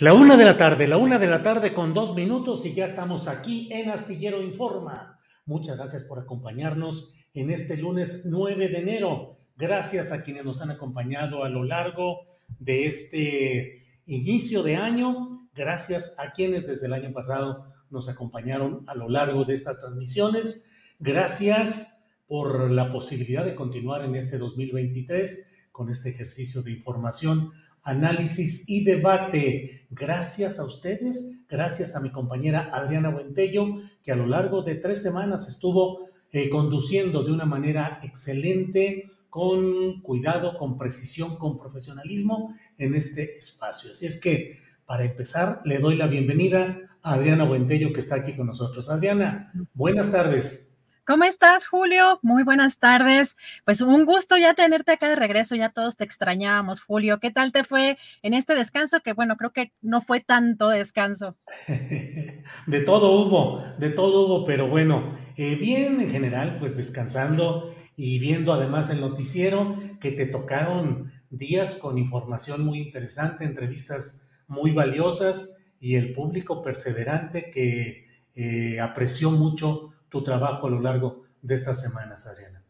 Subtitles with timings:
[0.00, 2.86] La una de la tarde, la una de la tarde con dos minutos y ya
[2.86, 5.18] estamos aquí en Astillero Informa.
[5.44, 9.40] Muchas gracias por acompañarnos en este lunes 9 de enero.
[9.58, 12.20] Gracias a quienes nos han acompañado a lo largo
[12.58, 15.50] de este inicio de año.
[15.54, 20.72] Gracias a quienes desde el año pasado nos acompañaron a lo largo de estas transmisiones.
[20.98, 27.52] Gracias por la posibilidad de continuar en este 2023 con este ejercicio de información
[27.82, 29.86] análisis y debate.
[29.90, 33.66] Gracias a ustedes, gracias a mi compañera Adriana Buentello,
[34.02, 40.00] que a lo largo de tres semanas estuvo eh, conduciendo de una manera excelente, con
[40.02, 43.92] cuidado, con precisión, con profesionalismo en este espacio.
[43.92, 48.34] Así es que, para empezar, le doy la bienvenida a Adriana Buentello, que está aquí
[48.34, 48.90] con nosotros.
[48.90, 50.69] Adriana, buenas tardes.
[51.10, 52.20] ¿Cómo estás, Julio?
[52.22, 53.36] Muy buenas tardes.
[53.64, 57.18] Pues un gusto ya tenerte acá de regreso, ya todos te extrañábamos, Julio.
[57.18, 59.00] ¿Qué tal te fue en este descanso?
[59.00, 61.36] Que bueno, creo que no fue tanto descanso.
[61.66, 68.20] De todo hubo, de todo hubo, pero bueno, eh, bien en general, pues descansando y
[68.20, 75.58] viendo además el noticiero que te tocaron días con información muy interesante, entrevistas muy valiosas
[75.80, 78.06] y el público perseverante que
[78.36, 82.62] eh, apreció mucho tu trabajo a lo largo de estas semanas, Adriana?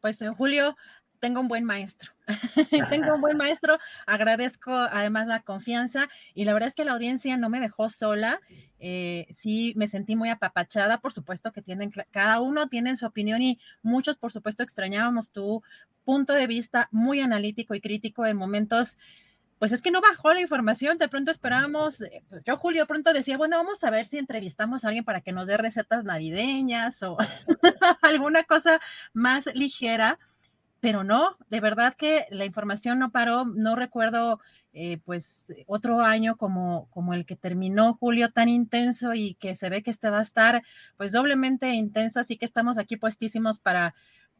[0.00, 0.76] Pues en Julio,
[1.18, 2.12] tengo un buen maestro.
[2.90, 3.78] tengo un buen maestro.
[4.06, 8.40] Agradezco además la confianza y la verdad es que la audiencia no me dejó sola.
[8.78, 11.00] Eh, sí, me sentí muy apapachada.
[11.00, 15.62] Por supuesto que tienen, cada uno tiene su opinión y muchos, por supuesto, extrañábamos tu
[16.04, 18.98] punto de vista muy analítico y crítico en momentos
[19.58, 23.12] pues es que no bajó la información, de pronto esperábamos, eh, pues yo Julio pronto
[23.12, 27.02] decía, bueno, vamos a ver si entrevistamos a alguien para que nos dé recetas navideñas
[27.02, 27.16] o
[28.02, 28.80] alguna cosa
[29.14, 30.18] más ligera,
[30.80, 34.40] pero no, de verdad que la información no paró, no recuerdo
[34.74, 39.70] eh, pues otro año como, como el que terminó Julio tan intenso y que se
[39.70, 40.62] ve que este va a estar
[40.98, 43.94] pues doblemente intenso, así que estamos aquí puestísimos para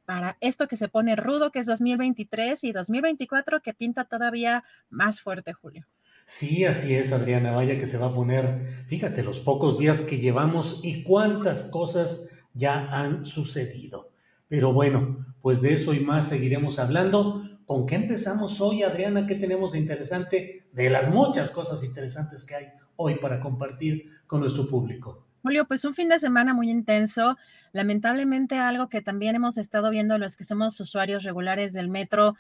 [0.07, 5.21] para esto que se pone rudo, que es 2023 y 2024, que pinta todavía más
[5.21, 5.87] fuerte, Julio.
[6.25, 7.53] Sí, así es, Adriana.
[7.53, 12.31] Vaya que se va a poner, fíjate, los pocos días que llevamos y cuántas cosas
[12.55, 14.11] ya han sucedido.
[14.49, 17.43] Pero bueno, pues de eso y más seguiremos hablando.
[17.67, 19.27] ¿Con qué empezamos hoy, Adriana?
[19.27, 20.67] ¿Qué tenemos de interesante?
[20.73, 25.26] De las muchas cosas interesantes que hay hoy para compartir con nuestro público.
[25.47, 27.37] Julio, pues un fin de semana muy intenso.
[27.71, 32.35] Lamentablemente algo que también hemos estado viendo los que somos usuarios regulares del metro,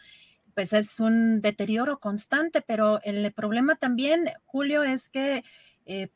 [0.54, 5.44] pues es un deterioro constante, pero el problema también, Julio, es que
[5.84, 6.08] eh,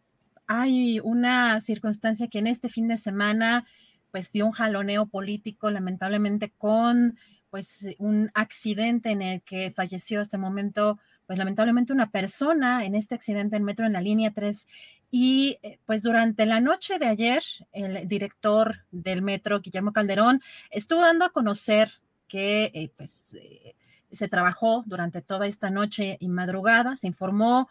[0.49, 3.69] hay una circunstancia que en este fin de semana
[4.11, 7.17] pues dio un jaloneo político, lamentablemente con
[7.51, 10.99] pues un accidente en el que falleció hasta el momento
[11.31, 14.67] pues lamentablemente una persona en este accidente en metro en la línea 3
[15.13, 20.43] y eh, pues durante la noche de ayer el director del metro, Guillermo Calderón,
[20.73, 21.89] estuvo dando a conocer
[22.27, 23.77] que eh, pues eh,
[24.11, 27.69] se trabajó durante toda esta noche y madrugada, se informó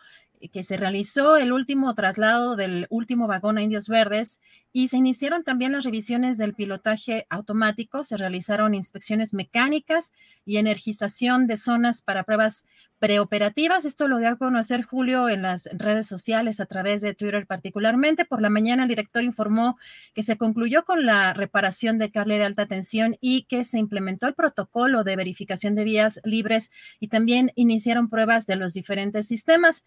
[0.54, 4.40] que se realizó el último traslado del último vagón a Indios Verdes
[4.72, 10.12] y se iniciaron también las revisiones del pilotaje automático, se realizaron inspecciones mecánicas
[10.46, 12.66] y energización de zonas para pruebas
[13.00, 13.86] preoperativas.
[13.86, 18.26] Esto lo dio a conocer Julio en las redes sociales a través de Twitter particularmente.
[18.26, 19.78] Por la mañana el director informó
[20.14, 24.28] que se concluyó con la reparación de cable de alta tensión y que se implementó
[24.28, 29.84] el protocolo de verificación de vías libres y también iniciaron pruebas de los diferentes sistemas.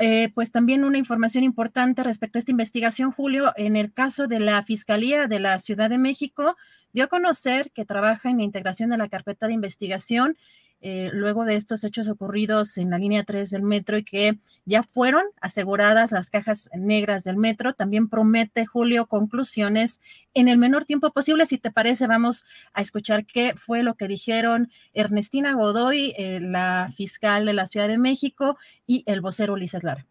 [0.00, 4.38] Eh, pues también una información importante respecto a esta investigación, Julio, en el caso de
[4.38, 6.56] la Fiscalía de la Ciudad de México,
[6.92, 10.36] dio a conocer que trabaja en la integración de la carpeta de investigación
[10.80, 14.84] eh, luego de estos hechos ocurridos en la línea 3 del metro y que ya
[14.84, 17.74] fueron aseguradas las cajas negras del metro.
[17.74, 20.00] También promete, Julio, conclusiones
[20.34, 21.46] en el menor tiempo posible.
[21.46, 22.44] Si te parece, vamos
[22.74, 27.88] a escuchar qué fue lo que dijeron Ernestina Godoy, eh, la fiscal de la Ciudad
[27.88, 30.06] de México, y el vocero Ulises Lara.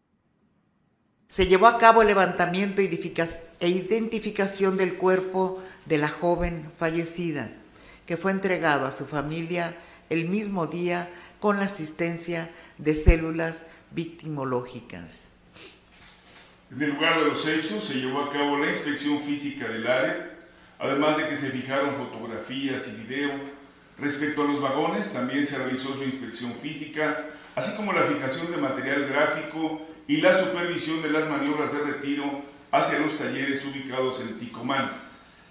[1.29, 7.49] Se llevó a cabo el levantamiento e identificación del cuerpo de la joven fallecida,
[8.05, 9.75] que fue entregado a su familia
[10.09, 11.09] el mismo día
[11.39, 15.31] con la asistencia de células victimológicas.
[16.71, 20.37] En el lugar de los hechos se llevó a cabo la inspección física del área,
[20.79, 23.31] además de que se fijaron fotografías y video.
[23.97, 27.25] Respecto a los vagones, también se realizó su inspección física,
[27.55, 32.43] así como la fijación de material gráfico y la supervisión de las maniobras de retiro
[32.71, 34.91] hacia los talleres ubicados en Ticomán.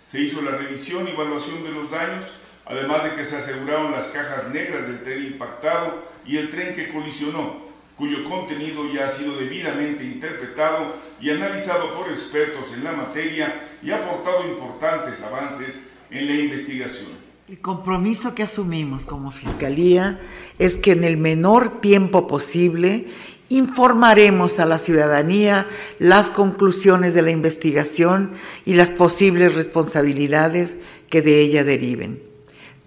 [0.04, 2.26] Se hizo la revisión y evaluación de los daños,
[2.66, 6.92] además de que se aseguraron las cajas negras del tren impactado y el tren que
[6.92, 7.64] colisionó,
[7.96, 13.90] cuyo contenido ya ha sido debidamente interpretado y analizado por expertos en la materia y
[13.90, 17.26] ha aportado importantes avances en la investigación.
[17.48, 20.18] El compromiso que asumimos como Fiscalía
[20.58, 23.06] es que en el menor tiempo posible
[23.48, 25.68] informaremos a la ciudadanía
[26.00, 28.32] las conclusiones de la investigación
[28.64, 30.76] y las posibles responsabilidades
[31.08, 32.25] que de ella deriven.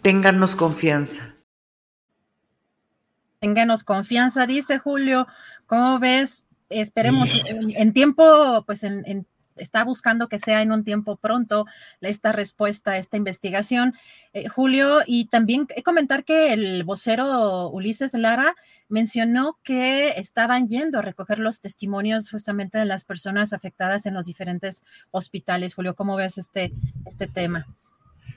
[0.02, 1.36] Ténganos confianza.
[3.40, 5.28] Ténganos confianza, dice Julio.
[5.66, 6.46] ¿Cómo ves?
[6.70, 9.26] Esperemos en, tiempo, pues en,
[9.56, 11.66] está buscando que sea en un tiempo pronto
[12.02, 13.96] esta respuesta a esta investigación.
[14.34, 18.56] Eh, Julio, y también comentar que el vocero Ulises Lara
[18.88, 24.26] mencionó que estaban yendo a recoger los testimonios justamente de las personas afectadas en los
[24.26, 25.76] diferentes hospitales.
[25.76, 26.72] Julio, ¿cómo ves este,
[27.06, 27.68] este tema?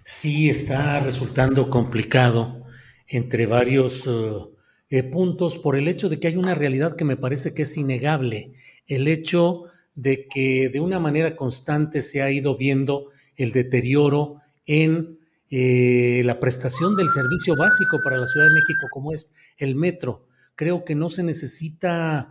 [0.05, 2.65] Sí está resultando complicado
[3.07, 4.11] entre varios eh,
[4.91, 7.77] eh, puntos por el hecho de que hay una realidad que me parece que es
[7.77, 8.53] innegable,
[8.87, 9.65] el hecho
[9.95, 15.19] de que de una manera constante se ha ido viendo el deterioro en
[15.51, 20.27] eh, la prestación del servicio básico para la Ciudad de México, como es el metro.
[20.55, 22.31] Creo que no se necesita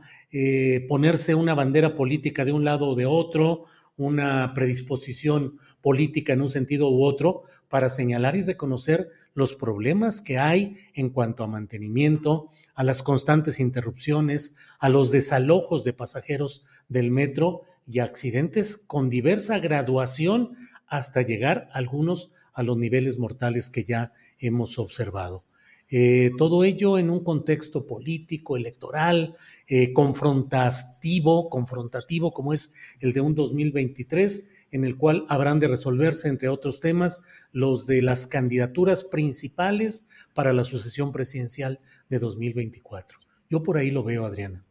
[0.88, 3.66] ponerse una bandera política de un lado o de otro
[4.06, 10.40] una predisposición política en un sentido u otro para señalar y reconocer los problemas que
[10.40, 17.12] hay en cuanto a mantenimiento, a las constantes interrupciones, a los desalojos de pasajeros del
[17.12, 20.56] metro y accidentes con diversa graduación
[20.88, 25.46] hasta llegar algunos a los niveles mortales que ya hemos observado.
[25.92, 29.36] Eh, todo ello en un contexto político, electoral,
[29.68, 36.30] eh, confrontativo, confrontativo como es el de un 2023, en el cual habrán de resolverse,
[36.30, 41.78] entre otros temas, los de las candidaturas principales para la sucesión presidencial
[42.10, 43.20] de 2024.
[43.50, 44.64] Yo por ahí lo veo, Adriana.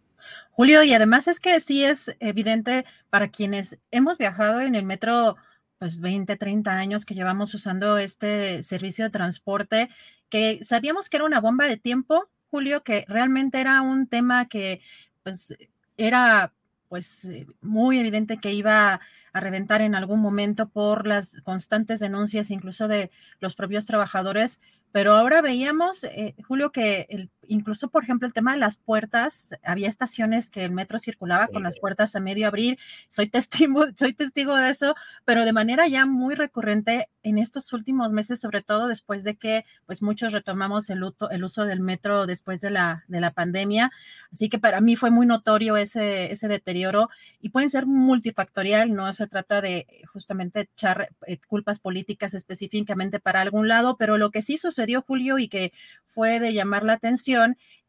[0.53, 5.37] Julio, y además es que sí es evidente para quienes hemos viajado en el metro
[5.79, 9.89] pues 20, 30 años que llevamos usando este servicio de transporte,
[10.31, 14.81] que sabíamos que era una bomba de tiempo, Julio, que realmente era un tema que
[15.23, 15.55] pues
[15.97, 16.53] era
[16.89, 19.01] pues eh, muy evidente que iba
[19.33, 24.61] a reventar en algún momento por las constantes denuncias incluso de los propios trabajadores,
[24.93, 29.54] pero ahora veíamos, eh, Julio, que el, incluso, por ejemplo, el tema de las puertas,
[29.64, 32.78] había estaciones que el metro circulaba con las puertas a medio abrir.
[33.09, 34.94] Soy testigo, soy testigo de eso,
[35.25, 39.64] pero de manera ya muy recurrente en estos últimos meses, sobre todo después de que
[39.87, 43.90] pues muchos retomamos el, el uso del metro después de la, de la pandemia.
[44.32, 49.12] Así que para mí fue muy notorio ese, ese deterioro y pueden ser multifactorial, no
[49.14, 54.42] se trata de justamente echar eh, culpas políticas específicamente para algún lado, pero lo que
[54.42, 55.73] sí sucedió, Julio, y que
[56.06, 57.30] fue de llamar la atención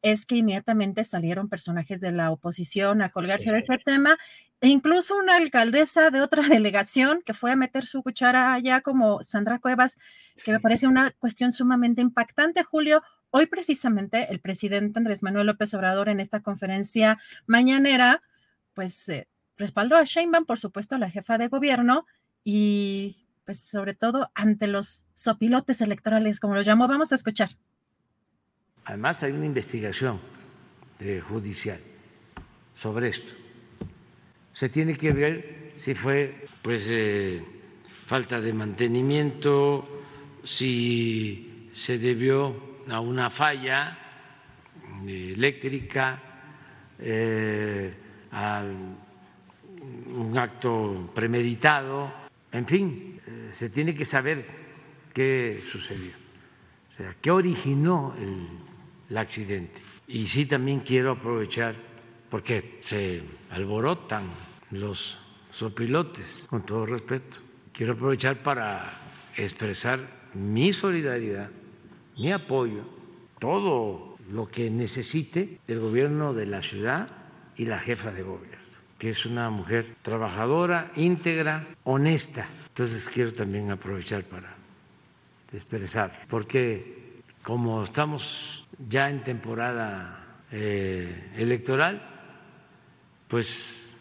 [0.01, 4.17] es que inmediatamente salieron personajes de la oposición a colgarse de este tema
[4.59, 9.21] e incluso una alcaldesa de otra delegación que fue a meter su cuchara allá como
[9.21, 9.97] Sandra Cuevas,
[10.43, 15.73] que me parece una cuestión sumamente impactante, Julio, hoy precisamente el presidente Andrés Manuel López
[15.73, 18.21] Obrador en esta conferencia mañanera,
[18.73, 22.05] pues eh, respaldó a Sheinbaum, por supuesto, a la jefa de gobierno
[22.43, 26.87] y pues sobre todo ante los sopilotes electorales, como lo llamó.
[26.87, 27.49] Vamos a escuchar.
[28.85, 30.19] Además hay una investigación
[31.27, 31.79] judicial
[32.73, 33.33] sobre esto.
[34.53, 37.41] Se tiene que ver si fue pues eh,
[38.05, 40.03] falta de mantenimiento,
[40.43, 43.97] si se debió a una falla
[45.07, 46.21] eléctrica,
[46.99, 47.93] eh,
[48.31, 52.13] a un acto premeditado,
[52.51, 54.45] en fin, eh, se tiene que saber
[55.13, 56.11] qué sucedió,
[56.89, 58.70] o sea, qué originó el,
[59.11, 59.81] el accidente.
[60.07, 61.75] Y sí también quiero aprovechar,
[62.29, 64.31] porque se alborotan
[64.71, 65.17] los
[65.51, 67.39] sopilotes, con todo respeto,
[67.73, 68.89] quiero aprovechar para
[69.35, 69.99] expresar
[70.33, 71.49] mi solidaridad,
[72.17, 72.83] mi apoyo,
[73.37, 77.09] todo lo que necesite el gobierno de la ciudad
[77.57, 78.57] y la jefa de gobierno,
[78.97, 82.47] que es una mujer trabajadora, íntegra, honesta.
[82.67, 84.55] Entonces quiero también aprovechar para
[85.51, 92.01] expresar, porque como estamos ya en temporada eh, electoral,
[93.27, 93.95] pues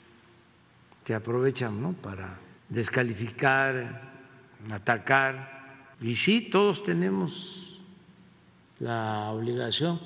[1.05, 1.93] se aprovechan ¿no?
[1.93, 4.03] para descalificar,
[4.71, 5.87] atacar.
[6.01, 7.81] Y sí, todos tenemos
[8.79, 10.01] la obligación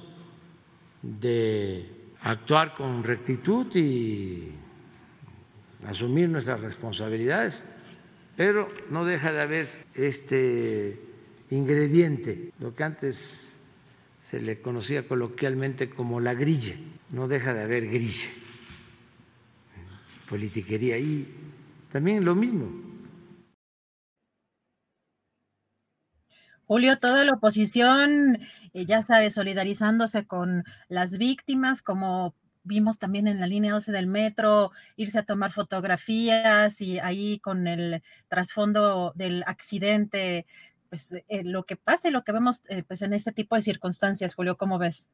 [1.03, 1.89] de
[2.23, 4.51] actuar con rectitud y
[5.87, 7.63] asumir nuestras responsabilidades,
[8.37, 10.99] pero no deja de haber este
[11.51, 13.61] ingrediente, lo que antes
[14.25, 16.75] se le conocía coloquialmente como la grilla,
[17.11, 18.31] no deja de haber grilla,
[20.27, 21.29] politiquería y
[21.91, 22.73] también lo mismo.
[26.65, 28.39] Julio, toda la oposición,
[28.73, 34.07] eh, ya sabe, solidarizándose con las víctimas, como vimos también en la línea 12 del
[34.07, 40.47] metro, irse a tomar fotografías y ahí con el trasfondo del accidente
[40.95, 43.63] pues, eh, lo que pasa y lo que vemos eh, pues, en este tipo de
[43.63, 45.09] circunstancias, Julio, ¿cómo ves?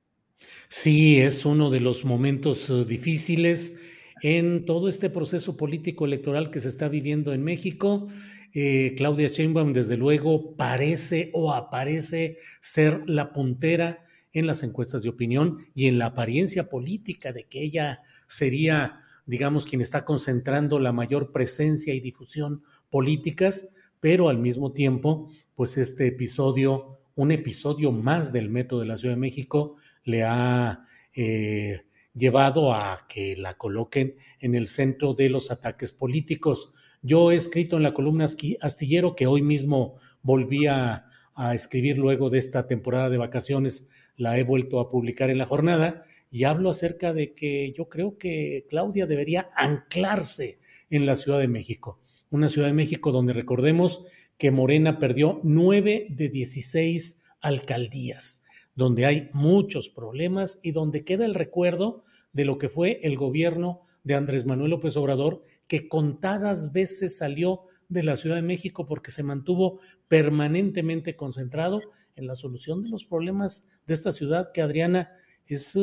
[0.68, 3.80] Sí, es uno de los momentos eh, difíciles
[4.20, 8.08] en todo este proceso político electoral que se está viviendo en México.
[8.52, 15.60] Claudia Sheinbaum, desde luego, parece o aparece ser la puntera en las encuestas de opinión
[15.74, 21.32] y en la apariencia política de que ella sería, digamos, quien está concentrando la mayor
[21.32, 22.60] presencia y difusión
[22.90, 28.96] políticas, pero al mismo tiempo pues este episodio, un episodio más del Metro de la
[28.96, 31.82] Ciudad de México, le ha eh,
[32.14, 36.72] llevado a que la coloquen en el centro de los ataques políticos.
[37.02, 38.26] Yo he escrito en la columna
[38.60, 44.38] astillero que hoy mismo volví a, a escribir luego de esta temporada de vacaciones, la
[44.38, 48.66] he vuelto a publicar en la jornada y hablo acerca de que yo creo que
[48.68, 50.58] Claudia debería anclarse
[50.90, 54.04] en la Ciudad de México, una Ciudad de México donde recordemos
[54.38, 58.44] que Morena perdió nueve de 16 alcaldías,
[58.74, 63.82] donde hay muchos problemas y donde queda el recuerdo de lo que fue el gobierno
[64.04, 69.10] de Andrés Manuel López Obrador, que contadas veces salió de la Ciudad de México porque
[69.10, 71.80] se mantuvo permanentemente concentrado
[72.14, 75.10] en la solución de los problemas de esta ciudad que Adriana
[75.46, 75.76] es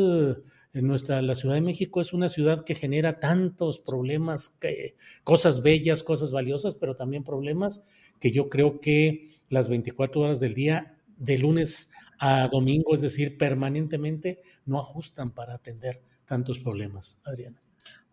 [0.73, 6.03] nuestra la Ciudad de México es una ciudad que genera tantos problemas, que, cosas bellas,
[6.03, 7.83] cosas valiosas, pero también problemas
[8.19, 13.37] que yo creo que las 24 horas del día, de lunes a domingo, es decir,
[13.37, 17.21] permanentemente, no ajustan para atender tantos problemas.
[17.25, 17.61] Adriana.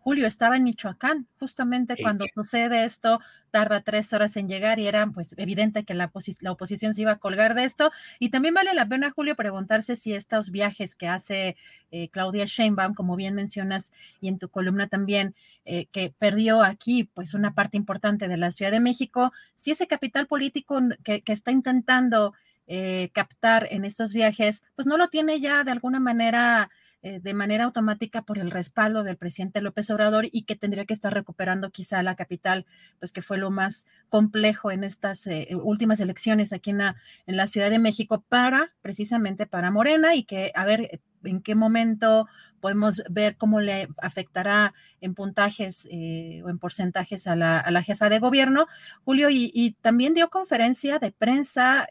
[0.05, 5.07] Julio estaba en Michoacán, justamente cuando sucede esto, tarda tres horas en llegar y era
[5.07, 6.11] pues evidente que la,
[6.47, 7.91] oposición se iba a colgar de esto.
[8.19, 11.57] Y también vale la pena, Julio, preguntarse si estos viajes que hace
[11.89, 15.33] eh, Claudia Sheinbaum, como bien mencionas, y en tu columna también,
[15.65, 19.87] eh, que perdió aquí pues una parte importante de la Ciudad de México, si ese
[19.87, 22.35] capital político que, está intentando
[22.67, 26.69] eh, captar en estos viajes, pues no lo tiene ya de alguna manera
[27.07, 30.93] eh, de manera automática por el respaldo del presidente López Obrador y que tendría que
[30.95, 32.65] estar recuperando quizá la capital,
[32.97, 36.95] pues que fue lo más complejo en estas eh, últimas elecciones aquí en la,
[37.27, 41.53] en la Ciudad de México para, precisamente para Morena y que, a ver, en qué
[41.53, 42.27] momento
[42.59, 48.17] podemos ver cómo le afectará en puntajes eh, o en porcentajes a la, jefa de
[48.17, 48.65] gobierno,
[49.03, 51.87] Julio, y, también dio conferencia de prensa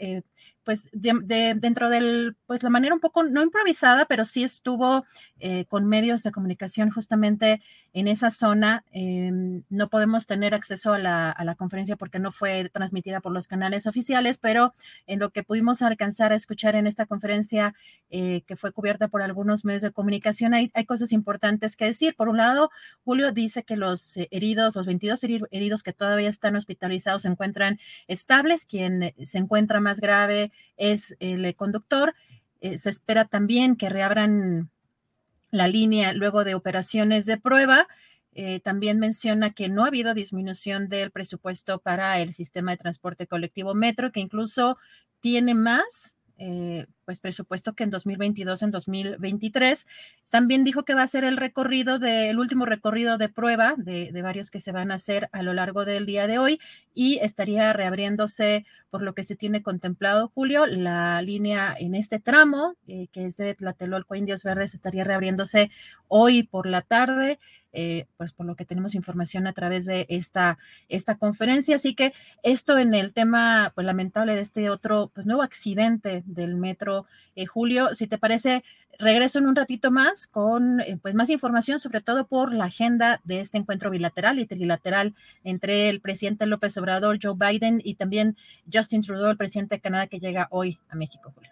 [0.65, 5.05] pues de, dentro del, pues la manera un poco, no improvisada, pero sí estuvo
[5.39, 7.61] eh, con medios de comunicación justamente
[7.93, 8.85] en esa zona.
[8.91, 13.33] Em, no podemos tener acceso a la, a la, conferencia porque no fue transmitida por
[13.33, 14.75] los canales oficiales, pero
[15.07, 17.75] en lo que pudimos alcanzar a escuchar en esta conferencia
[18.11, 22.17] eh, que fue cubierta por algunos medios de comunicación, hay, hay, cosas importantes que decir.
[22.17, 22.71] Por un lado,
[23.05, 27.79] Julio dice que los eh, heridos, los 22 heridos que todavía están hospitalizados se encuentran
[28.09, 28.67] estables.
[28.67, 32.15] Quien se encuentra más grave es el conductor.
[32.61, 34.71] se espera también que reabran
[35.51, 37.87] la línea luego de operaciones de prueba.
[38.37, 43.29] Eh, también menciona que no ha habido disminución del presupuesto para el sistema de transporte
[43.29, 44.77] colectivo Metro, que incluso
[45.21, 49.87] tiene más eh, pues presupuesto que en 2022, en 2023.
[50.31, 54.51] También dijo que va a ser el recorrido del último recorrido de prueba de, varios
[54.51, 56.61] que se van a hacer a lo largo del día de hoy
[56.95, 62.75] y estaría reabriéndose por lo que se tiene contemplado, Julio, la línea en este tramo,
[62.89, 65.71] eh, que es de Tlatelolco Indios Verdes, estaría reabriéndose
[66.09, 67.39] hoy por la tarde.
[67.77, 71.77] Eh, pues por lo que tenemos información a través de esta, esta conferencia.
[71.77, 72.13] Así que
[72.43, 77.47] esto en el tema pues, lamentable de este otro pues, nuevo accidente del metro eh,
[77.47, 78.63] Julio, si te parece,
[78.99, 83.21] regreso en un ratito más con eh, pues, más información, sobre todo por la agenda
[83.25, 88.37] de este encuentro bilateral y trilateral entre el presidente López Obrador, Joe Biden, y también
[88.73, 91.51] Justin Trudeau, el presidente de Canadá, que llega hoy a México, Julio.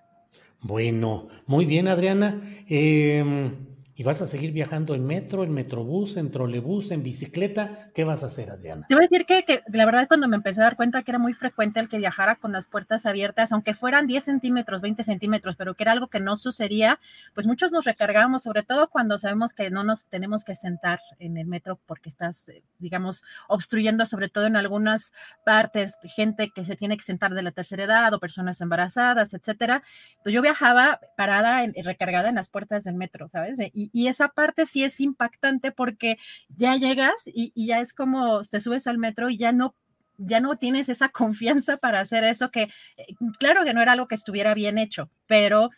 [0.61, 2.41] Bueno, muy bien, Adriana.
[2.69, 3.51] Eh,
[3.95, 7.91] ¿Y vas a seguir viajando en metro, en metrobús, en trolebús, en bicicleta?
[7.95, 8.87] ¿Qué vas a hacer, Adriana?
[8.89, 11.11] Te voy a decir que, que, la verdad cuando me empecé a dar cuenta que
[11.11, 15.05] era muy frecuente el que viajara con las puertas abiertas, aunque fueran 10 centímetros, 20
[15.05, 16.99] centímetros, pero que era algo que no sucedía,
[17.35, 21.37] pues muchos nos recargábamos, sobre todo cuando sabemos que no nos tenemos que sentar en
[21.37, 25.13] el metro porque estás, eh, digamos, obstruyendo, sobre todo en algunas
[25.45, 29.83] partes, gente que se tiene que sentar de la tercera edad o personas embarazadas, etcétera.
[30.23, 33.59] Pues yo viajaba parada, en, recargada en las puertas del metro, ¿sabes?
[33.75, 38.61] Y, y, esa parte sí es impactante porque ya llegas y, ya es como te
[38.61, 39.75] subes al metro y ya no
[40.19, 42.63] ya no tienes esa confianza para hacer eso que
[42.97, 45.71] eh, claro que no era algo que estuviera bien hecho, pero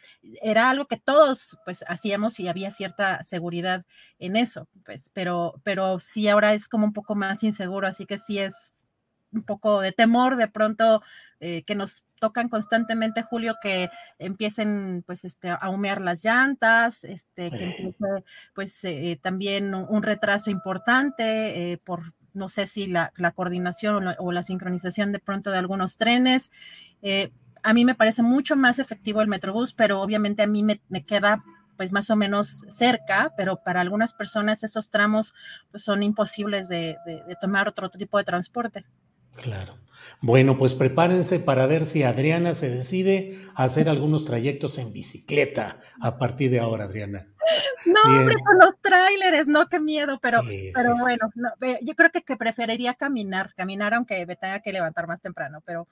[0.43, 3.85] era algo que todos pues hacíamos y había cierta seguridad
[4.19, 8.19] en eso, pues pero pero sí ahora es como un poco más inseguro, así que
[8.19, 8.55] sí es
[9.33, 11.03] un poco de temor de pronto
[11.41, 17.51] eh, que nos tocan constantemente, Julio, que empiecen pues este, a humear las llantas, este,
[17.51, 23.33] que empiece pues eh, también un, retraso importante eh, por no sé si la, la
[23.33, 26.51] coordinación o, o, la sincronización de pronto de algunos trenes.
[27.63, 31.05] a mí me parece mucho más efectivo el Metrobús, pero obviamente a mí me, me
[31.05, 31.45] queda
[31.77, 35.35] pues más o menos cerca, pero para algunas personas esos tramos
[35.71, 38.87] pues, son imposibles de, de, de tomar otro tipo de transporte.
[39.43, 39.75] Claro.
[40.21, 45.79] Bueno, pues prepárense para ver si Adriana se decide a hacer algunos trayectos en bicicleta
[46.01, 47.29] a partir de ahora, Adriana.
[47.87, 51.51] No, hombre, con los tráileres, no, qué miedo, pero, sí, pero sí, bueno, no,
[51.83, 55.87] yo creo que, que, preferiría caminar, caminar aunque me tenga que levantar más temprano, pero,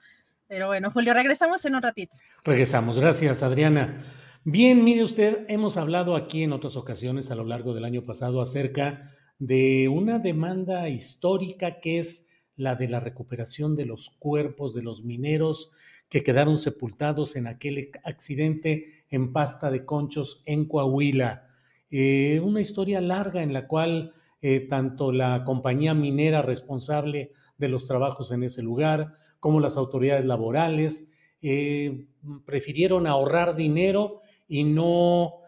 [0.47, 2.15] pero bueno, Julio, regresamos en un ratito.
[2.43, 3.95] Regresamos, gracias, Adriana.
[4.43, 8.41] Bien, mire usted, hemos hablado aquí en otras ocasiones a lo largo del año pasado
[8.41, 9.01] acerca
[9.39, 12.22] de una demanda histórica que es
[12.55, 15.71] la de la recuperación de los cuerpos de los mineros
[16.09, 21.47] que quedaron sepultados en aquel accidente en pasta de conchos en Coahuila.
[21.89, 27.87] Eh, una historia larga en la cual eh, tanto la compañía minera responsable de los
[27.87, 31.09] trabajos en ese lugar como las autoridades laborales
[31.41, 32.07] eh,
[32.45, 35.39] prefirieron ahorrar dinero y no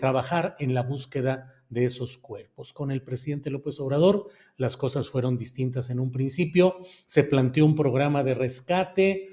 [0.00, 2.72] trabajar en la búsqueda de esos cuerpos.
[2.72, 7.76] Con el presidente López Obrador las cosas fueron distintas en un principio, se planteó un
[7.76, 9.28] programa de rescate.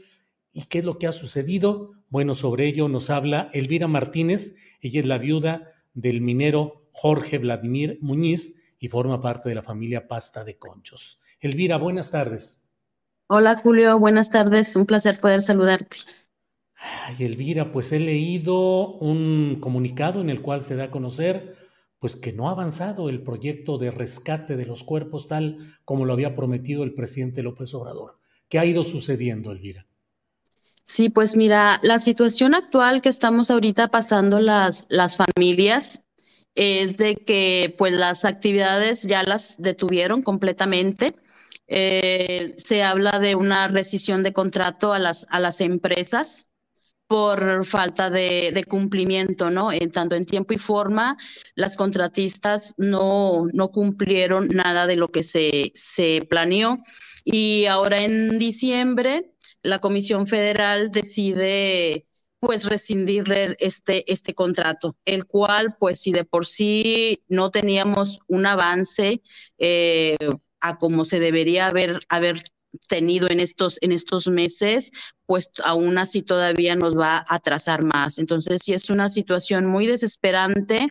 [0.52, 1.92] ¿Y qué es lo que ha sucedido?
[2.10, 7.98] Bueno, sobre ello nos habla Elvira Martínez, ella es la viuda del minero Jorge Vladimir
[8.02, 11.22] Muñiz y forma parte de la familia Pasta de Conchos.
[11.40, 12.66] Elvira, buenas tardes.
[13.28, 15.98] Hola Julio, buenas tardes, un placer poder saludarte.
[17.06, 21.56] Ay, Elvira, pues he leído un comunicado en el cual se da a conocer
[22.02, 26.14] pues que no ha avanzado el proyecto de rescate de los cuerpos tal como lo
[26.14, 28.18] había prometido el presidente López Obrador.
[28.50, 29.86] ¿Qué ha ido sucediendo, Elvira?
[30.84, 36.02] Sí, pues mira, la situación actual que estamos ahorita pasando las, las familias
[36.56, 41.14] es de que pues las actividades ya las detuvieron completamente.
[41.68, 46.48] Eh, se habla de una rescisión de contrato a las, a las empresas
[47.12, 49.74] por falta de, cumplimiento, ¿no?
[49.74, 51.18] En tanto en tiempo y forma,
[51.56, 56.78] las contratistas no, no cumplieron nada de lo que se, se planeó.
[57.26, 62.08] Y ahora en diciembre, la Comisión Federal decide
[62.40, 63.26] pues rescindir
[63.60, 69.22] este, este contrato, el cual pues si de por sí no teníamos un avance
[69.58, 70.16] eh,
[70.62, 72.42] a como se debería haber, haber
[72.88, 74.92] tenido en estos, en estos meses,
[75.26, 78.18] pues aún así todavía nos va a atrasar más.
[78.18, 80.88] Entonces, sí es una situación muy desesperante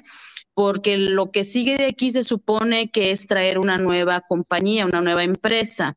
[0.54, 5.00] porque lo que sigue de aquí se supone que es traer una nueva compañía, una
[5.00, 5.96] nueva empresa.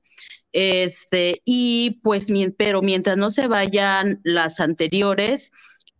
[0.51, 5.51] Este, y pues, pero mientras no se vayan las anteriores,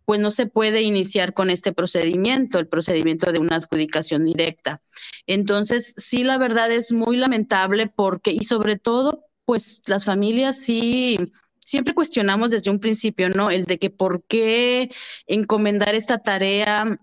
[0.04, 4.82] pues no se puede iniciar con este procedimiento, el procedimiento de una adjudicación directa.
[5.26, 11.18] Entonces, sí, la verdad es muy lamentable porque, y sobre todo pues las familias sí,
[11.60, 13.50] siempre cuestionamos desde un principio, ¿no?
[13.50, 14.90] El de que por qué
[15.26, 16.98] encomendar esta tarea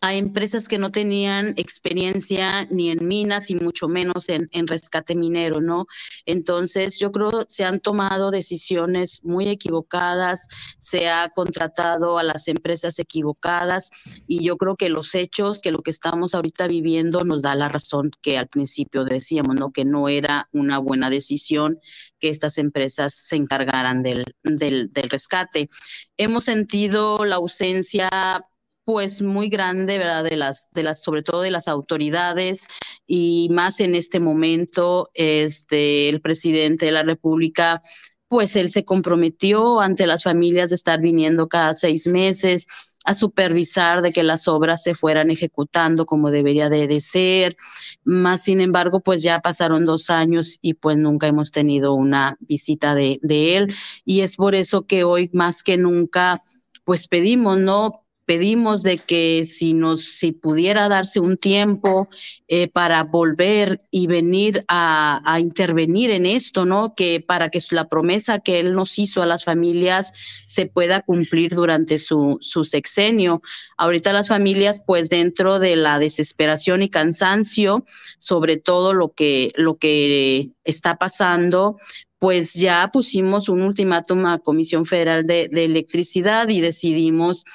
[0.00, 5.60] a empresas que no tenían experiencia ni en minas y mucho menos en, rescate minero,
[5.60, 5.86] ¿no?
[6.26, 10.46] Entonces, yo creo se han tomado decisiones muy equivocadas,
[10.78, 13.90] se ha contratado a las empresas equivocadas
[14.26, 17.68] y yo creo que los hechos, que lo que estamos ahorita viviendo nos da la
[17.68, 19.72] razón que al principio decíamos, ¿no?
[19.72, 21.80] Que no era una buena decisión
[22.20, 25.68] que estas empresas se encargaran del, del, del rescate.
[26.16, 28.47] Hemos sentido la ausencia
[28.88, 30.24] pues muy grande, ¿verdad?
[30.24, 32.68] De las, de las, sobre todo de las autoridades
[33.06, 37.82] y más en este momento, este, el presidente de la República,
[38.28, 42.66] pues él se comprometió ante las familias de estar viniendo cada seis meses
[43.04, 47.58] a supervisar de que las obras se fueran ejecutando como debería de, ser.
[48.04, 52.94] Más sin embargo, pues ya pasaron dos años y pues nunca hemos tenido una visita
[52.94, 53.74] de, de él.
[54.06, 56.40] Y es por eso que hoy más que nunca,
[56.84, 58.07] pues pedimos, ¿no?
[58.28, 62.10] Pedimos de que si nos, si pudiera darse un tiempo
[62.46, 66.94] eh, para volver y venir a, intervenir en esto, ¿no?
[66.94, 70.12] Que para que la promesa que él nos hizo a las familias
[70.46, 73.40] se pueda cumplir durante su, su sexenio.
[73.78, 77.82] Ahorita las familias, pues dentro de la desesperación y cansancio,
[78.18, 81.78] sobre todo lo que, lo que está pasando,
[82.18, 87.46] pues ya pusimos un ultimátum a Comisión Federal de, de Electricidad y decidimos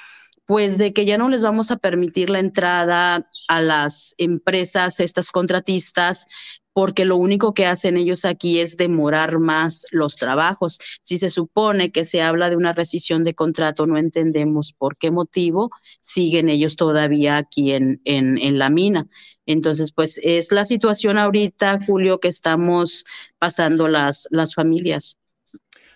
[0.46, 5.30] pues de que ya no les vamos a permitir la entrada a las empresas, estas
[5.30, 6.26] contratistas,
[6.74, 10.78] porque lo único que hacen ellos aquí es demorar más los trabajos.
[11.02, 15.12] Si se supone que se habla de una rescisión de contrato, no entendemos por qué
[15.12, 19.06] motivo siguen ellos todavía aquí en, en, la mina.
[19.46, 23.04] Entonces, pues es la situación ahorita, Julio, que estamos
[23.38, 25.16] pasando las, las familias.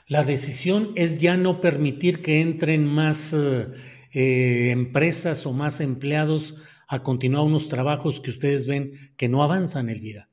[0.06, 3.32] La decisión es ya no permitir que entren más...
[3.32, 3.66] Eh,
[4.12, 6.56] eh, empresas o más empleados
[6.88, 10.28] a continuar unos trabajos que ustedes ven que no avanzan, Elvira?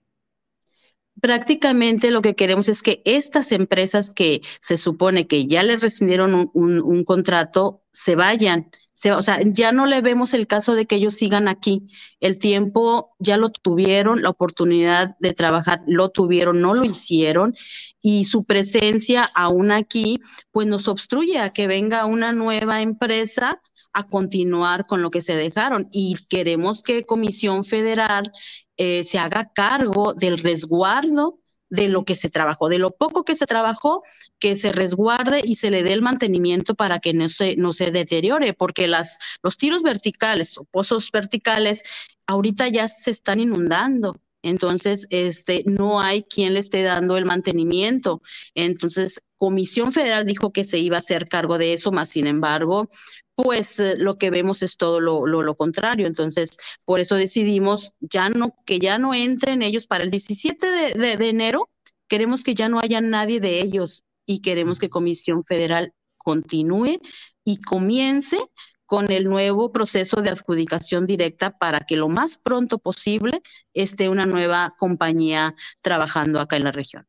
[1.21, 6.51] Prácticamente lo que queremos es que estas empresas que se supone que ya les rescindieron
[6.53, 8.69] un, contrato se vayan.
[9.15, 11.87] O sea, ya no le vemos el caso de que ellos sigan aquí.
[12.19, 17.55] El tiempo ya lo tuvieron, la oportunidad de trabajar lo tuvieron, no lo hicieron
[18.01, 20.19] y su presencia aún aquí
[20.51, 23.61] pues nos obstruye a que venga una nueva empresa
[23.93, 28.31] a continuar con lo que se dejaron y queremos que Comisión Federal
[28.77, 31.39] eh, se haga cargo del resguardo
[31.75, 34.03] de lo que se trabajó, de lo poco que se trabajó,
[34.39, 37.91] que se resguarde y se le dé el mantenimiento para que no se, no se
[37.91, 41.83] deteriore, porque las, los tiros verticales o pozos verticales
[42.27, 44.19] ahorita ya se están inundando.
[44.41, 48.21] Entonces, este, no hay quien le esté dando el mantenimiento.
[48.53, 52.87] Entonces, Comisión Federal dijo que se iba a hacer cargo de eso, más sin embargo,
[53.35, 56.07] pues eh, lo que vemos es todo lo, contrario.
[56.07, 56.49] Entonces,
[56.85, 61.29] por eso decidimos ya no, que ya no entren ellos para el 17 de, de,
[61.29, 61.69] enero.
[62.07, 66.99] Queremos que ya no haya nadie de ellos y queremos que Comisión Federal continúe
[67.43, 68.37] y comience
[68.85, 73.41] con el nuevo proceso de adjudicación directa para que lo más pronto posible
[73.73, 77.07] esté una nueva compañía trabajando acá en la región.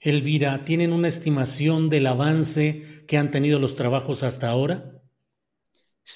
[0.00, 4.99] Elvira, ¿tienen una estimación del avance que han tenido los trabajos hasta ahora?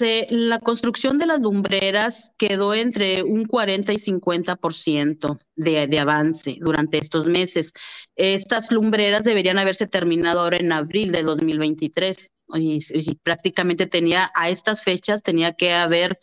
[0.01, 6.99] La construcción de las lumbreras quedó entre un 40 y 50% de, de avance durante
[6.99, 7.73] estos meses.
[8.17, 14.83] Estas lumbreras deberían haberse terminado ahora en abril de 2023 y, prácticamente tenía a estas
[14.85, 16.19] fechas tenía que haber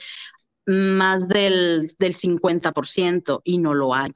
[0.65, 4.11] más del, del 50% y no lo hay.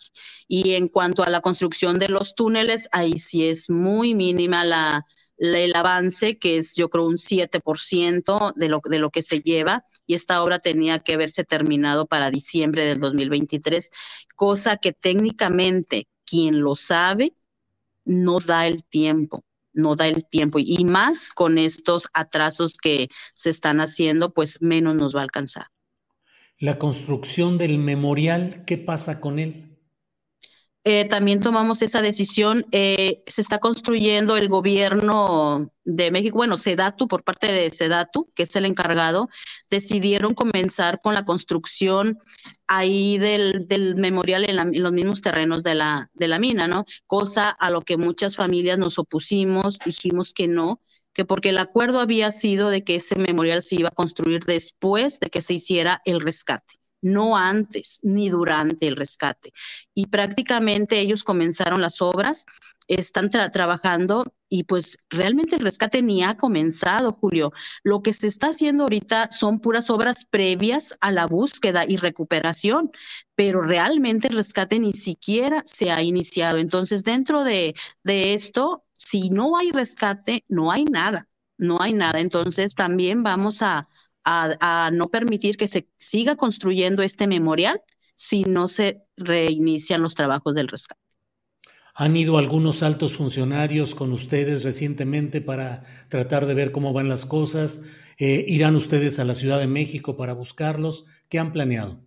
[0.48, 5.06] Y en cuanto a la construcción de los túneles, ahí sí es muy mínima la,
[5.38, 9.84] el avance, que es yo creo un 7% de lo, de lo que se lleva,
[10.08, 13.90] y esta obra tenía que haberse terminado para diciembre del 2023,
[14.36, 17.34] cosa que técnicamente quien lo sabe
[18.06, 19.44] no da el tiempo
[19.76, 24.96] no da el tiempo y más con estos atrasos que se están haciendo, pues menos
[24.96, 25.68] nos va a alcanzar.
[26.58, 29.75] La construcción del memorial, ¿qué pasa con él?
[30.88, 32.68] Eh, también tomamos esa decisión.
[32.72, 38.44] Eh, se está construyendo el gobierno de México, bueno, Sedatu, por parte de Sedatu, que
[38.44, 39.28] es el encargado,
[39.72, 42.20] decidieron comenzar con la construcción
[42.68, 46.86] ahí del, memorial en, en, los mismos terrenos de la, de la mina, ¿no?
[47.08, 50.82] Cosa a lo que muchas familias nos opusimos, dijimos que no,
[51.14, 55.20] que porque el acuerdo había sido de que ese memorial se iba a construir después
[55.20, 59.54] de que se hiciera el rescate no antes ni durante el rescate.
[59.94, 62.46] Y prácticamente ellos comenzaron las obras,
[62.88, 67.52] están trabajando y pues realmente el rescate ni ha comenzado, Julio.
[67.84, 72.92] Lo que se está haciendo ahorita son puras obras previas a la búsqueda y recuperación,
[73.36, 76.58] pero realmente el rescate ni siquiera se ha iniciado.
[76.58, 82.20] Entonces, dentro de, de esto, si no hay rescate, no hay nada, no hay nada.
[82.20, 83.88] Entonces, también vamos a
[84.26, 87.82] a, no permitir que se siga construyendo este memorial
[88.16, 91.02] si no se reinician los trabajos del rescate.
[91.94, 97.26] ¿Han ido algunos altos funcionarios con ustedes recientemente para tratar de ver cómo van las
[97.26, 97.84] cosas?
[98.18, 101.06] Eh, ¿Irán ustedes a la Ciudad de México para buscarlos?
[101.30, 102.05] ¿Qué han planeado?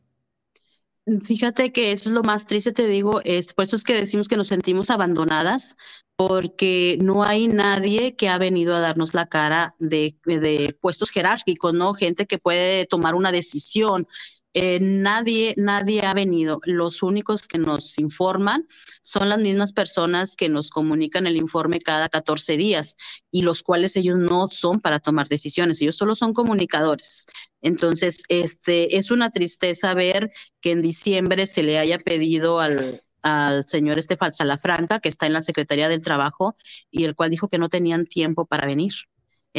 [1.25, 4.29] Fíjate que eso es lo más triste, te digo, es, por eso es que decimos
[4.29, 5.77] que nos sentimos abandonadas,
[6.17, 11.73] porque no hay nadie que ha venido a darnos la cara de, de puestos jerárquicos,
[11.73, 11.95] ¿no?
[11.95, 14.07] Gente que puede tomar una decisión,
[14.55, 16.61] eh, nadie, nadie ha venido.
[16.65, 18.67] Los únicos que nos informan
[19.03, 22.97] son las mismas personas que nos comunican el informe cada 14 días
[23.31, 27.27] y los cuales ellos no son para tomar decisiones, ellos solo son comunicadores.
[27.61, 30.31] Entonces, este, es una tristeza ver
[30.61, 35.35] que en diciembre se le haya pedido al, al señor Estefan Salafranca, que está en
[35.35, 36.57] la Secretaría del Trabajo,
[36.91, 38.93] y el cual dijo que no tenían tiempo para venir.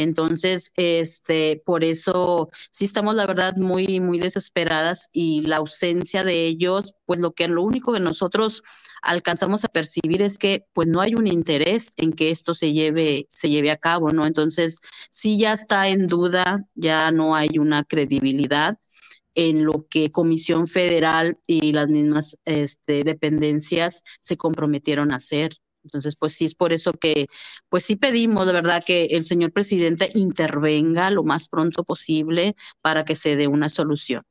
[0.02, 6.46] Entonces, este, por eso sí estamos, la verdad, muy, muy desesperadas y la ausencia de
[6.46, 8.62] ellos, pues lo que lo único que nosotros
[9.02, 13.26] alcanzamos a percibir es que pues no hay un interés en que esto se lleve,
[13.30, 14.26] se lleve a cabo, ¿no?
[14.26, 14.78] Entonces,
[15.10, 18.78] sí ya está en duda, ya no hay una credibilidad
[19.34, 25.52] en lo que Comisión Federal y las mismas este, dependencias se comprometieron a hacer.
[25.84, 27.26] Entonces, pues sí es por eso que,
[27.68, 33.04] pues sí pedimos, de verdad, que el señor presidente intervenga lo más pronto posible para
[33.04, 34.22] que se dé una solución.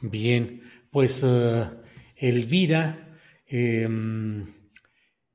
[0.00, 1.66] Bien, pues uh,
[2.16, 3.88] Elvira, eh,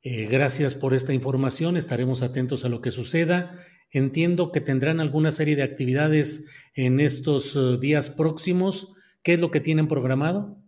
[0.01, 3.57] eh, gracias por esta información, estaremos atentos a lo que suceda.
[3.91, 8.93] Entiendo que tendrán alguna serie de actividades en estos uh, días próximos.
[9.21, 10.62] ¿Qué es lo que tienen programado?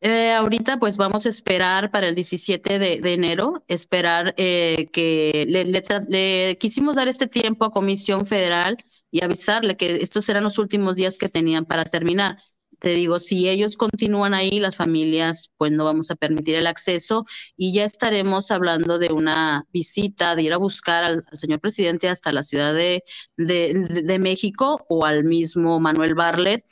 [0.00, 6.56] Eh, ahorita pues vamos a esperar para el 17 de, enero, esperar eh, que le,
[6.58, 8.76] quisimos dar este tiempo a Comisión Federal
[9.10, 12.36] y avisarle que estos eran los últimos días que tenían para terminar.
[12.78, 17.24] Te digo, si ellos continúan ahí, las familias, pues no vamos a permitir el acceso
[17.56, 22.32] y ya estaremos hablando de una visita, de ir a buscar al, señor presidente hasta
[22.32, 23.02] la Ciudad de,
[23.38, 26.64] de México o al mismo Manuel Barlet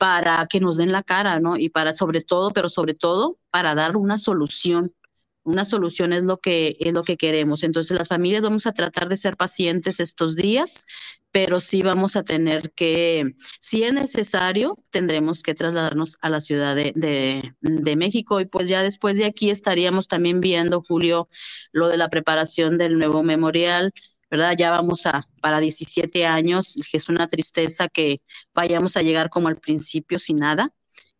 [0.00, 1.58] para que nos den la cara, ¿no?
[1.58, 4.94] Y para sobre todo, pero sobre todo para dar una solución.
[5.42, 7.62] Una solución es lo que es lo que queremos.
[7.64, 10.86] Entonces las familias vamos a tratar de ser pacientes estos días,
[11.32, 16.74] pero sí vamos a tener que, si es necesario, tendremos que trasladarnos a la Ciudad
[16.74, 21.28] de, de, de México y pues ya después de aquí estaríamos también viendo, Julio,
[21.72, 23.92] lo de la preparación del nuevo memorial,
[24.30, 24.54] ¿verdad?
[24.56, 28.22] Ya vamos a para 17 años, que es una tristeza que
[28.54, 30.72] vayamos a llegar como al principio sin nada.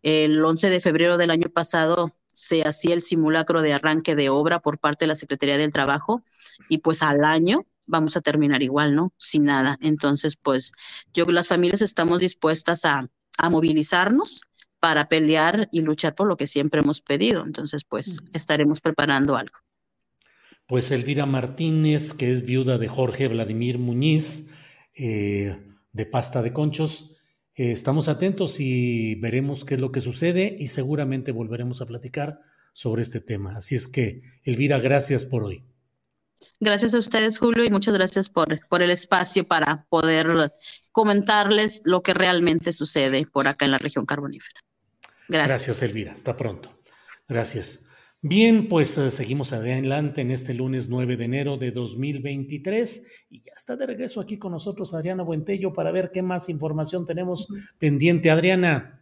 [0.03, 4.61] El 11 de febrero del año pasado se hacía el simulacro de arranque de obra
[4.61, 6.23] por parte de la Secretaría del Trabajo
[6.69, 9.13] y pues al año vamos a terminar igual, ¿no?
[9.19, 9.77] Sin nada.
[9.83, 10.73] Entonces, pues
[11.13, 14.43] yo las familias estamos dispuestas a, a movilizarnos
[14.79, 17.45] para pelear y luchar por lo que siempre hemos pedido.
[17.45, 19.59] Entonces, pues estaremos preparando algo
[20.71, 24.51] pues Elvira Martínez, que es viuda de Jorge Vladimir Muñiz,
[24.95, 25.59] eh,
[25.91, 27.17] de Pasta de Conchos.
[27.57, 32.39] Eh, estamos atentos y veremos qué es lo que sucede y seguramente volveremos a platicar
[32.73, 33.57] sobre este tema.
[33.57, 35.65] Así es que, Elvira, gracias por hoy.
[36.61, 40.53] Gracias a ustedes, Julio, y muchas gracias por, por el espacio para poder
[40.93, 44.61] comentarles lo que realmente sucede por acá en la región carbonífera.
[45.27, 45.49] Gracias.
[45.49, 46.13] Gracias, Elvira.
[46.13, 46.81] Hasta pronto.
[47.27, 47.90] Gracias.
[48.23, 53.53] Bien, pues uh, seguimos adelante en este lunes 9 de enero de 2023 y ya
[53.57, 58.31] está de regreso aquí con nosotros Adriana Buentello para ver qué más información tenemos pendiente.
[58.31, 59.01] Adriana,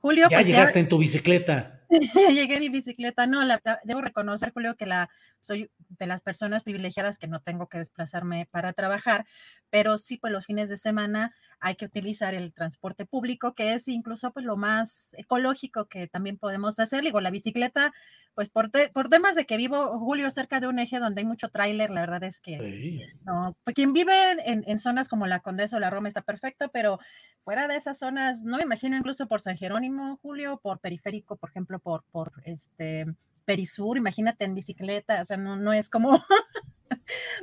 [0.00, 1.82] Julio, ya pues llegaste en tu bicicleta.
[2.34, 3.28] llegué en mi bicicleta.
[3.28, 5.08] No, la, debo reconocer, Julio, que la
[5.40, 9.24] soy de las personas privilegiadas que no tengo que desplazarme para trabajar,
[9.72, 13.88] pero sí, pues los fines de semana hay que utilizar el transporte público, que es
[13.88, 17.02] incluso pues lo más ecológico que también podemos hacer.
[17.02, 17.90] Digo, la bicicleta,
[18.34, 21.48] pues por, por temas de que vivo, Julio, cerca de un eje donde hay mucho
[21.48, 24.12] tráiler, la verdad es que no, pues quien vive
[24.44, 26.98] en, en, zonas como la Condesa o la Roma está perfecto, pero
[27.42, 31.48] fuera de esas zonas, no me imagino incluso por San Jerónimo, Julio, por periférico, por
[31.48, 33.06] ejemplo, por, por este
[33.46, 36.10] Perisur, imagínate en bicicleta, o sea, no, no es como,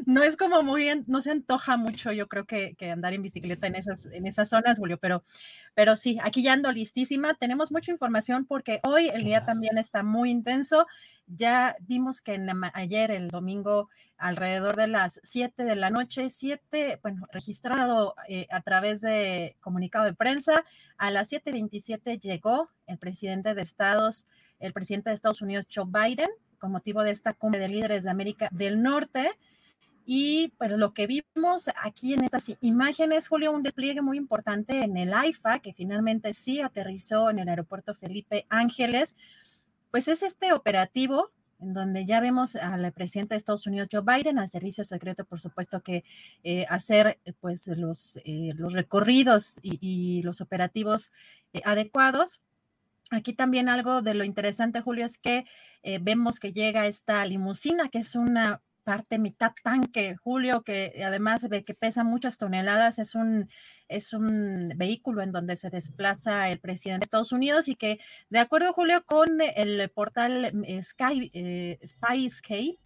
[0.06, 3.68] no es como muy, no se antoja mucho, yo creo que, que, andar en bicicleta
[3.68, 5.24] en esas, en esas zonas, Julio, pero,
[5.74, 10.04] pero sí, aquí ya ando listísima, tenemos mucha información porque hoy el día también está
[10.04, 10.86] muy intenso,
[11.28, 12.40] ya vimos que
[12.74, 18.62] ayer, el domingo, alrededor de las 7 de la noche, 7, bueno, registrado eh, a
[18.62, 20.66] través de comunicado de prensa,
[20.98, 24.28] a las 7.27 llegó el presidente de Estados
[24.60, 28.12] el presidente de Estados Unidos, Joe Biden, con motivo de esta cumbre de líderes de
[28.12, 29.32] América del Norte.
[30.06, 34.98] Y pues lo que vimos aquí en estas imágenes, Julio, un despliegue muy importante en
[34.98, 39.16] el AIFA, que finalmente sí aterrizó en el aeropuerto Felipe Ángeles,
[39.92, 44.40] pues es este operativo en donde ya vemos al presidente de Estados Unidos, Joe Biden,
[44.40, 46.04] al servicio secreto, por supuesto que
[46.44, 51.12] eh, hacer pues los, eh, los recorridos y, los operativos
[51.54, 52.42] eh, adecuados
[53.12, 55.46] Aquí también algo de lo interesante, Julio, es que
[55.82, 61.48] eh, vemos que llega esta limusina, que es una parte mitad tanque, Julio, que además
[61.48, 63.50] de que pesa muchas toneladas, es un,
[63.88, 68.40] es un vehículo en donde se desplaza el presidente de Estados Unidos y que, de
[68.40, 72.78] acuerdo, Julio, con el portal eh, Sky, eh, Spyscape,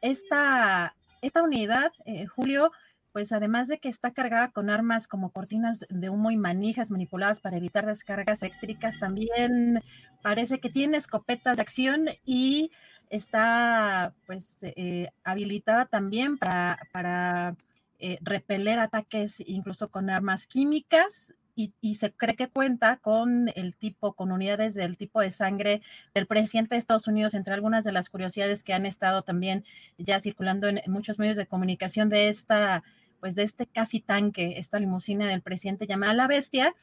[0.00, 1.90] esta, esta unidad,
[2.34, 2.70] Julio,
[3.16, 7.40] pues además de que está cargada con armas como cortinas de humo y manijas manipuladas
[7.40, 9.80] para evitar descargas eléctricas, también
[10.20, 12.70] parece que tiene escopetas de acción y
[13.08, 17.56] está pues eh, habilitada también para, para
[18.00, 23.74] eh, repeler ataques incluso con armas químicas y, y, se cree que cuenta con el
[23.76, 25.80] tipo, con unidades del tipo de sangre
[26.12, 29.64] del presidente de Estados Unidos, entre algunas de las curiosidades que han estado también
[29.96, 32.84] ya circulando en muchos medios de comunicación de esta
[33.26, 36.76] pues de este casi tanque, esta limusina del presidente llamada La Bestia.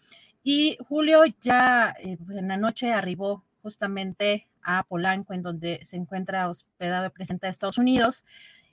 [0.44, 5.96] Y Julio ya eh, pues, en la noche arribó justamente a Polanco, en donde se
[5.96, 8.26] encuentra hospedado el presidente de Estados Unidos.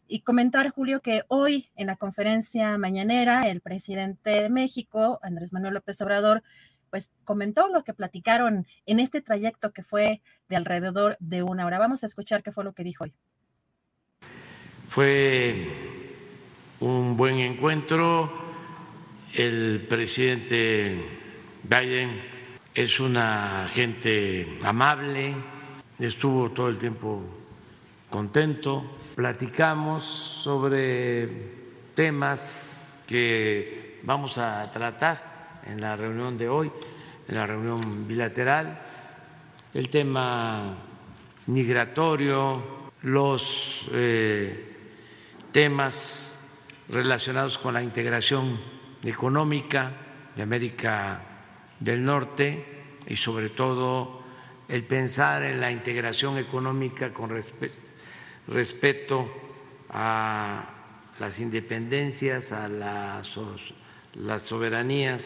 [0.09, 5.75] Y comentar, Julio, que hoy en la conferencia mañanera, el presidente de México, Andrés Manuel
[5.75, 6.43] López Obrador,
[6.91, 11.79] pues comentó lo que platicaron en este trayecto que fue de alrededor de una hora.
[11.79, 13.15] Vamos a escuchar qué fue lo que dijo hoy.
[14.89, 16.00] Fue
[16.81, 18.31] un buen encuentro.
[19.33, 21.05] El presidente
[21.63, 22.21] Biden
[22.75, 25.35] es una gente amable,
[25.99, 27.23] estuvo todo el tiempo
[28.09, 28.99] contento.
[29.15, 31.29] Platicamos sobre
[31.95, 36.73] temas que vamos a tratar en la reunión de hoy,
[37.29, 38.81] en la reunión bilateral,
[39.75, 40.75] el tema
[41.47, 42.63] migratorio,
[43.03, 44.77] los eh,
[45.53, 46.30] temas
[46.91, 48.59] relacionados con la integración
[49.05, 49.93] económica
[50.35, 51.23] de América
[51.79, 52.65] del Norte
[53.07, 54.23] y sobre todo
[54.69, 57.31] el pensar en la integración económica con
[58.49, 59.29] respeto
[59.89, 60.71] a
[61.19, 63.39] las independencias, a las,
[64.15, 65.23] las soberanías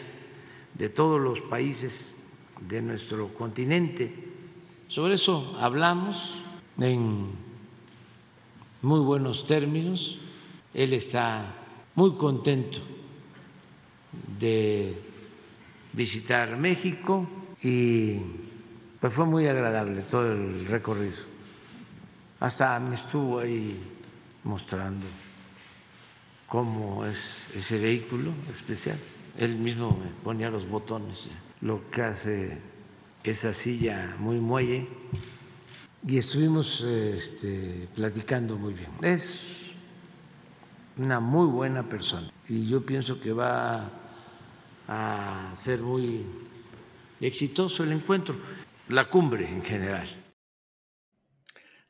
[0.73, 2.23] de todos los países
[2.59, 4.13] de nuestro continente.
[4.87, 6.41] Sobre eso hablamos
[6.79, 7.31] en
[8.81, 10.19] muy buenos términos
[10.75, 11.55] él está
[11.95, 12.79] muy contento
[14.37, 15.01] de
[15.93, 17.27] visitar México
[17.63, 18.19] y
[18.99, 21.19] pues fue muy agradable todo el recorrido.
[22.41, 23.79] Hasta me estuvo ahí
[24.43, 25.05] mostrando
[26.45, 28.97] cómo es ese vehículo especial.
[29.37, 31.29] Él mismo me ponía los botones,
[31.61, 32.57] lo que hace
[33.23, 34.87] esa silla muy muelle
[36.07, 38.91] y estuvimos este, platicando muy bien.
[39.01, 39.64] Es
[40.97, 43.91] una muy buena persona y yo pienso que va
[44.87, 46.25] a ser muy
[47.19, 48.35] exitoso el encuentro,
[48.89, 50.23] la cumbre en general.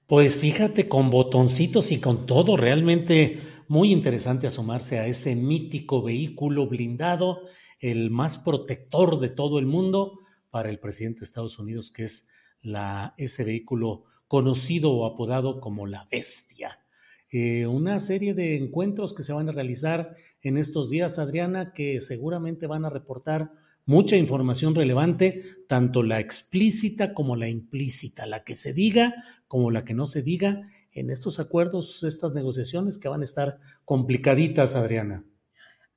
[0.07, 6.67] Pues fíjate, con botoncitos y con todo, realmente muy interesante asomarse a ese mítico vehículo
[6.67, 7.41] blindado,
[7.79, 10.19] el más protector de todo el mundo
[10.51, 12.27] para el presidente de Estados Unidos, que es
[12.61, 16.84] la, ese vehículo conocido o apodado como la bestia.
[17.32, 22.01] Eh, una serie de encuentros que se van a realizar en estos días, Adriana, que
[22.01, 23.51] seguramente van a reportar
[23.86, 29.15] mucha información relevante, tanto la explícita como la implícita, la que se diga
[29.47, 33.59] como la que no se diga en estos acuerdos, estas negociaciones que van a estar
[33.84, 35.26] complicaditas, Adriana.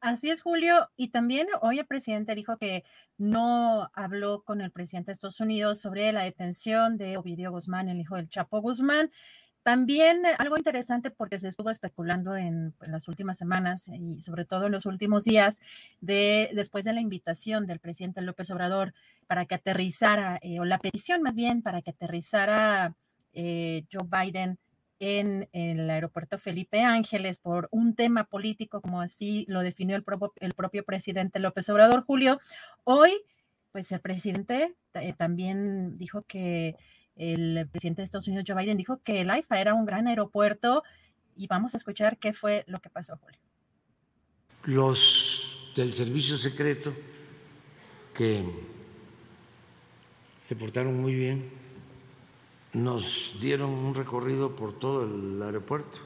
[0.01, 0.91] Así es, Julio.
[0.97, 2.85] Y también hoy el presidente dijo que
[3.17, 8.01] no habló con el presidente de Estados Unidos sobre la detención de Ovidio Guzmán, el
[8.01, 9.11] hijo del Chapo Guzmán.
[9.69, 14.73] También algo interesante porque se estuvo especulando en, las últimas semanas y sobre todo en
[14.73, 15.61] los últimos días
[16.01, 18.95] de después de la invitación del presidente López Obrador
[19.27, 22.95] para que aterrizara, eh, o la petición más bien para que aterrizara
[23.35, 24.59] eh, Joe Biden
[25.01, 30.05] en el aeropuerto Felipe Ángeles por un tema político, como así lo definió el,
[30.37, 32.41] el propio presidente López Obrador, Julio.
[32.85, 33.13] Hoy,
[33.71, 36.75] pues el presidente eh, también dijo que
[37.19, 40.85] el presidente de Estados Unidos, Joe Biden, dijo que el AIFA era un gran aeropuerto
[41.37, 43.39] y vamos a escuchar qué fue lo que pasó, Julio.
[44.65, 46.93] Los del servicio secreto
[48.15, 48.45] que
[50.41, 51.51] se portaron muy bien
[52.73, 56.01] nos dieron un recorrido por todo el aeropuerto.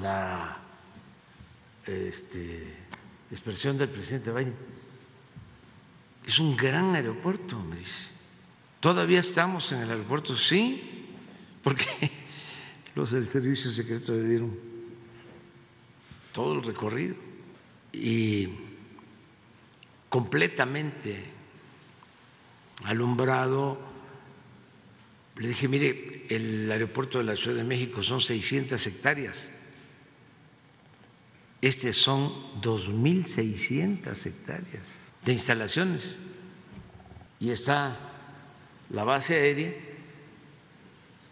[0.00, 0.58] La
[1.86, 2.74] este,
[3.30, 4.54] expresión del presidente Biden
[6.26, 8.15] es un gran aeropuerto, me dice.
[8.86, 11.08] Todavía estamos en el aeropuerto, sí,
[11.60, 11.86] porque
[12.94, 14.56] los del servicio secreto le dieron
[16.30, 17.16] todo el recorrido
[17.92, 18.48] y
[20.08, 21.24] completamente
[22.84, 23.76] alumbrado
[25.34, 29.50] le dije, mire, el aeropuerto de la Ciudad de México son 600 hectáreas.
[31.60, 34.84] Este son 2.600 hectáreas
[35.24, 36.18] de instalaciones.
[37.40, 38.05] Y está
[38.90, 39.72] la base aérea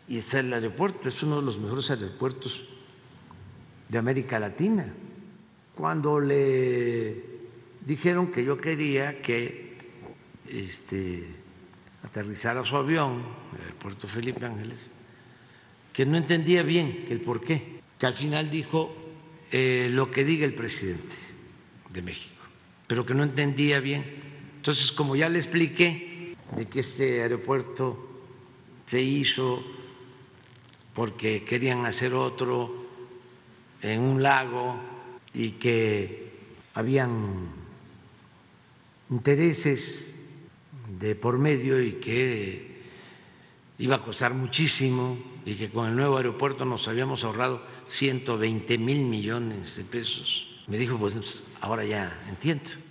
[0.09, 1.09] y está el aeropuerto.
[1.09, 2.65] Es uno de los mejores aeropuertos
[3.89, 4.93] de América Latina.
[5.75, 7.23] Cuando le
[7.85, 9.77] dijeron que yo quería que
[10.49, 11.27] este,
[12.03, 13.23] aterrizara su avión
[13.59, 14.91] en el puerto Felipe Ángeles,
[15.93, 18.95] que no entendía bien el por qué, que al final dijo
[19.51, 21.17] eh, lo que diga el presidente
[21.91, 22.43] de México,
[22.87, 24.05] pero que no entendía bien.
[24.57, 26.14] Entonces, como ya le expliqué
[26.53, 27.97] de que este aeropuerto
[28.87, 29.63] se hizo
[30.95, 32.85] porque querían hacer otro
[33.83, 34.77] en un lago
[35.33, 36.33] y que
[36.75, 37.49] habían
[39.11, 40.17] intereses
[40.99, 42.75] de por medio y que
[43.79, 49.05] iba a costar muchísimo y que con el nuevo aeropuerto nos habíamos ahorrado 120 mil
[49.05, 50.47] millones de pesos.
[50.67, 52.84] Me dijo, pues ahora ya entiendo.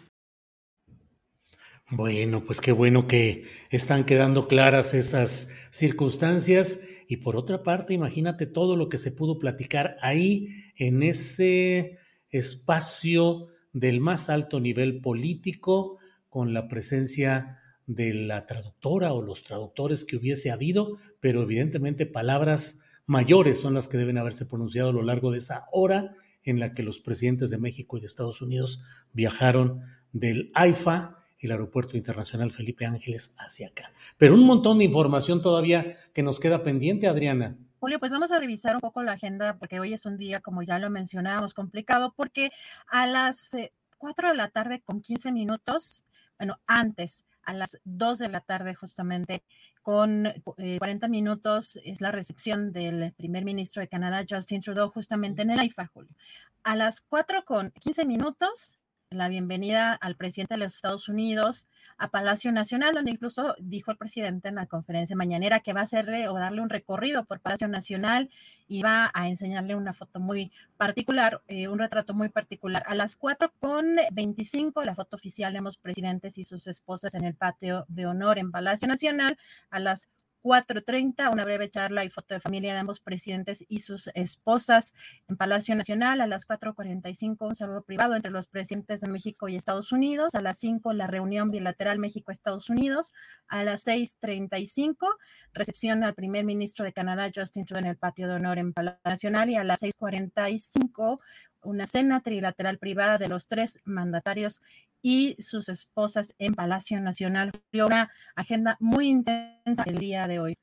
[1.95, 6.79] Bueno, pues qué bueno que están quedando claras esas circunstancias.
[7.07, 11.99] Y por otra parte, imagínate todo lo que se pudo platicar ahí en ese
[12.31, 20.03] espacio del más alto nivel político con la presencia de la traductora o los traductores
[20.03, 25.03] que hubiese habido, pero evidentemente palabras mayores son las que deben haberse pronunciado a lo
[25.03, 28.81] largo de esa hora en la que los presidentes de México y de Estados Unidos
[29.11, 29.81] viajaron
[30.11, 33.91] del AIFA, el Aeropuerto Internacional Felipe Ángeles, hacia acá.
[34.17, 37.57] Pero un montón de información todavía que nos queda pendiente, Adriana.
[37.79, 40.63] Julio, pues vamos a revisar un poco la agenda porque hoy es un día, como
[40.63, 42.51] ya lo mencionábamos, complicado porque
[42.87, 43.49] a las
[43.97, 46.05] 4 eh, de la tarde con 15 minutos,
[46.37, 49.43] bueno, antes a las 2 de la tarde justamente
[49.81, 55.41] con 40 eh, minutos es la recepción del primer ministro de Canadá, Justin Trudeau, justamente
[55.41, 56.15] en el AIFA, Julio.
[56.63, 58.77] A las 4 con 15 minutos
[59.13, 63.97] la bienvenida al presidente de los Estados Unidos a Palacio Nacional, donde incluso dijo el
[63.97, 67.67] presidente en la conferencia mañanera que va a hacerle o darle un recorrido por Palacio
[67.67, 68.29] Nacional
[68.67, 72.83] y va a enseñarle una foto muy particular, eh, un retrato muy particular.
[72.87, 77.23] A las 4 con 25, la foto oficial de ambos presidentes y sus esposas en
[77.23, 79.37] el patio de honor en Palacio Nacional.
[79.69, 80.07] A las
[80.43, 84.93] 4.30, una breve charla y foto de familia de ambos presidentes y sus esposas
[85.29, 86.19] en Palacio Nacional.
[86.21, 90.35] A las 4.45, un saludo privado entre los presidentes de México y Estados Unidos.
[90.35, 93.13] A las 5, la reunión bilateral México-Estados Unidos.
[93.47, 95.07] A las 6.35,
[95.53, 98.99] recepción al primer ministro de Canadá, Justin Trudeau, en el patio de honor en Palacio
[99.05, 99.49] Nacional.
[99.49, 101.19] Y a las 6.45,
[101.63, 104.61] una cena trilateral privada de los tres mandatarios
[105.01, 107.51] y sus esposas en Palacio Nacional.
[107.73, 110.57] Una agenda muy intensa el día de hoy.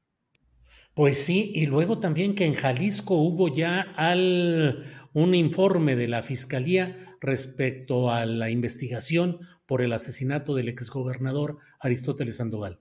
[0.94, 6.22] Pues sí, y luego también que en Jalisco hubo ya al, un informe de la
[6.22, 12.80] Fiscalía respecto a la investigación por el asesinato del exgobernador Aristóteles Sandoval.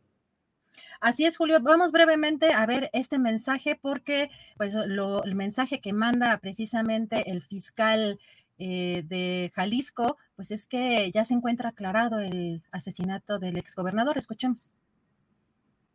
[1.00, 1.60] Así es, Julio.
[1.62, 7.42] Vamos brevemente a ver este mensaje porque pues lo, el mensaje que manda precisamente el
[7.42, 8.20] fiscal
[8.58, 14.18] eh, de Jalisco, pues es que ya se encuentra aclarado el asesinato del exgobernador.
[14.18, 14.74] Escuchemos.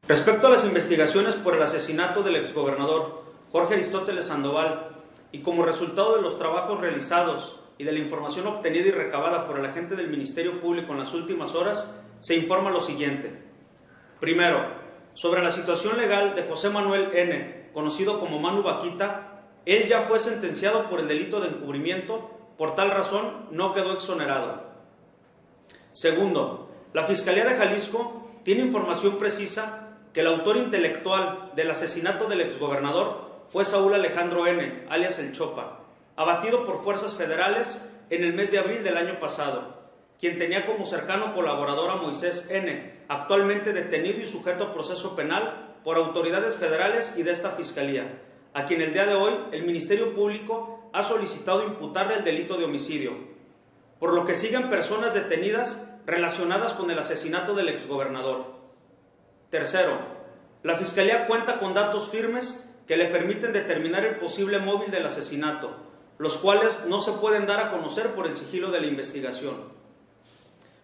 [0.08, 5.02] Respecto a las investigaciones por el asesinato del exgobernador Jorge Aristóteles Sandoval
[5.32, 9.58] y como resultado de los trabajos realizados y de la información obtenida y recabada por
[9.58, 13.42] el agente del Ministerio Público en las últimas horas, se informa lo siguiente.
[14.20, 14.83] Primero,
[15.14, 20.18] sobre la situación legal de José Manuel N., conocido como Manu Vaquita, él ya fue
[20.18, 24.62] sentenciado por el delito de encubrimiento, por tal razón no quedó exonerado.
[25.92, 32.40] Segundo, la Fiscalía de Jalisco tiene información precisa que el autor intelectual del asesinato del
[32.40, 35.80] exgobernador fue Saúl Alejandro N., alias El Chopa,
[36.16, 39.84] abatido por fuerzas federales en el mes de abril del año pasado
[40.18, 45.76] quien tenía como cercano colaborador a Moisés N., actualmente detenido y sujeto a proceso penal
[45.84, 48.22] por autoridades federales y de esta Fiscalía,
[48.54, 52.64] a quien el día de hoy el Ministerio Público ha solicitado imputarle el delito de
[52.64, 53.12] homicidio,
[53.98, 58.54] por lo que siguen personas detenidas relacionadas con el asesinato del exgobernador.
[59.50, 59.98] Tercero,
[60.62, 65.76] la Fiscalía cuenta con datos firmes que le permiten determinar el posible móvil del asesinato,
[66.18, 69.54] los cuales no se pueden dar a conocer por el sigilo de la investigación.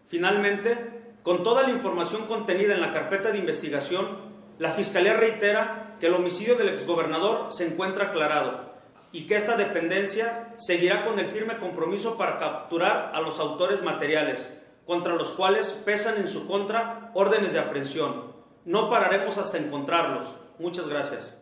[0.09, 6.07] Finalmente, con toda la información contenida en la carpeta de investigación, la Fiscalía reitera que
[6.07, 8.71] el homicidio del exgobernador se encuentra aclarado
[9.13, 14.57] y que esta dependencia seguirá con el firme compromiso para capturar a los autores materiales,
[14.87, 18.33] contra los cuales pesan en su contra órdenes de aprehensión.
[18.65, 20.25] No pararemos hasta encontrarlos.
[20.59, 21.40] Muchas gracias.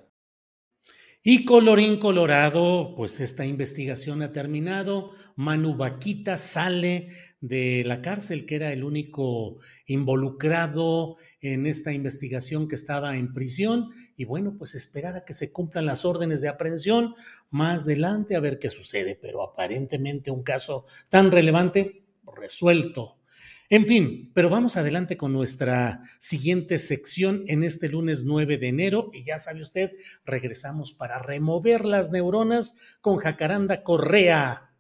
[1.23, 5.11] Y colorín colorado, pues esta investigación ha terminado.
[5.35, 7.09] Manu Vaquita sale
[7.41, 13.91] de la cárcel, que era el único involucrado en esta investigación que estaba en prisión.
[14.17, 17.15] Y bueno, pues esperar a que se cumplan las órdenes de aprehensión
[17.51, 19.19] más adelante a ver qué sucede.
[19.21, 22.05] Pero aparentemente un caso tan relevante
[22.37, 23.18] resuelto.
[23.71, 29.11] En fin, pero vamos adelante con nuestra siguiente sección en este lunes 9 de enero
[29.13, 29.91] y ya sabe usted,
[30.25, 34.71] regresamos para remover las neuronas con Jacaranda Correa.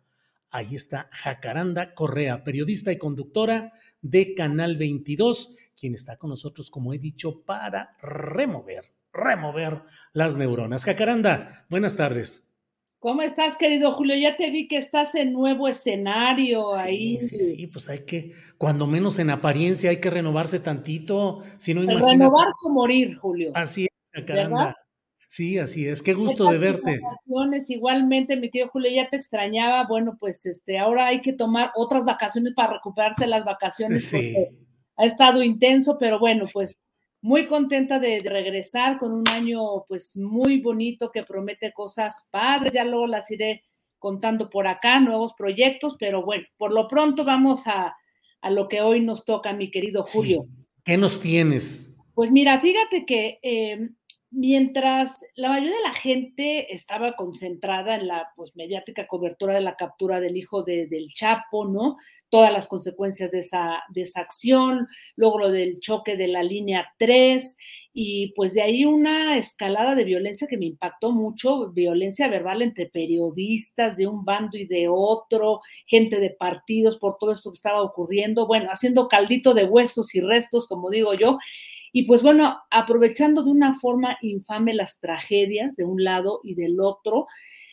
[0.51, 6.95] Ahí está Jacaranda Correa, periodista y conductora de Canal 22, quien está con nosotros, como
[6.95, 9.82] he dicho, para remover, remover
[10.14, 10.86] las neuronas.
[10.86, 12.47] Jacaranda, buenas tardes.
[13.01, 14.16] ¿Cómo estás, querido Julio?
[14.16, 17.18] Ya te vi que estás en nuevo escenario ahí.
[17.18, 21.38] Sí, sí, pues hay que, cuando menos en apariencia, hay que renovarse tantito.
[21.59, 23.53] Si no, Renovarse o morir, Julio.
[23.55, 24.76] Así es, Jacaranda.
[25.28, 26.03] Sí, así es.
[26.03, 26.99] Qué gusto de verte.
[27.01, 29.86] Vacaciones, igualmente, mi tío Julio, ya te extrañaba.
[29.86, 34.51] Bueno, pues este, ahora hay que tomar otras vacaciones para recuperarse las vacaciones porque
[34.96, 36.80] ha estado intenso, pero bueno, pues
[37.20, 42.72] muy contenta de, regresar con un año pues muy bonito que promete cosas padres.
[42.72, 43.64] Ya luego las iré
[43.98, 47.96] contando por acá, nuevos proyectos, pero bueno, por lo pronto vamos a,
[48.40, 50.46] a lo que hoy nos toca, mi querido Julio.
[50.84, 51.98] ¿Qué nos tienes?
[52.14, 53.90] Pues mira, fíjate que eh,
[54.31, 59.76] mientras la mayoría de la gente estaba concentrada en la pues, mediática cobertura de la
[59.76, 61.97] captura del hijo de, del Chapo, ¿no?
[62.29, 66.93] Todas las consecuencias de esa, de esa acción, luego lo del choque de la línea
[66.99, 67.57] 3
[67.95, 72.87] y pues de ahí una escalada de violencia que me impactó mucho, violencia verbal entre
[72.87, 77.83] periodistas de un bando y de otro, gente de partidos por todo esto que estaba
[77.83, 81.39] ocurriendo, bueno, haciendo caldito de huesos y restos, como digo yo,
[81.99, 86.78] y pues bueno, aprovechando de una forma infame las tragedias de un lado y del
[86.78, 87.26] otro,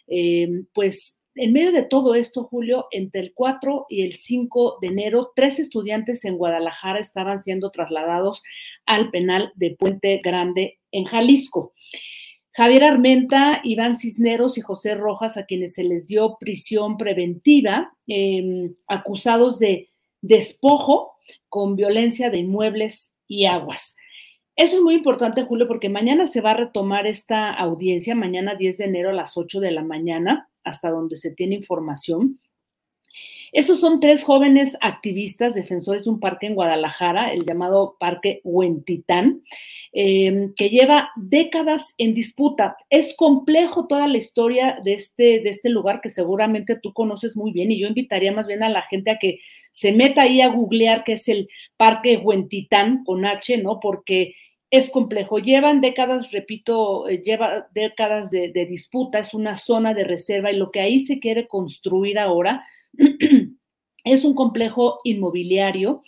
[0.08, 4.88] eh, pues en medio de todo esto, Julio, entre el 4 y el 5 de
[4.88, 8.42] enero, tres estudiantes en Guadalajara estaban siendo trasladados
[8.88, 11.76] al penal de Puente Grande en Jalisco.
[12.52, 18.74] Javier Armenta, Iván Cisneros y José Rojas, a quienes se les dio prisión preventiva, em,
[18.88, 19.88] acusados de
[20.22, 21.12] despojo
[21.48, 23.96] con violencia de inmuebles y aguas.
[24.56, 28.78] Eso es muy importante, Julio, porque mañana se va a retomar esta audiencia, mañana 10
[28.78, 32.40] de enero a las 8 de la mañana, hasta donde se tiene información.
[33.52, 39.44] Estos son tres jóvenes activistas, defensores de un parque en Guadalajara, el llamado Parque Huentitán,
[39.94, 42.76] em, que lleva décadas en disputa.
[42.90, 47.54] Es complejo toda la historia de este, de este lugar que seguramente tú conoces muy
[47.54, 49.40] bien y yo invitaría más bien a la gente a que
[49.72, 51.48] se meta ahí a googlear qué es el
[51.78, 53.80] Parque Huentitán con H, ¿no?
[53.80, 54.36] Porque
[54.76, 55.40] es complejo.
[55.40, 60.72] Llevan décadas, repito, eh, lleva décadas de, disputa, es una zona de reserva y lo
[60.72, 62.66] que ahí se quiere construir ahora
[64.04, 66.04] es un complejo inmobiliario,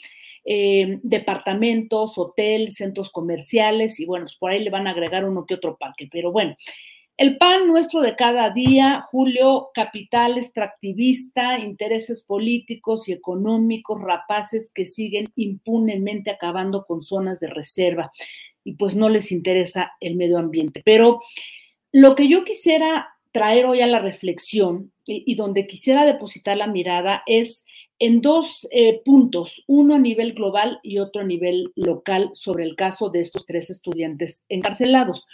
[0.46, 5.46] eh, departamentos, hotel, centros comerciales y bueno, pues por ahí le van a agregar uno
[5.46, 6.08] que otro parque.
[6.12, 6.56] Pero bueno,
[7.20, 14.86] El pan nuestro de cada día, Julio, capital extractivista, intereses políticos y económicos rapaces que
[14.86, 18.12] siguen impunemente acabando con zonas de reserva
[18.68, 20.82] y pues no les interesa el medio ambiente.
[20.84, 21.22] Pero
[21.94, 27.24] lo que yo quisiera traer hoy a la reflexión y, donde quisiera depositar la mirada
[27.28, 27.66] es
[27.98, 32.76] en dos eh, puntos, uno a nivel global y otro a nivel local sobre el
[32.76, 35.28] caso de estos tres estudiantes encarcelados.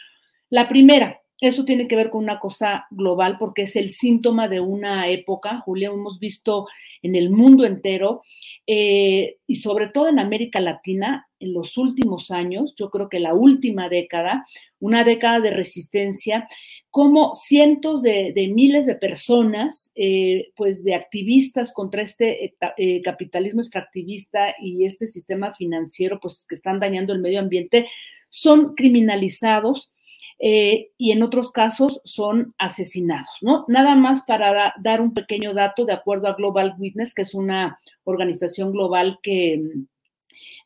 [0.52, 4.60] La primera, eso tiene que ver con una cosa global porque es el síntoma de
[4.60, 6.68] una época, Julia, hemos visto
[7.02, 8.22] en el mundo entero
[8.68, 13.34] eh, y sobre todo en América Latina en los últimos años, yo creo que la
[13.34, 14.46] última década,
[14.80, 16.48] una década de resistencia,
[16.90, 24.56] como cientos de, miles de personas, eh, pues de activistas contra este eh, capitalismo extractivista
[24.62, 27.88] y este sistema financiero, pues que están dañando el medio ambiente,
[28.30, 29.92] son criminalizados
[30.40, 33.66] eh, y en otros casos son asesinados, ¿no?
[33.68, 37.80] Nada más para dar un pequeño dato, de acuerdo a Global Witness, que es una
[38.04, 39.64] organización global que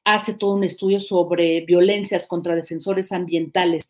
[0.07, 3.89] hace todo un estudio sobre violencias contra defensores ambientales.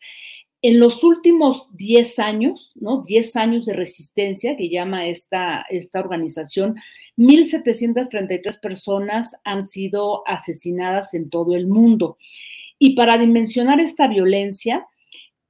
[0.62, 3.02] En los últimos 10 años, ¿no?
[3.02, 6.74] 10 años de resistencia que llama esta, esta organización,
[7.16, 12.18] 1.733 personas han sido asesinadas en todo el mundo.
[12.80, 14.88] Y para dimensionar esta violencia,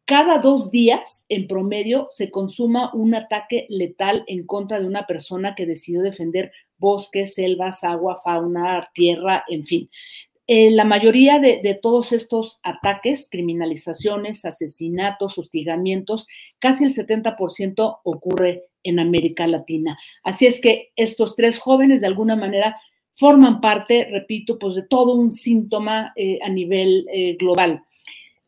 [0.05, 5.55] cada dos días, en promedio, se consuma un ataque letal en contra de una persona
[5.55, 9.91] que decidió defender bosques, selvas, agua, fauna, tierra, en fin.
[10.51, 16.27] Eh, la mayoría de, todos estos ataques, criminalizaciones, asesinatos, hostigamientos,
[16.59, 19.99] casi el 70% ocurre en América Latina.
[20.25, 22.81] Así es que estos tres jóvenes de alguna manera
[23.13, 27.83] forman parte, repito, pues de todo un síntoma eh, a nivel eh, global.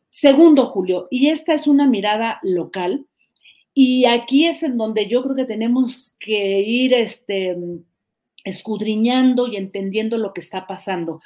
[0.09, 3.05] Segundo, Julio, y esta es una mirada local,
[3.75, 7.55] y aquí es en donde yo creo que tenemos que ir este,
[8.43, 11.21] escudriñando y entendiendo lo que está pasando.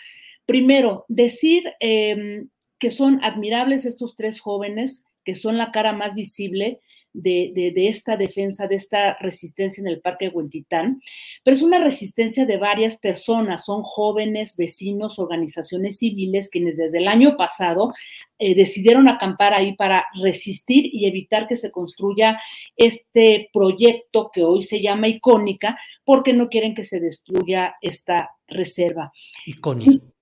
[0.46, 6.80] Primero, decir em, que son admirables estos tres jóvenes, que son la cara más visible
[7.16, 11.02] de, esta defensa, de esta resistencia en el Parque Huentitán,
[11.44, 17.08] pero es una resistencia de varias personas, son jóvenes, vecinos, organizaciones civiles, quienes desde el
[17.08, 17.94] año pasado
[18.38, 22.38] eh, decidieron acampar ahí para resistir y evitar que se construya
[22.76, 29.12] este proyecto que hoy se llama icónica, porque no quieren que se destruya esta reserva.
[29.46, 30.15] Icónica.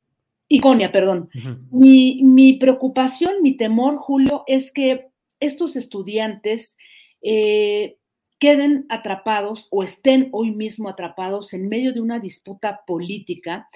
[0.54, 1.30] Iconia, perdón.
[1.72, 5.08] mi, mi preocupación, mi temor, Julio, es que
[5.40, 6.78] estos estudiantes
[7.24, 7.98] eh,
[8.38, 13.68] queden atrapados o estén hoy mismo atrapados en medio de una disputa política,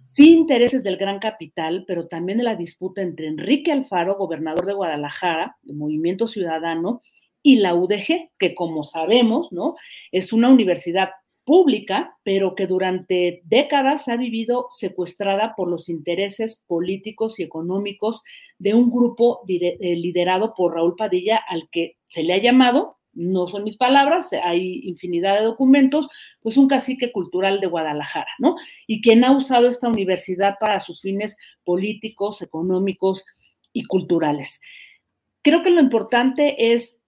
[0.00, 4.74] sin intereses del gran capital, pero también de la disputa entre Enrique Alfaro, gobernador de
[4.74, 7.02] Guadalajara, de Movimiento Ciudadano,
[7.42, 9.74] y la UDG, que como sabemos, ¿no?
[10.12, 11.08] Es una universidad
[11.44, 18.22] pública, pero que durante décadas ha vivido secuestrada por los intereses políticos y económicos
[18.58, 23.46] de un grupo eh, liderado por Raúl Padilla, al que se le ha llamado, no
[23.46, 26.08] son mis palabras, hay infinidad de documentos,
[26.40, 28.56] pues un cacique cultural de Guadalajara, ¿no?
[28.86, 33.24] Y quien ha usado esta universidad para sus fines políticos, económicos
[33.72, 34.60] y culturales.
[35.42, 37.00] Creo que lo importante es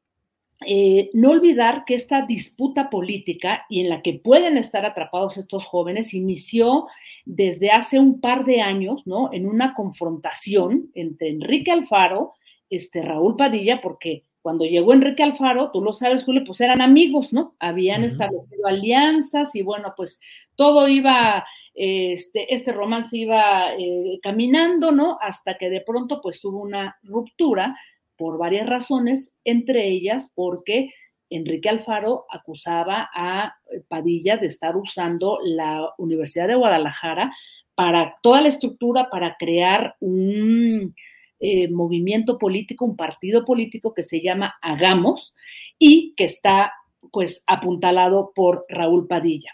[0.64, 5.66] eh, no olvidar que esta disputa política y en la que pueden estar atrapados estos
[5.66, 6.86] jóvenes inició
[7.26, 9.30] desde hace un par de años, ¿no?
[9.32, 12.34] En una confrontación entre Enrique Alfaro,
[12.70, 17.32] este Raúl Padilla, porque cuando llegó Enrique Alfaro, tú lo sabes, Julio, pues eran amigos,
[17.32, 17.54] ¿no?
[17.58, 20.20] Habían establecido alianzas y bueno, pues
[20.54, 21.44] todo iba,
[21.74, 25.18] este, este romance iba eh, caminando, ¿no?
[25.20, 27.76] Hasta que de pronto pues hubo una ruptura
[28.16, 30.90] por varias razones, entre ellas porque
[31.30, 37.32] Enrique Alfaro acusaba a eh, Padilla de estar usando la Universidad de Guadalajara
[37.74, 40.94] para toda la estructura, para crear un
[41.40, 45.34] eh, movimiento político, un partido político que se llama Hagamos
[45.78, 46.72] y que está
[47.12, 49.52] pues apuntalado por Raúl Padilla.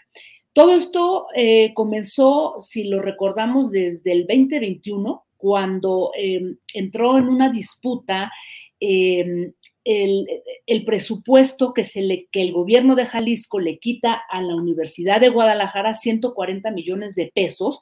[0.53, 7.51] Todo esto eh, comenzó, si lo recordamos, desde el 2021, cuando em, entró en una
[7.51, 8.31] disputa
[8.79, 9.51] em,
[9.83, 15.19] el, presupuesto que, se le, que el gobierno de Jalisco le quita a la Universidad
[15.19, 17.81] de Guadalajara, 140 millones de pesos,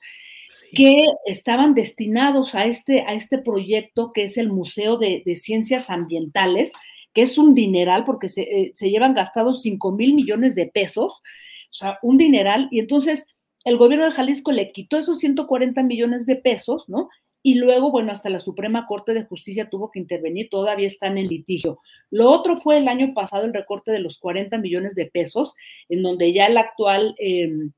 [0.73, 6.73] que estaban destinados a este, a este proyecto que es el Museo de, Ciencias Ambientales,
[7.13, 11.13] que es un dineral porque se, eh, se llevan gastados 5 mil millones de pesos,
[11.13, 13.27] o sea, un dineral, y entonces
[13.65, 17.07] el gobierno de Jalisco le quitó esos 140 millones de pesos, ¿no?
[17.43, 21.27] Y luego, bueno, hasta la Suprema Corte de Justicia tuvo que intervenir, todavía están en
[21.27, 21.79] litigio.
[22.11, 25.55] Lo otro fue el año pasado el recorte de los 40 millones de pesos,
[25.89, 27.71] en donde ya el actual em,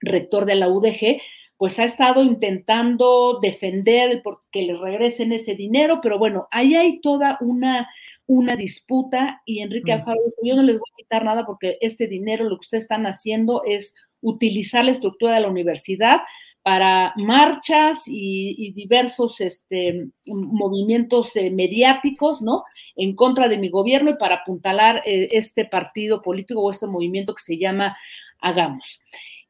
[0.00, 1.20] rector de la UDG
[1.56, 7.36] pues ha estado intentando defender porque le regresen ese dinero, pero bueno, ahí hay toda
[7.40, 7.90] una,
[8.28, 9.98] una disputa y Enrique mm.
[9.98, 13.06] Alfaro yo no les voy a quitar nada porque este dinero, lo que ustedes están
[13.06, 16.20] haciendo es utilizar la estructura de la universidad
[16.62, 22.64] para marchas y, diversos este, movimientos eh, mediáticos, ¿no?
[22.96, 27.34] En contra de mi gobierno y para apuntalar eh, este partido político o este movimiento
[27.34, 27.96] que se llama
[28.40, 29.00] Hagamos.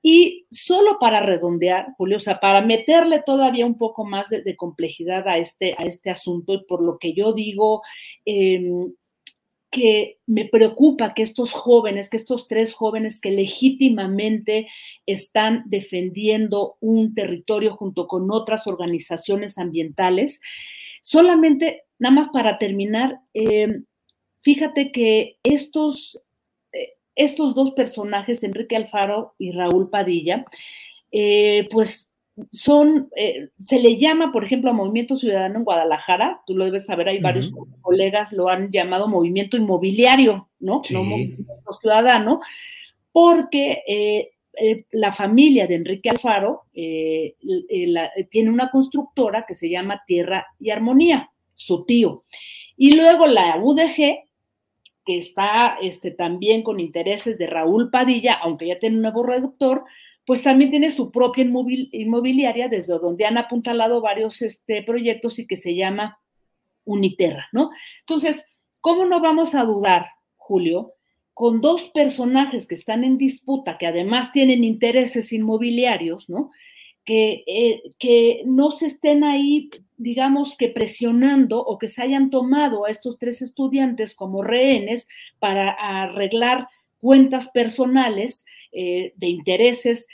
[0.01, 5.27] Y solo para redondear, Julio, o sea, para meterle todavía un poco más de, complejidad
[5.27, 7.83] a este, a este asunto, y por lo que yo digo,
[8.25, 8.93] em,
[9.71, 14.69] que me preocupa que estos jóvenes, que estos tres jóvenes que legítimamente
[15.07, 20.41] están defendiendo un territorio junto con otras organizaciones ambientales,
[21.03, 23.83] solamente, nada más para terminar, eh,
[24.41, 26.23] fíjate que estos,
[26.73, 30.47] eh, estos dos personajes, Enrique Alfaro y Raúl Padilla,
[31.12, 32.08] eh, pues
[32.53, 36.86] son, eh, se le llama, por ejemplo, a Movimiento Ciudadano en Guadalajara, tú lo debes
[36.86, 40.82] saber, hay varios colegas lo han llamado movimiento inmobiliario, ¿no?
[40.91, 42.41] No movimiento ciudadano,
[43.12, 44.30] porque eh,
[44.61, 51.30] eh, la familia de Enrique Alfaro tiene una constructora que se llama Tierra y Armonía,
[51.55, 52.24] su tío.
[52.76, 54.28] Y luego la UDG,
[55.05, 59.84] que está este, también con intereses de Raúl Padilla, aunque ya tiene un nuevo reductor,
[60.29, 65.57] pues también tiene su propia inmobiliaria desde donde han apuntalado varios este, proyectos y que
[65.57, 66.20] se llama
[66.85, 67.70] Uniterra, ¿no?
[68.01, 68.45] Entonces,
[68.83, 70.93] ¿cómo no vamos a dudar, Julio,
[71.33, 76.51] con dos personajes que están en disputa, que además tienen intereses inmobiliarios, ¿no?
[77.07, 82.85] Que, eh, que no se estén ahí, digamos que presionando o que se hayan tomado
[82.85, 85.09] a estos tres estudiantes como rehenes
[85.39, 86.68] para arreglar
[87.01, 90.09] cuentas personales eh, de intereses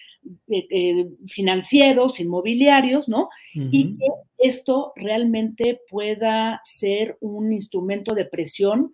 [0.49, 3.29] eh, eh, financieros, inmobiliarios, ¿no?
[3.55, 4.07] Y que
[4.39, 8.93] esto realmente pueda ser un instrumento de presión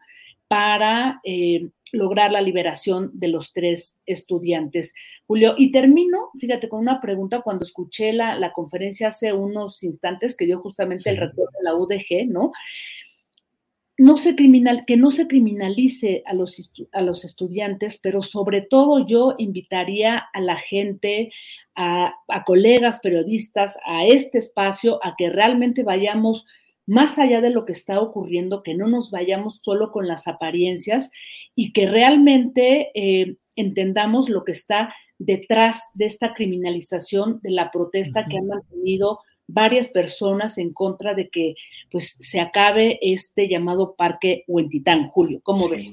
[0.48, 1.20] para
[1.92, 4.92] lograr la liberación de los tres estudiantes.
[5.26, 10.46] Julio, y termino, fíjate, con una pregunta cuando escuché la, conferencia hace unos instantes que
[10.46, 12.50] dio justamente el rector de la UDG, ¿no?
[14.00, 19.06] No se criminal, que no se criminalice a los, a los estudiantes, pero sobre todo
[19.06, 21.30] yo invitaría a la gente,
[21.76, 22.14] a,
[22.46, 26.46] colegas periodistas, a este espacio, a que realmente vayamos
[26.86, 31.10] más allá de lo que está ocurriendo, que no nos vayamos solo con las apariencias
[31.54, 38.24] y que realmente eh, entendamos lo que está detrás de esta criminalización de la protesta
[38.24, 39.18] que han mantenido
[39.52, 41.54] varias personas en contra de que
[41.90, 45.08] pues se acabe este llamado parque Huentitán.
[45.08, 45.92] Julio, ¿cómo ves?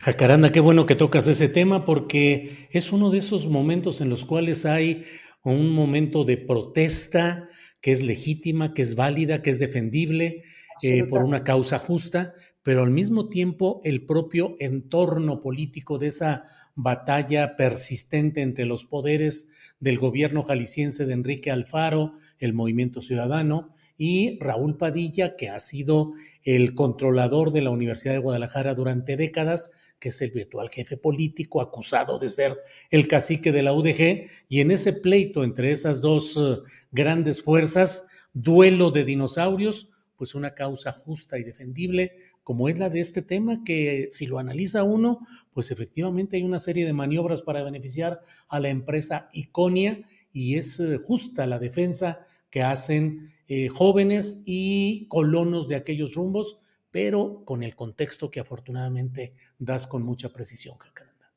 [0.00, 4.24] Jacaranda, qué bueno que tocas ese tema porque es uno de esos momentos en los
[4.24, 5.04] cuales hay
[5.42, 7.48] un momento de protesta
[7.80, 10.42] que es legítima, que es válida, que es defendible
[10.82, 16.44] eh, por una causa justa, pero al mismo tiempo el propio entorno político de esa
[16.74, 19.48] batalla persistente entre los poderes
[19.80, 26.12] del gobierno jalisciense de Enrique Alfaro, el Movimiento Ciudadano, y Raúl Padilla, que ha sido
[26.42, 31.60] el controlador de la Universidad de Guadalajara durante décadas, que es el virtual jefe político
[31.60, 32.58] acusado de ser
[32.90, 36.60] el cacique de la UDG, y en ese pleito entre esas dos eh,
[36.90, 42.12] grandes fuerzas, duelo de dinosaurios, pues una causa justa y defendible
[42.42, 45.20] como es la de este tema, que si lo analiza uno,
[45.52, 50.80] pues efectivamente hay una serie de maniobras para beneficiar a la empresa Iconia y es
[50.80, 56.60] eh, justa la defensa que hacen eh, jóvenes y colonos de aquellos rumbos,
[56.90, 61.32] pero con el contexto que afortunadamente das con mucha precisión, Jacaranda.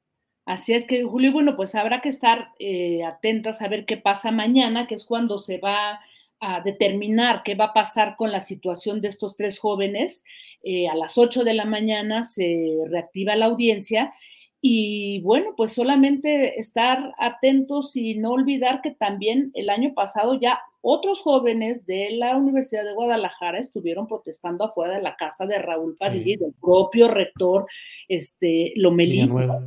[0.46, 4.32] Así es que, Julio, bueno, pues habrá que estar eh, atentas a ver qué pasa
[4.32, 6.02] mañana, que es cuando se va
[6.44, 10.26] a determinar qué va a pasar con la situación de estos tres jóvenes.
[10.62, 14.14] Eh, a las 8 de la mañana se reactiva la audiencia
[14.62, 20.60] y bueno, pues solamente estar atentos y no olvidar que también el año pasado ya
[20.82, 25.96] otros jóvenes de la Universidad de Guadalajara estuvieron protestando afuera de la casa de Raúl
[25.98, 27.68] Padilla y del propio rector
[28.10, 29.22] este, Lomelí.
[29.22, 29.62] Villanueva.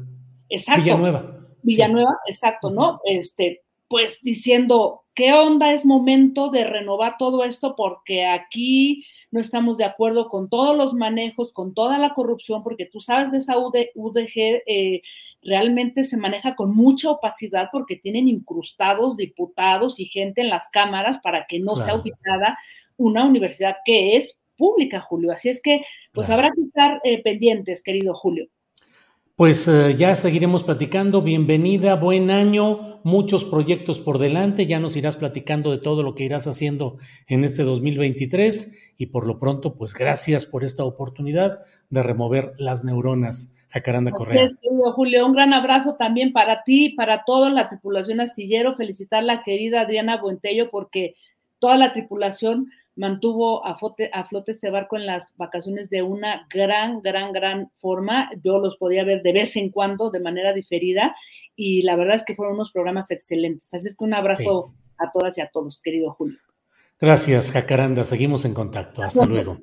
[0.51, 0.83] Exacto.
[0.83, 1.47] Villanueva.
[1.63, 3.01] Villanueva, exacto, ¿no?
[3.05, 5.73] Este, pues diciendo, ¿qué onda?
[5.73, 10.95] Es momento de renovar todo esto porque aquí no estamos de acuerdo con todos los
[10.95, 15.03] manejos, con toda la corrupción, porque tú sabes de esa UDG, eh,
[15.43, 21.19] realmente se maneja con mucha opacidad porque tienen incrustados diputados y gente en las cámaras
[21.19, 22.59] para que no sea auditada
[22.97, 25.33] una universidad que es pública, Julio.
[25.33, 28.49] Así es que, pues habrá que estar eh, pendientes, querido Julio.
[29.37, 31.21] Pues eh, ya seguiremos platicando.
[31.21, 34.65] Bienvenida, buen año, muchos proyectos por delante.
[34.65, 39.27] Ya nos irás platicando de todo lo que irás haciendo en este 2023 y por
[39.27, 41.61] lo pronto, pues gracias por esta oportunidad
[41.91, 43.59] de remover las neuronas.
[43.69, 44.41] Jacaranda Correa.
[44.41, 44.59] Gracias,
[44.95, 45.27] Julio.
[45.27, 48.75] Un gran abrazo también para ti, para toda la tripulación astillero.
[48.75, 51.15] Felicitar a la querida Adriana Buentello porque
[51.59, 56.47] toda la tripulación mantuvo a flote, a flote este barco en las vacaciones de una
[56.51, 58.31] gran, gran, gran forma.
[58.43, 61.15] Yo los podía ver de vez en cuando de manera diferida
[61.55, 63.73] y la verdad es que fueron unos programas excelentes.
[63.73, 66.39] Así es que un abrazo a todas y a todos, querido Julio.
[66.99, 68.05] Gracias, Jacaranda.
[68.05, 69.03] Seguimos en contacto.
[69.03, 69.59] Hasta luego.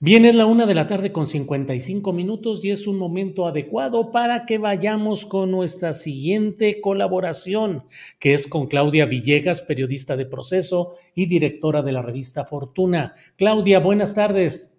[0.00, 4.46] Viene la una de la tarde con 55 minutos y es un momento adecuado para
[4.46, 7.82] que vayamos con nuestra siguiente colaboración,
[8.20, 13.12] que es con Claudia Villegas, periodista de proceso y directora de la revista Fortuna.
[13.36, 14.78] Claudia, buenas tardes.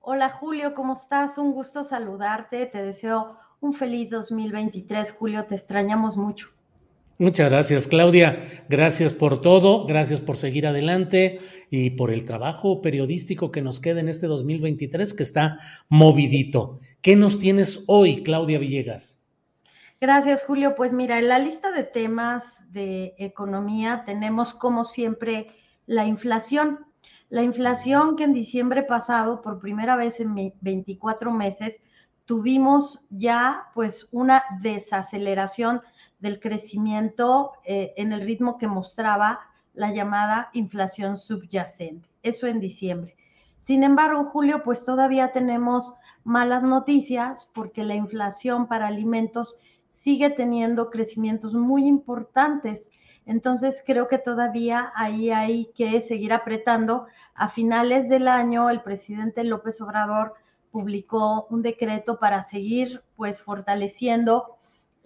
[0.00, 1.38] Hola Julio, ¿cómo estás?
[1.38, 2.66] Un gusto saludarte.
[2.66, 5.12] Te deseo un feliz 2023.
[5.12, 6.55] Julio, te extrañamos mucho.
[7.18, 8.64] Muchas gracias, Claudia.
[8.68, 11.40] Gracias por todo, gracias por seguir adelante
[11.70, 15.58] y por el trabajo periodístico que nos queda en este 2023 que está
[15.88, 16.78] movidito.
[17.00, 19.26] ¿Qué nos tienes hoy, Claudia Villegas?
[19.98, 20.74] Gracias, Julio.
[20.74, 25.46] Pues mira, en la lista de temas de economía tenemos, como siempre,
[25.86, 26.80] la inflación.
[27.30, 31.80] La inflación que en diciembre pasado, por primera vez en 24 meses,
[32.26, 35.80] tuvimos ya pues una desaceleración
[36.18, 39.40] del crecimiento eh, en el ritmo que mostraba
[39.74, 42.08] la llamada inflación subyacente.
[42.22, 43.16] Eso en diciembre.
[43.60, 45.92] Sin embargo, Julio, pues todavía tenemos
[46.24, 49.56] malas noticias porque la inflación para alimentos
[49.88, 52.90] sigue teniendo crecimientos muy importantes.
[53.26, 57.06] Entonces, creo que todavía ahí hay que seguir apretando.
[57.34, 60.34] A finales del año, el presidente López Obrador
[60.70, 64.55] publicó un decreto para seguir pues fortaleciendo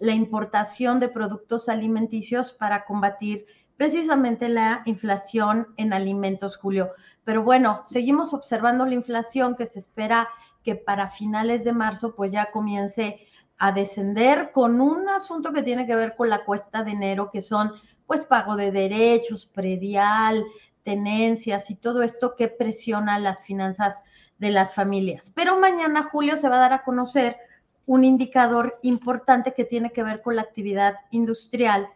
[0.01, 3.45] la importación de productos alimenticios para combatir
[3.77, 6.91] precisamente la inflación en alimentos, Julio.
[7.23, 10.27] Pero bueno, seguimos observando la inflación que se espera
[10.63, 13.27] que para finales de marzo pues ya comience
[13.57, 17.41] a descender con un asunto que tiene que ver con la cuesta de enero, que
[17.41, 17.71] son
[18.07, 20.43] pues pago de derechos, predial,
[20.83, 24.01] tenencias y todo esto que presiona las finanzas
[24.39, 25.31] de las familias.
[25.35, 27.37] Pero mañana, Julio, se va a dar a conocer
[27.85, 31.87] un indicador importante que tiene que ver con la actividad industrial.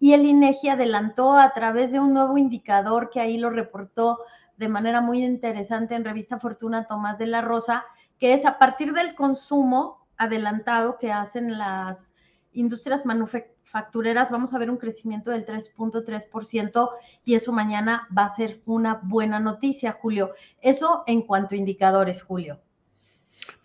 [0.00, 4.20] Y el INEGI adelantó a través de un nuevo indicador que ahí lo reportó
[4.56, 7.84] de manera muy interesante en revista Fortuna Tomás de la Rosa,
[8.18, 12.12] que es a partir del consumo adelantado que hacen las
[12.52, 16.90] industrias manufactureras, vamos a ver un crecimiento del 3.3%
[17.24, 20.32] y eso mañana va a ser una buena noticia, Julio.
[20.62, 22.60] Eso en cuanto a indicadores, Julio.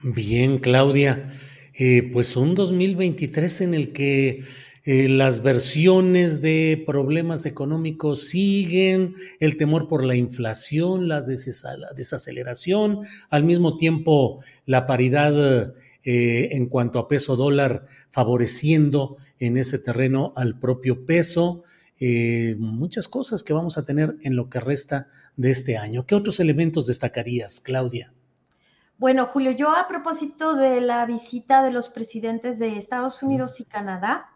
[0.01, 1.31] Bien, Claudia.
[1.81, 4.43] Eh, pues un 2023 en el que
[4.83, 12.99] eh, las versiones de problemas económicos siguen, el temor por la inflación, la, desaceleración,
[13.29, 15.73] al mismo tiempo la paridad
[16.03, 21.63] eh, en cuanto a peso dólar favoreciendo en ese terreno al propio peso.
[22.57, 25.07] muchas cosas que vamos a tener en lo que resta
[25.37, 26.05] de este año.
[26.05, 28.11] ¿Qué otros elementos destacarías, Claudia?
[28.99, 33.63] Bueno, Julio, yo a propósito de la visita de los presidentes de Estados Unidos y
[33.63, 34.29] Canadá,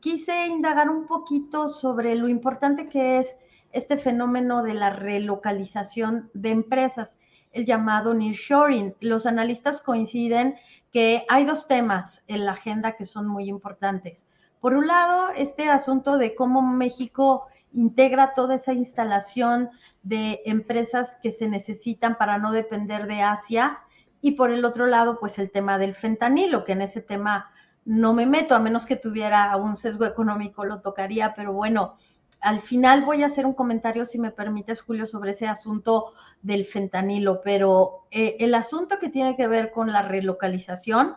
[0.00, 3.36] quise indagar un poquito sobre lo importante que es
[3.70, 7.18] este fenómeno de la relocalización de empresas,
[7.52, 8.96] el llamado nearshoring.
[9.00, 10.56] Los analistas coinciden
[10.90, 14.26] que hay dos temas en la agenda que son muy importantes.
[14.58, 19.68] Por un lado, este asunto de cómo México integra toda esa instalación
[20.02, 23.84] de empresas que se necesitan para no depender de Asia
[24.20, 27.50] y por el otro lado, pues el tema del fentanilo, que en ese tema
[27.84, 31.96] no me meto, a menos que tuviera un sesgo económico, lo tocaría, pero bueno,
[32.40, 36.12] al final voy a hacer un comentario, si me permites, Julio, sobre ese asunto
[36.42, 41.16] del fentanilo, pero eh, el asunto que tiene que ver con la relocalización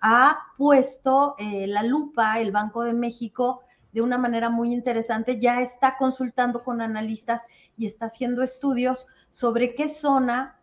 [0.00, 5.62] ha puesto eh, la lupa el Banco de México de una manera muy interesante, ya
[5.62, 7.42] está consultando con analistas
[7.76, 10.57] y está haciendo estudios sobre qué zona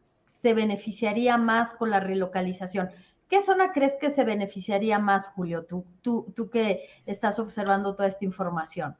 [0.46, 2.90] se beneficiaría más con la relocalización.
[3.28, 5.66] ¿Qué zona crees que se beneficiaría más, Julio?
[5.68, 8.96] Tú, tú, tú que estás observando toda esta información.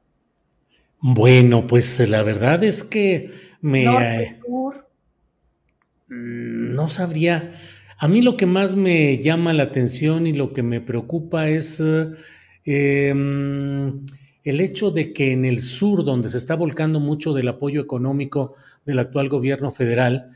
[1.00, 3.32] Bueno, pues la verdad es que
[3.62, 3.86] me...
[3.86, 4.90] Norte, sur.
[6.08, 7.52] Mm, no sabría.
[8.00, 11.80] A mí lo que más me llama la atención y lo que me preocupa es
[11.80, 12.10] eh,
[12.66, 14.04] em,
[14.44, 18.56] el hecho de que en el sur, donde se está volcando mucho del apoyo económico
[18.84, 20.32] del actual gobierno federal,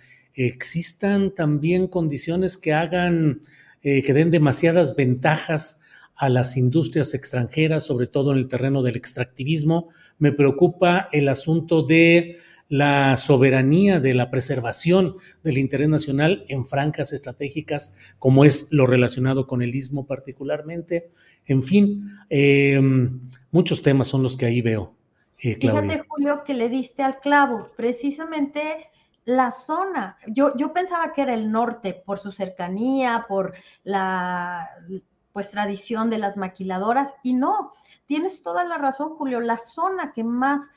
[0.46, 3.42] existan también condiciones que hagan,
[3.82, 5.82] eh, que den demasiadas ventajas
[6.16, 9.90] a las industrias extranjeras, sobre todo en el terreno del extractivismo.
[10.18, 12.38] Me preocupa el asunto de
[12.70, 19.48] la soberanía de la preservación del interés nacional en franjas estratégicas, como es lo relacionado
[19.48, 21.10] con el istmo particularmente.
[21.46, 23.22] En fin, em,
[23.52, 24.96] muchos temas son los que ahí veo.
[25.42, 27.72] Eh, Fíjate, Julio, que le diste al clavo.
[27.76, 28.60] Precisamente
[29.26, 33.54] la zona, yo, yo pensaba que era el norte por su cercanía, por
[33.84, 34.70] la
[35.34, 37.72] pues tradición de las maquiladoras, y no,
[38.08, 40.70] tienes toda la razón, Julio, la zona que más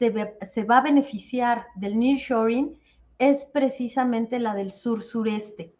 [0.00, 2.78] se, va a beneficiar del nearshoring
[3.18, 5.74] es precisamente la del sur-sureste.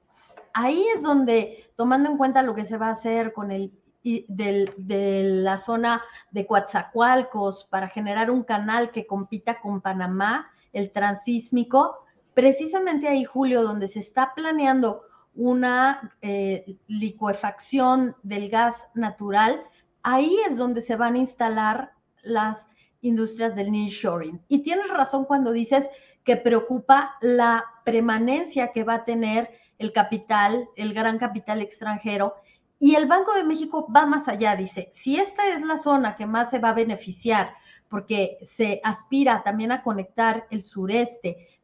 [0.52, 5.22] Ahí es donde, tomando en cuenta lo que se va a hacer con el de
[5.24, 12.06] la zona de Coatzacoalcos para generar un canal que compita con Panamá, el transísmico,
[12.40, 15.02] precisamente ahí, Julio, donde se está planeando
[15.34, 19.62] una eh, licuefacción del gas natural,
[20.02, 22.66] ahí es donde se van a instalar las
[23.02, 24.42] industrias del nearshoring.
[24.48, 25.90] Y tienes razón cuando dices
[26.24, 32.36] que preocupa la permanencia que va a tener el capital, el gran capital extranjero.
[32.78, 36.24] Y el Banco de México va más allá, dice, si esta es la zona que
[36.24, 37.52] más se va a beneficiar,
[37.90, 41.59] porque se aspira también a conectar el sureste,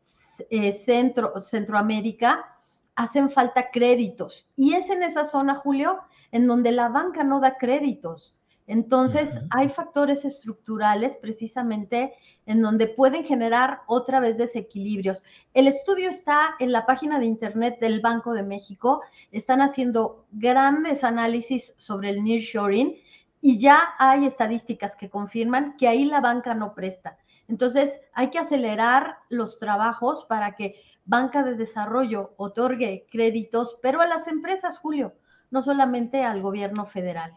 [0.50, 2.56] eh, centro, Centroamérica,
[2.94, 4.46] hacen falta créditos.
[4.56, 6.00] Y es en esa zona, Julio,
[6.32, 8.36] en donde la banca no da créditos.
[8.66, 12.14] Entonces, hay factores estructurales precisamente
[12.46, 15.22] en donde pueden generar otra vez desequilibrios.
[15.54, 19.02] El estudio está en la página de internet del Banco de México.
[19.30, 22.96] Están haciendo grandes análisis sobre el nearshoring
[23.40, 27.18] y ya hay estadísticas que confirman que ahí la banca no presta.
[27.48, 34.06] Entonces, hay que acelerar los trabajos para que banca de desarrollo otorgue créditos, pero a
[34.06, 35.14] las empresas, Julio,
[35.50, 37.36] no solamente al gobierno federal.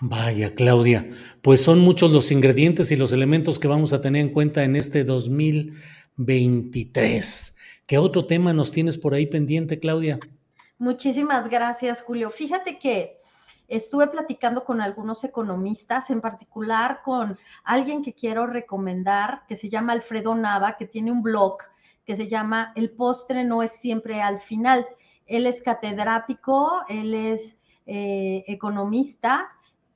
[0.00, 1.08] Vaya, Claudia,
[1.42, 4.74] pues son muchos los ingredientes y los elementos que vamos a tener en cuenta en
[4.74, 7.56] este 2023.
[7.86, 10.18] ¿Qué otro tema nos tienes por ahí pendiente, Claudia?
[10.78, 12.30] Muchísimas gracias, Julio.
[12.30, 13.21] Fíjate que
[13.76, 19.92] estuve platicando con algunos economistas, en particular con alguien que quiero recomendar, que se llama
[19.92, 21.58] Alfredo Nava, que tiene un blog
[22.04, 24.86] que se llama El postre no es siempre al final.
[25.26, 29.50] Él es catedrático, él es eh, economista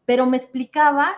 [0.06, 1.08] pero me explicaba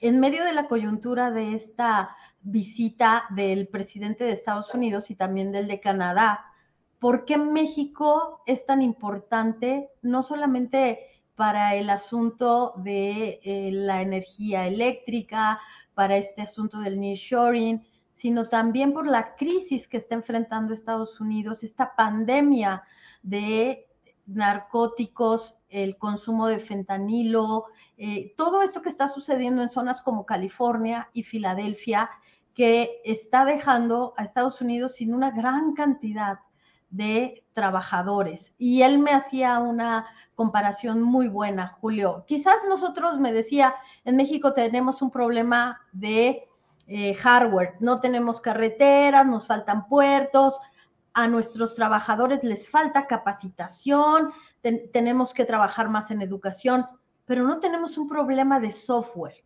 [0.00, 5.50] en medio de la coyuntura de esta visita del presidente de Estados Unidos y también
[5.50, 6.44] del de Canadá,
[6.98, 14.66] por qué México es tan importante, no solamente para el asunto de eh, la energía
[14.66, 15.60] eléctrica,
[15.94, 21.62] para este asunto del nearshoring, sino también por la crisis que está enfrentando Estados Unidos,
[21.62, 22.82] esta pandemia
[23.22, 23.86] de
[24.26, 27.66] narcóticos, el consumo de fentanilo,
[27.96, 32.10] eh, todo esto que está sucediendo en zonas como California y Filadelfia,
[32.54, 36.38] que está dejando a Estados Unidos sin una gran cantidad
[36.94, 38.54] de trabajadores.
[38.58, 42.24] Y él me hacía una comparación muy buena, Julio.
[42.26, 43.74] Quizás nosotros, me decía,
[44.04, 46.48] en México tenemos un problema de
[46.86, 50.58] eh, hardware, no tenemos carreteras, nos faltan puertos,
[51.12, 54.32] a nuestros trabajadores les falta capacitación,
[54.92, 56.86] tenemos que trabajar más en educación
[57.26, 59.44] pero no tenemos un problema de software.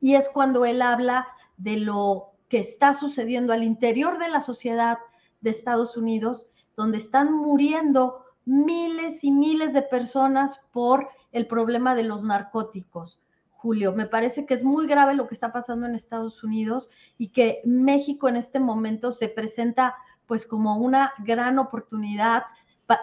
[0.00, 1.26] Y es cuando él habla
[1.56, 4.98] de lo que está sucediendo al interior de la sociedad
[5.40, 12.04] de Estados Unidos, donde están muriendo miles y miles de personas por el problema de
[12.04, 13.20] los narcóticos.
[13.50, 17.28] Julio, me parece que es muy grave lo que está pasando en Estados Unidos y
[17.28, 19.96] que México en este momento se presenta
[20.26, 22.44] pues como una gran oportunidad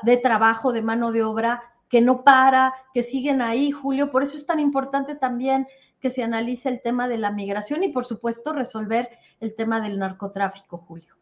[0.03, 4.09] de trabajo, de mano de obra que no para, que siguen ahí, Julio.
[4.09, 5.67] Por eso es tan importante también
[5.99, 9.09] que se analice el tema de la migración y, por supuesto, resolver
[9.39, 11.12] el tema del narcotráfico, Julio.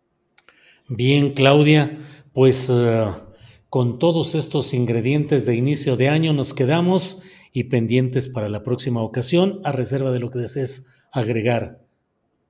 [0.94, 2.00] Bien, Claudia,
[2.34, 3.06] pues eh,
[3.70, 7.24] con todos estos ingredientes de inicio de año nos quedamos
[7.54, 11.80] y pendientes para la próxima ocasión, a reserva de lo que desees agregar.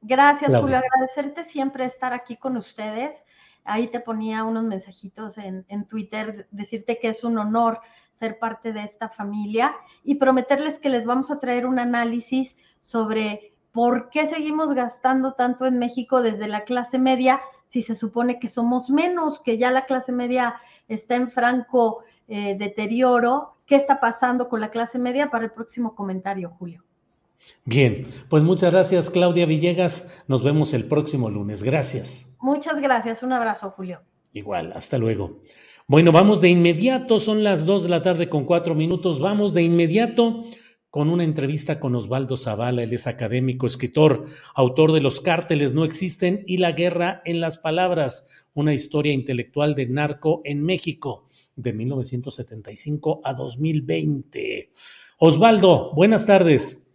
[0.01, 0.77] Gracias, Julio.
[0.77, 3.23] Agradecerte siempre estar aquí con ustedes.
[3.63, 7.79] Ahí te ponía unos mensajitos en, en Twitter, decirte que es un honor
[8.17, 13.53] ser parte de esta familia y prometerles que les vamos a traer un análisis sobre
[13.71, 17.39] por qué seguimos gastando tanto en México desde la clase media
[17.71, 20.55] si se supone que somos menos, que ya la clase media
[20.89, 23.55] está en franco eh, deterioro.
[23.65, 26.83] ¿Qué está pasando con la clase media para el próximo comentario, Julio?
[27.63, 30.21] Bien, pues muchas gracias Claudia Villegas.
[30.27, 31.63] Nos vemos el próximo lunes.
[31.63, 32.35] Gracias.
[32.41, 33.23] Muchas gracias.
[33.23, 34.01] Un abrazo, Julio.
[34.33, 35.39] Igual, hasta luego.
[35.87, 39.19] Bueno, vamos de inmediato, son las dos de la tarde con cuatro minutos.
[39.19, 40.43] Vamos de inmediato
[40.91, 42.83] con una entrevista con Osvaldo Zavala.
[42.83, 47.57] Él es académico, escritor, autor de Los cárteles no existen y La guerra en las
[47.57, 54.71] palabras, una historia intelectual de narco en México de 1975 a 2020.
[55.17, 56.89] Osvaldo, buenas tardes.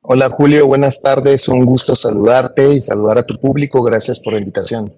[0.00, 1.48] Hola Julio, buenas tardes.
[1.48, 3.82] Un gusto saludarte y saludar a tu público.
[3.82, 4.94] Gracias por la invitación.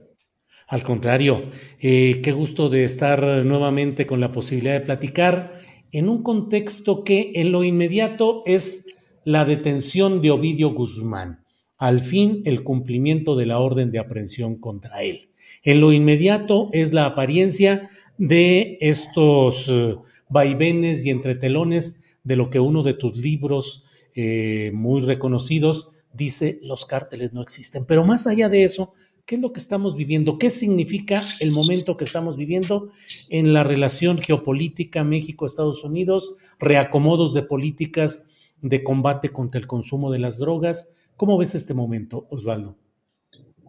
[0.69, 1.45] Al contrario,
[1.81, 5.66] eh, qué gusto de estar nuevamente con la posibilidad de platicar
[5.97, 8.87] en un contexto que en lo inmediato es
[9.25, 11.43] la detención de Ovidio Guzmán,
[11.79, 15.31] al fin el cumplimiento de la orden de aprehensión contra él.
[15.63, 17.89] En lo inmediato es la apariencia
[18.19, 19.97] de estos eh,
[20.29, 26.85] vaivenes y entretelones de lo que uno de tus libros eh, muy reconocidos, dice los
[26.85, 27.87] cárteles no existen.
[27.87, 28.93] Pero más allá de eso,
[29.27, 30.39] ¿qué es lo que estamos viviendo?
[30.39, 32.89] ¿Qué significa el momento que estamos viviendo
[33.29, 38.31] en la relación geopolítica México-Estados Unidos, reacomodos de políticas
[38.63, 40.95] de combate contra el consumo de las drogas?
[41.17, 42.77] ¿Cómo ves este momento, Osvaldo?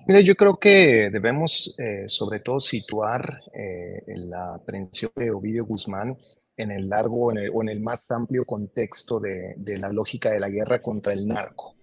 [0.07, 6.17] Mira, yo creo que debemos eh, sobre todo situar eh, la aprehensión de Ovidio Guzmán
[6.55, 10.81] en el largo o en el más amplio contexto de, la lógica de la guerra
[10.81, 11.75] contra el narco.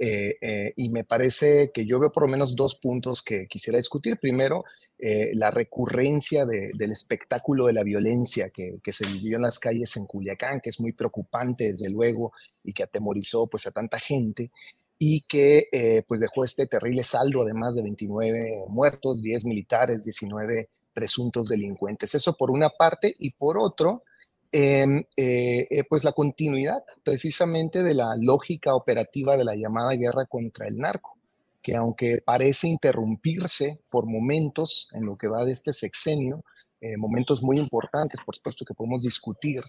[0.00, 3.78] Eh, eh, y me parece que yo veo por lo menos dos puntos que quisiera
[3.78, 4.18] discutir.
[4.18, 4.64] Primero,
[4.98, 9.96] eh, la recurrencia del espectáculo de la violencia que, que, se vivió en las calles
[9.96, 12.32] en Culiacán, que es muy preocupante desde luego
[12.62, 14.50] y que atemorizó pues a tanta gente
[15.00, 21.48] y que pues dejó este terrible saldo además de 29 muertos, 10 militares, 19 presuntos
[21.48, 22.14] delincuentes.
[22.16, 24.02] Eso por una parte y por otro,
[24.50, 30.66] eh, eh, pues la continuidad precisamente de la lógica operativa de la llamada guerra contra
[30.66, 31.18] el narco,
[31.62, 36.44] que aunque parece interrumpirse por momentos en lo que va de este sexenio,
[36.80, 39.62] eh, momentos muy importantes, por supuesto que podemos discutir,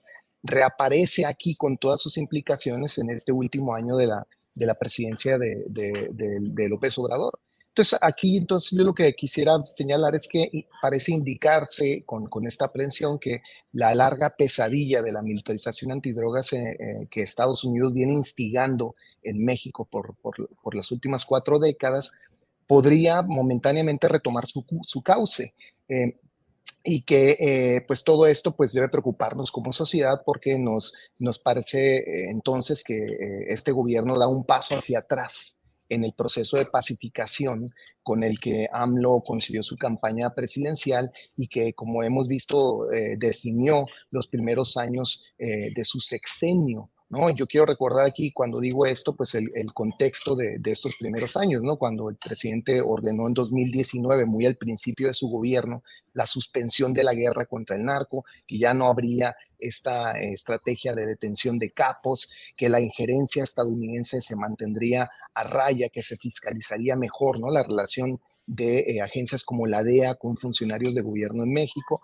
[0.44, 4.26] reaparece aquí con todas sus implicaciones en este último año de la,
[4.56, 7.40] de la presidencia de, de, de López Obrador.
[7.80, 12.66] Entonces, aquí entonces yo lo que quisiera señalar es que parece indicarse con, con esta
[12.66, 18.16] aprehensión que la larga pesadilla de la militarización antidrogas eh, eh, que Estados Unidos viene
[18.16, 22.12] instigando en México por, por, por las últimas cuatro décadas
[22.68, 25.54] podría momentáneamente retomar su, su cauce.
[25.88, 26.18] Eh,
[26.84, 32.84] y que pues todo esto pues debe preocuparnos como sociedad porque nos, nos parece entonces
[32.84, 35.59] que este gobierno da un paso hacia atrás
[35.90, 37.74] en el proceso de pacificación
[38.04, 43.86] con el que AMLO concibió su campaña presidencial y que, como hemos visto, eh, definió
[44.12, 47.30] los primeros años eh, de su sexenio ¿no?
[47.32, 51.78] Yo quiero recordar aquí, cuando digo esto, pues el, contexto de, estos primeros años, ¿no?
[51.78, 55.84] Cuando el presidente ordenó en 2019, muy al principio de su gobierno,
[56.14, 61.08] la suspensión de la guerra contra el narco, que ya no habría esta estrategia de
[61.08, 67.40] detención de capos, que la injerencia estadounidense se mantendría a raya, que se fiscalizaría mejor,
[67.40, 67.50] ¿no?
[67.50, 72.02] La relación de eh, agencias como la DEA con funcionarios de gobierno en México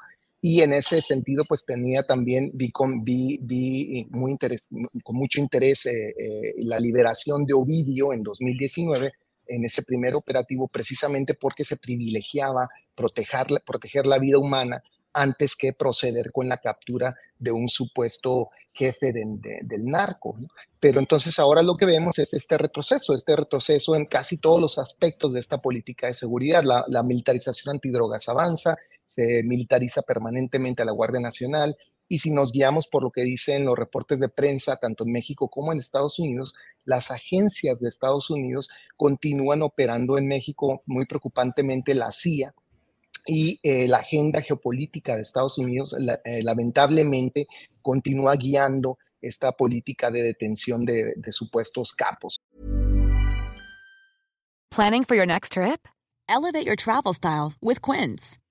[0.48, 3.40] y en ese sentido pues tenía también, vi con, vi
[4.12, 4.38] muy
[5.04, 9.12] con mucho interés eh, eh, la liberación de Ovidio en 2019
[9.48, 14.84] en ese primer operativo precisamente porque se privilegiaba proteger, proteger la vida humana
[15.14, 20.36] antes que proceder con la captura de un supuesto jefe del narco.
[20.80, 24.78] Pero entonces ahora lo que vemos es este retroceso, este retroceso en casi todos los
[24.78, 26.64] aspectos de esta política de seguridad.
[26.64, 28.78] La militarización antidrogas avanza,
[29.44, 33.78] militariza permanentemente a la Guardia Nacional y si nos guiamos por lo que dicen los
[33.78, 36.54] reportes de prensa, tanto en México como en Estados Unidos,
[36.84, 42.54] las agencias de Estados Unidos continúan operando en México, muy preocupantemente la CIA,
[43.28, 47.48] y eh, la agenda geopolítica de Estados Unidos eh, lamentablemente
[47.82, 52.40] continúa guiando esta política de detención de, de supuestos capos.
[54.70, 55.88] Planning for your next trip?
[56.28, 58.38] Elevate your travel style with Quince.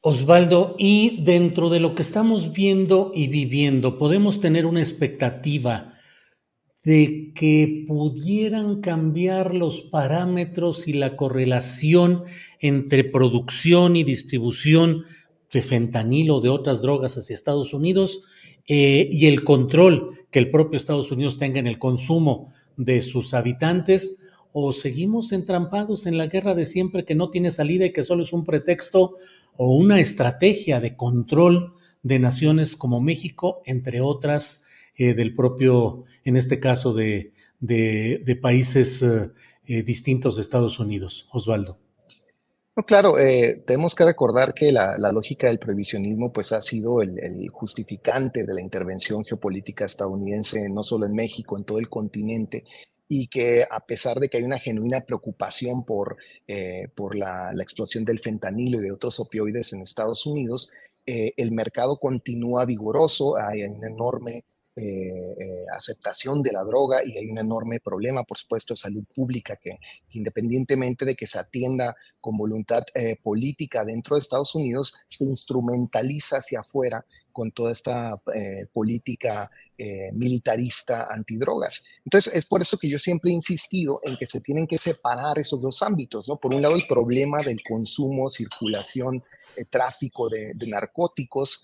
[0.00, 5.92] Osvaldo, y dentro de lo que estamos viendo y viviendo, podemos tener una expectativa
[6.84, 12.22] de que pudieran cambiar los parámetros y la correlación
[12.60, 15.02] entre producción y distribución
[15.52, 18.22] de fentanilo o de otras drogas hacia Estados Unidos
[18.68, 23.34] eh, y el control que el propio Estados Unidos tenga en el consumo de sus
[23.34, 24.22] habitantes
[24.52, 28.22] o seguimos entrampados en la guerra de siempre que no tiene salida y que solo
[28.22, 29.16] es un pretexto
[29.58, 34.64] o una estrategia de control de naciones como México, entre otras
[34.96, 39.30] eh, del propio, en este caso, de, de, países eh,
[39.66, 41.28] eh, distintos de Estados Unidos.
[41.32, 41.76] Osvaldo.
[42.76, 43.14] No, claro,
[43.66, 48.60] tenemos que recordar que la, lógica del prohibicionismo pues, ha sido el, justificante de la
[48.60, 52.64] intervención geopolítica estadounidense, no solo en México, en todo el continente,
[53.08, 58.04] y que a pesar de que hay una genuina preocupación por, eh, por la, explosión
[58.04, 60.70] del fentanilo y de otros opioides en Estados Unidos,
[61.06, 64.44] eh, el mercado continúa vigoroso, hay una enorme
[64.76, 69.56] eh, aceptación de la droga y hay un enorme problema, por supuesto, de salud pública
[69.56, 69.78] que,
[70.10, 72.84] independientemente de que se atienda con voluntad
[73.22, 77.04] política dentro de Estados Unidos, se instrumentaliza hacia afuera
[77.38, 79.48] con toda esta eh, política
[79.78, 81.84] eh, militarista antidrogas.
[82.04, 85.38] Entonces, es por eso que yo siempre he insistido en que se tienen que separar
[85.38, 86.36] esos dos ámbitos, ¿no?
[86.36, 89.22] Por un lado, el problema del consumo, circulación,
[89.54, 91.62] eh, tráfico de, narcóticos,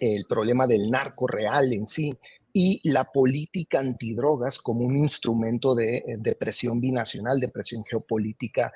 [0.00, 2.12] el problema del narco real en sí,
[2.52, 8.72] y la política antidrogas como un instrumento de, de presión binacional, de presión geopolítica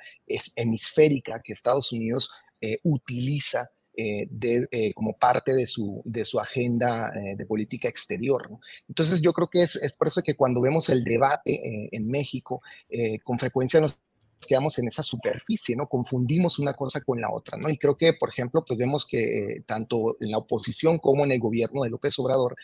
[0.54, 2.30] hemisférica que Estados Unidos
[2.84, 3.68] utiliza
[3.98, 8.46] eh, de, eh, como parte de su, de su agenda eh, de política exterior.
[8.88, 12.60] Entonces yo creo que es, es, por eso que cuando vemos el debate en México,
[13.24, 13.98] con frecuencia nos
[14.46, 15.88] quedamos en esa superficie, ¿no?
[15.88, 17.70] Confundimos una cosa con la otra, ¿no?
[17.70, 21.40] Y creo que, por ejemplo, pues vemos que tanto en la oposición como en el
[21.40, 22.54] gobierno de López Obrador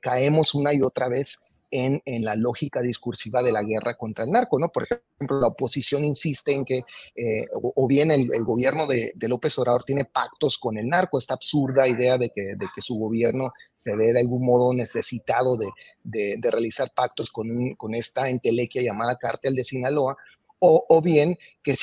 [0.00, 4.58] caemos una y otra vez en, la lógica discursiva de la guerra contra el narco,
[4.58, 4.68] ¿no?
[4.68, 6.84] Por ejemplo, la oposición insiste en que,
[7.16, 11.88] eh, o, bien el, gobierno de, López Obrador tiene pactos con el narco, esta absurda
[11.88, 15.70] idea de que, de su gobierno se ve de algún modo necesitado de,
[16.04, 20.16] de, realizar pactos con, esta entelequia llamada cártel de Sinaloa,
[20.64, 21.74] o, bien que,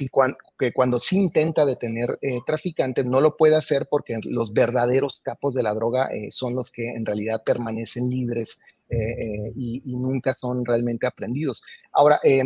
[0.74, 5.64] cuando, se intenta detener eh, traficantes no lo puede hacer porque los verdaderos capos de
[5.64, 10.66] la droga eh, son los que en realidad permanecen libres eh, eh, y, nunca son
[10.66, 11.62] realmente aprendidos.
[11.92, 12.44] Ahora, eh,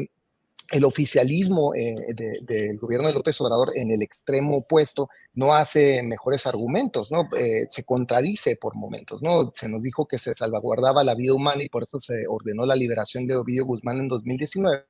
[0.71, 7.11] el oficialismo del gobierno de López Obrador en el extremo opuesto no hace mejores argumentos,
[7.11, 7.29] ¿no?
[7.69, 9.51] se contradice por momentos, ¿no?
[9.53, 12.75] Se nos dijo que se salvaguardaba la vida humana y por eso se ordenó la
[12.75, 14.85] liberación de Ovidio Guzmán en 2019,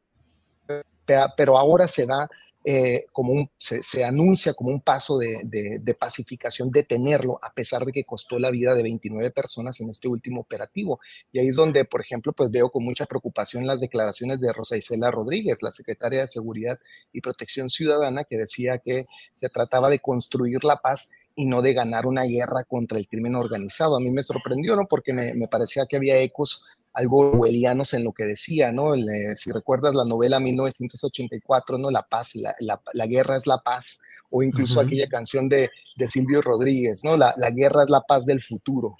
[1.36, 2.30] pero ahora se da
[2.66, 8.06] eh, como un, se, anuncia como un paso de, pacificación detenerlo, a pesar de que
[8.06, 11.00] costó la vida de 29 personas en este último operativo.
[11.32, 14.78] Y ahí es donde, por ejemplo, pues veo con mucha preocupación las declaraciones de Rosa
[14.78, 16.80] Isela Rodríguez, la secretaria de Seguridad
[17.12, 19.06] y Protección Ciudadana, que decía que
[19.40, 23.36] se trataba de construir la paz y no de ganar una guerra contra el crimen
[23.36, 23.98] organizado.
[23.98, 24.86] A mí me sorprendió, ¿no?
[24.88, 28.94] Porque me parecía que había ecos algo orwellianos en lo que decía, ¿no?
[29.36, 31.90] si recuerdas la novela 1984, ¿no?
[31.90, 32.54] La paz, la,
[32.94, 34.00] la, guerra es la paz,
[34.30, 37.18] o incluso aquella canción de, de, Silvio Rodríguez, ¿no?
[37.18, 38.96] La, la, guerra es la paz del futuro.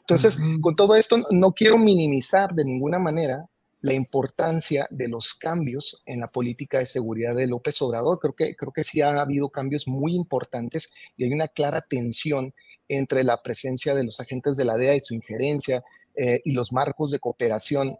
[0.00, 3.48] Entonces, con todo esto, no quiero minimizar de ninguna manera
[3.80, 8.18] la importancia de los cambios en la política de seguridad de López Obrador.
[8.18, 12.54] Creo que, creo que sí ha habido cambios muy importantes y hay una clara tensión
[12.88, 15.84] entre la presencia de los agentes de la DEA y su injerencia,
[16.20, 17.96] eh, y los marcos de cooperación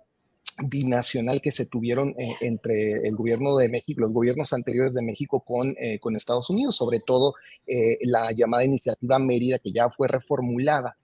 [0.65, 5.39] binacional que se tuvieron eh, entre el gobierno de México, los gobiernos anteriores de México
[5.39, 7.35] con, eh, con Estados Unidos, sobre todo
[8.01, 10.97] la llamada iniciativa Mérida, que ya fue reformulada.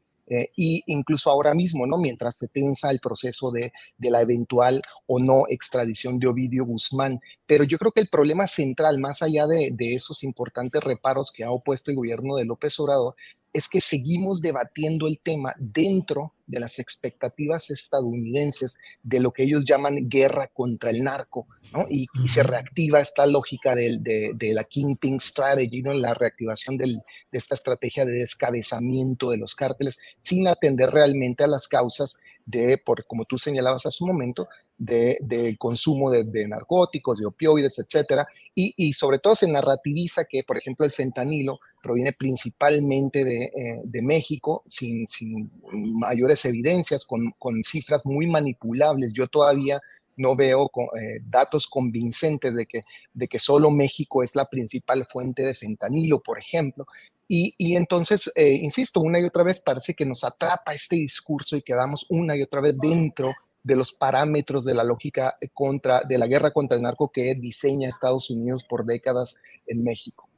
[0.57, 1.99] y incluso ahora mismo, ¿no?
[1.99, 7.21] Mientras se tensa el proceso de, de, la eventual o no extradición de Ovidio Guzmán.
[7.47, 11.45] Pero yo creo que el problema central, más allá de, de esos importantes reparos que
[11.45, 13.15] ha opuesto el gobierno de López Obrador,
[13.53, 19.65] es que seguimos debatiendo el tema dentro de las expectativas estadounidenses de lo que ellos
[19.65, 21.87] llaman guerra contra el narco, ¿no?
[21.89, 23.99] Y, se reactiva esta lógica de,
[24.35, 25.93] de, la Kingpin Strategy, ¿no?
[25.95, 31.49] La reactivación del, de esta estrategia de descabezamiento de los cárteles sin atender realmente a
[31.49, 32.17] las causas
[32.47, 37.79] de, por, como tú señalabas hace un momento, del de, consumo de, narcóticos, de opioides,
[37.79, 43.45] etcétera, y, y, sobre todo se narrativiza que, por ejemplo, el fentanilo proviene principalmente de,
[43.45, 49.13] eh, de México, sin, sin, mayores evidencias, con, con, cifras muy manipulables.
[49.13, 49.81] Yo todavía
[50.17, 55.43] no veo eh, datos convincentes de que, de que solo México es la principal fuente
[55.43, 56.87] de fentanilo, por ejemplo.
[57.27, 61.57] Y, y entonces, eh, insisto, una y otra vez parece que nos atrapa este discurso
[61.57, 66.19] y quedamos una y otra vez dentro de los parámetros de la lógica contra, de
[66.19, 69.37] la guerra contra el narco que diseña Estados Unidos por décadas
[69.67, 70.29] en México.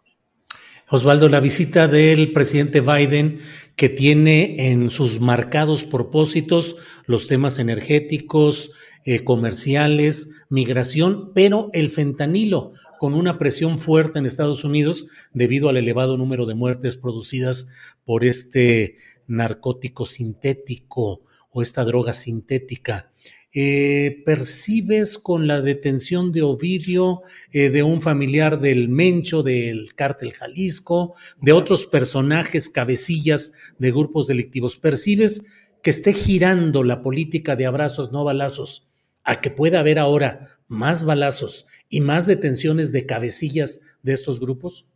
[0.88, 3.40] Osvaldo, la visita del presidente Biden
[3.76, 6.76] que tiene en sus marcados propósitos
[7.06, 8.72] los temas energéticos,
[9.04, 15.76] eh, comerciales, migración, pero el fentanilo, con una presión fuerte en Estados Unidos debido al
[15.76, 17.68] elevado número de muertes producidas
[18.04, 18.96] por este
[19.26, 21.20] narcótico sintético
[21.50, 23.12] o esta droga sintética.
[23.52, 30.32] Eh, ¿Percibes con la detención de Ovidio, eh, de un familiar del Mencho, del cártel
[30.32, 35.44] Jalisco, de otros personajes, cabecillas de grupos delictivos, percibes
[35.82, 38.88] que esté girando la política de abrazos, no balazos,
[39.22, 44.86] a que pueda haber ahora más balazos y más detenciones de cabecillas de estos grupos?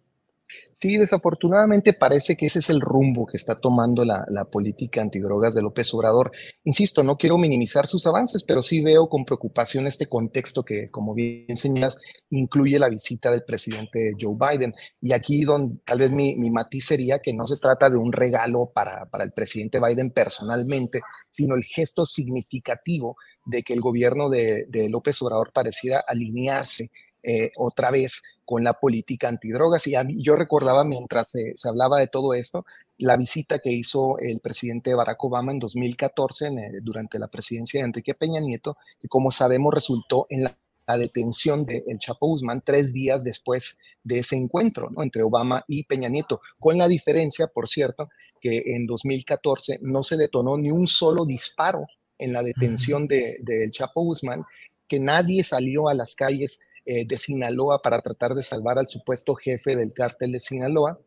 [0.80, 5.60] Sí, desafortunadamente parece que ese es el rumbo que está tomando la, política antidrogas de
[5.60, 6.32] López Obrador.
[6.64, 11.12] Insisto, no quiero minimizar sus avances, pero sí veo con preocupación este contexto que, como
[11.12, 11.98] bien señalas,
[12.30, 14.72] incluye la visita del presidente Joe Biden.
[15.02, 18.72] Y aquí donde tal vez mi, matiz sería que no se trata de un regalo
[18.74, 24.88] para, el presidente Biden personalmente, sino el gesto significativo de que el gobierno de, de
[24.88, 26.90] López Obrador pareciera alinearse
[27.22, 29.86] eh, otra vez con la política antidrogas.
[29.86, 29.94] Y
[30.24, 32.66] yo recordaba mientras se, hablaba de todo esto,
[32.98, 36.50] la visita que hizo el presidente Barack Obama en 2014
[36.82, 40.56] durante la presidencia de Enrique Peña Nieto, que como sabemos resultó en la,
[40.98, 46.08] detención de El Chapo Guzmán tres días después de ese encuentro entre Obama y Peña
[46.08, 48.08] Nieto, con la diferencia, por cierto,
[48.40, 51.86] que en 2014 no se detonó ni un solo disparo
[52.18, 54.42] en la detención de, de El Chapo Guzmán,
[54.88, 56.58] que nadie salió a las calles
[56.90, 60.98] eh, de Sinaloa para tratar de salvar al supuesto jefe del cártel de Sinaloa.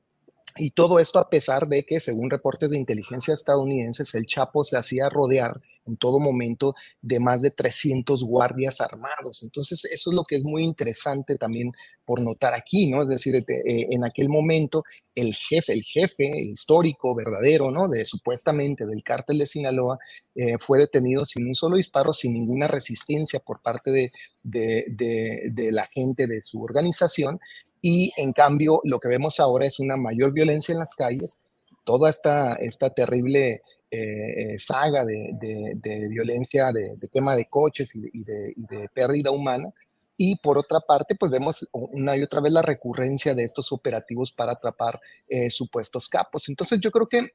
[0.57, 4.77] Y todo esto a pesar de que, según reportes de inteligencia estadounidenses, el Chapo se
[4.77, 9.43] hacía rodear en todo momento de más de 300 guardias armados.
[9.43, 11.71] Entonces, eso es lo que es muy interesante también
[12.05, 13.01] por notar aquí, ¿no?
[13.01, 14.83] Es decir, eh, en aquel momento
[15.15, 17.87] el jefe, el jefe histórico, verdadero, ¿no?
[17.89, 19.97] De supuestamente del cártel de Sinaloa,
[20.35, 24.11] eh, fue detenido sin un solo disparo, sin ninguna resistencia por parte
[24.43, 27.39] de la gente de su organización.
[27.85, 31.41] Y en cambio, lo que vemos ahora es una mayor violencia en las calles,
[31.83, 33.61] toda esta, esta terrible
[33.91, 39.73] eh, eh, saga de, violencia, de, quema de coches y, de, pérdida humana.
[40.15, 44.31] Y por otra parte, pues vemos una y otra vez la recurrencia de estos operativos
[44.31, 44.97] para atrapar
[45.27, 46.47] eh, supuestos capos.
[46.47, 47.33] Entonces yo creo que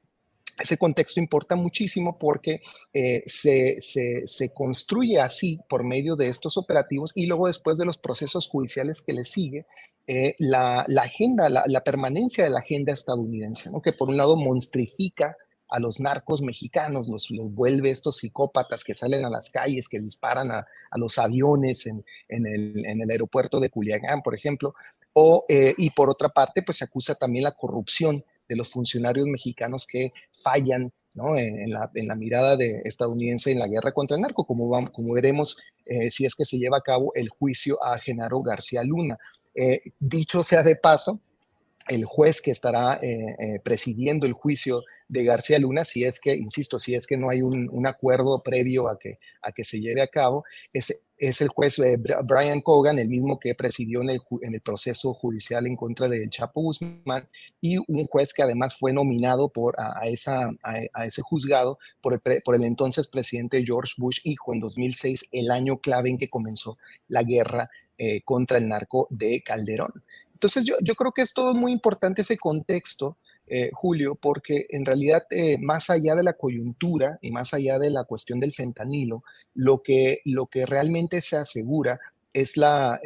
[0.59, 2.61] ese contexto importa muchísimo porque
[3.25, 8.47] se, se, construye así por medio de estos operativos y luego después de los procesos
[8.47, 9.65] judiciales que le sigue,
[10.39, 15.35] la, la, agenda, la, permanencia de la agenda estadounidense, que por un lado monstrifica
[15.69, 19.99] a los narcos mexicanos, los, los, vuelve estos psicópatas que salen a las calles, que
[19.99, 24.73] disparan a, los aviones en, el, aeropuerto de Culiacán, por ejemplo,
[25.13, 29.27] o, eh, y por otra parte, pues se acusa también la corrupción de los funcionarios
[29.27, 30.11] mexicanos que
[30.43, 31.37] fallan ¿no?
[31.37, 35.57] en, la, mirada de estadounidense en la guerra contra el narco, como, vamos, como veremos
[35.85, 39.17] eh, si es que se lleva a cabo el juicio a Genaro García Luna.
[39.55, 41.21] Eh, dicho sea de paso,
[41.87, 42.99] el juez que estará
[43.63, 47.41] presidiendo el juicio de García Luna, si es que, insisto, si es que no hay
[47.41, 51.77] un, acuerdo previo a que, a que se lleve a cabo, es, es el juez
[51.79, 56.07] eh, Brian Cogan, el mismo que presidió en el, en el proceso judicial en contra
[56.07, 57.27] de Chapo Guzmán,
[57.59, 62.41] y un juez que además fue nominado por, a, esa, a, ese juzgado por el,
[62.41, 66.77] por el entonces presidente George Bush, hijo, en 2006, el año clave en que comenzó
[67.09, 69.91] la guerra eh, contra el narco de Calderón.
[70.33, 73.17] Entonces yo, yo creo que es todo muy importante ese contexto
[73.49, 77.89] eh, Julio, porque en realidad, eh, más allá de la coyuntura y más allá de
[77.89, 79.23] la cuestión del fentanilo,
[79.55, 81.99] lo que, lo que realmente se asegura
[82.31, 82.99] es la,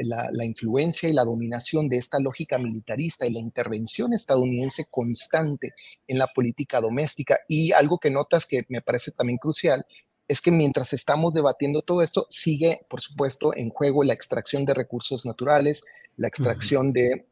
[0.43, 5.73] influencia y la dominación de esta lógica militarista y la intervención estadounidense constante
[6.07, 7.39] en la política doméstica.
[7.47, 9.85] Y algo que notas que me parece también crucial
[10.27, 14.73] es que mientras estamos debatiendo todo esto, sigue, por supuesto, en juego la extracción de
[14.73, 15.83] recursos naturales,
[16.17, 17.25] la extracción de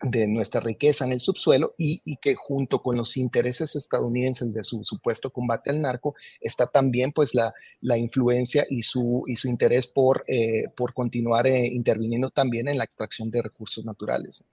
[0.00, 4.84] de nuestra riqueza en el subsuelo y, que junto con los intereses estadounidenses de su
[4.84, 9.86] supuesto combate al narco está también pues la, la influencia y su, y su interés
[9.86, 14.44] por, eh, por continuar eh, interviniendo también en la extracción de recursos naturales.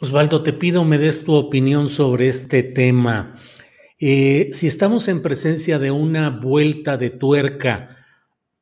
[0.00, 3.34] Osvaldo, te pido me des tu opinión sobre este tema.
[3.98, 7.96] Eh, si estamos en presencia de una vuelta de tuerca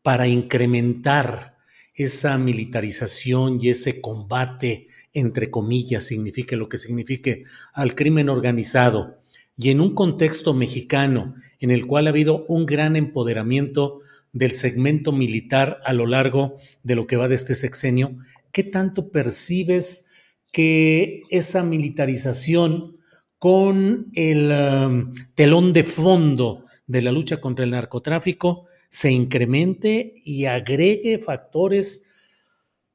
[0.03, 1.57] para incrementar
[1.95, 4.87] esa militarización y ese combate,
[5.19, 9.19] entre comillas, signifique lo que signifique, al crimen organizado,
[9.57, 14.01] y en un contexto mexicano en el cual ha habido un gran empoderamiento
[14.33, 18.17] del segmento militar a lo largo de lo que va de este sexenio,
[18.53, 20.11] ¿qué tanto percibes
[20.53, 22.99] que esa militarización
[23.39, 30.47] con el um, telón de fondo de la lucha contra el narcotráfico se incremente y
[30.47, 32.08] agregue factores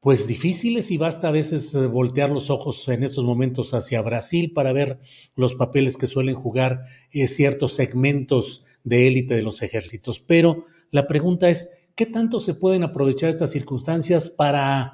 [0.04, 4.52] pues difíciles y basta a veces eh, voltear los ojos en estos momentos hacia Brasil
[4.54, 5.00] para ver
[5.38, 10.20] los papeles que suelen jugar eh, ciertos segmentos de élite de los ejércitos.
[10.20, 14.92] Pero la pregunta es, ¿qué tanto se pueden aprovechar estas circunstancias para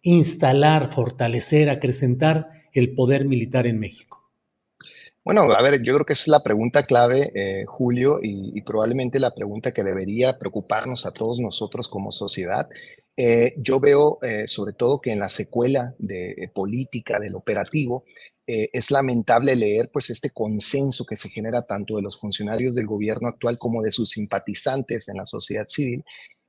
[0.00, 4.06] instalar, fortalecer, acrecentar el poder militar en México?
[5.22, 9.34] Bueno, a ver, yo creo que es la pregunta clave, eh, Julio, y, probablemente la
[9.34, 12.68] pregunta que debería preocuparnos a todos nosotros como sociedad.
[13.16, 18.04] Eh, yo veo eh, sobre todo que en la secuela de política del operativo
[18.48, 23.26] es lamentable leer pues este consenso que se genera tanto de los funcionarios del gobierno
[23.26, 26.04] actual como de sus simpatizantes en la sociedad civil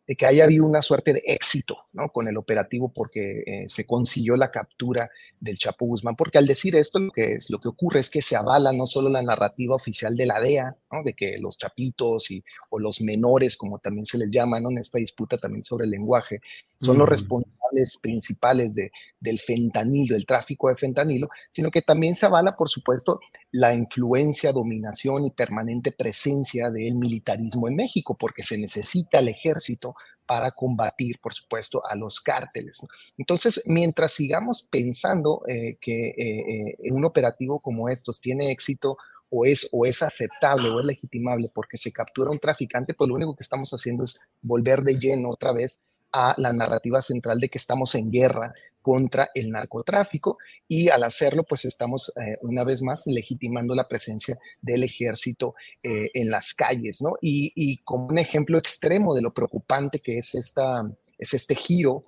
[0.07, 2.09] de que haya habido una suerte de éxito ¿no?
[2.09, 5.09] con el operativo porque eh, se consiguió la captura
[5.39, 8.21] del Chapo Guzmán, porque al decir esto lo que, es, lo que ocurre es que
[8.21, 11.03] se avala no solo la narrativa oficial de la DEA, ¿no?
[11.03, 14.69] de que los chapitos y, o los menores, como también se les llama ¿no?
[14.69, 16.39] en esta disputa también sobre el lenguaje,
[16.79, 17.56] son los responsables
[18.01, 23.19] principales de, del fentanilo, del tráfico de fentanilo, sino que también se avala, por supuesto,
[23.51, 29.95] la influencia, dominación y permanente presencia del militarismo en México, porque se necesita el ejército
[30.25, 32.79] para combatir, por supuesto, a los cárteles.
[33.17, 38.97] Entonces, mientras sigamos pensando eh, que eh, eh, un operativo como estos tiene éxito
[39.29, 43.15] o es, o es aceptable o es legitimable porque se captura un traficante, pues lo
[43.15, 45.81] único que estamos haciendo es volver de lleno otra vez
[46.11, 48.53] a la narrativa central de que estamos en guerra
[48.87, 54.37] contra el narcotráfico y al hacerlo pues estamos eh, una vez más legitimando la presencia
[54.61, 57.15] del ejército eh, en las calles, ¿no?
[57.21, 62.05] Y, como un ejemplo extremo de lo preocupante que es, esta, es este giro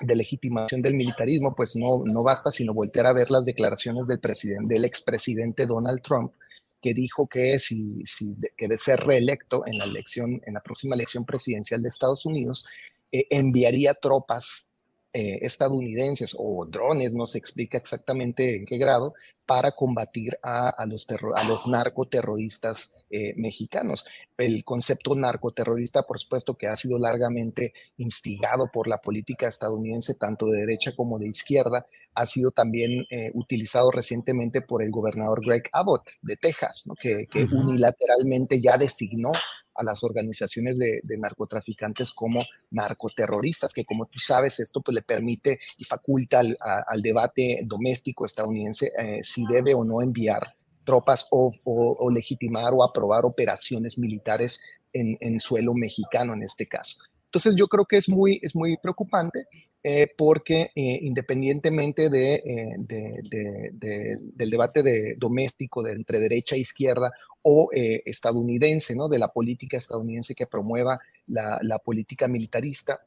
[0.00, 4.18] de legitimación del militarismo, pues no, no basta sino voltear a ver las declaraciones del,
[4.18, 6.32] presidente, del expresidente Donald Trump,
[6.82, 11.24] que dijo que si, si de ser reelecto en la elección, en la próxima elección
[11.24, 12.66] presidencial de Estados Unidos,
[13.12, 14.68] eh, enviaría tropas
[15.14, 19.14] eh, estadounidenses o drones, no se explica exactamente en qué grado,
[19.48, 24.04] para combatir a, los, a los narcoterroristas eh, mexicanos.
[24.36, 30.48] El concepto narcoterrorista, por supuesto, que ha sido largamente instigado por la política estadounidense, tanto
[30.48, 35.62] de derecha como de izquierda, ha sido también eh, utilizado recientemente por el gobernador Greg
[35.72, 39.32] Abbott de Texas, que, unilateralmente ya designó
[39.78, 42.40] a las organizaciones de, narcotraficantes como
[42.70, 48.92] narcoterroristas, que como tú sabes, esto pues le permite y faculta al, debate doméstico estadounidense
[48.98, 51.52] eh, si debe o no enviar tropas o,
[52.10, 54.60] legitimar o aprobar operaciones militares
[54.92, 56.98] en, suelo mexicano en este caso.
[57.26, 59.46] Entonces yo creo que es muy, es muy preocupante
[59.82, 62.76] eh, porque eh, independientemente de,
[64.34, 69.08] del debate de, doméstico de entre derecha e izquierda o eh, estadounidense, ¿no?
[69.08, 70.98] de la política estadounidense que promueva
[71.28, 73.00] la, la política militarista,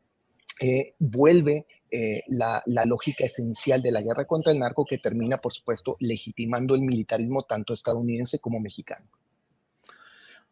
[0.59, 5.37] eh, vuelve eh, la, la, lógica esencial de la guerra contra el narco que termina,
[5.37, 9.05] por supuesto, legitimando el militarismo tanto estadounidense como mexicano.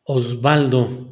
[0.03, 1.09] Osvaldo,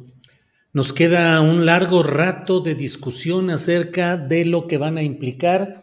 [0.72, 5.82] nos queda un largo rato de discusión acerca de lo que van a implicar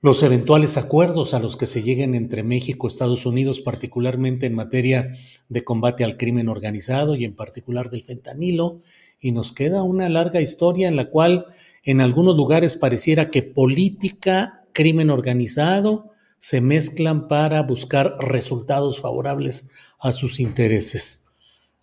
[0.00, 4.54] los eventuales acuerdos a los que se lleguen entre México y Estados Unidos, particularmente en
[4.54, 5.14] materia
[5.48, 8.80] de combate al crimen organizado y en particular del fentanilo.
[9.20, 11.46] Y nos queda una larga historia en la cual
[11.84, 19.70] en algunos lugares pareciera que política, crimen organizado se mezclan para buscar resultados favorables
[20.00, 21.21] a sus intereses.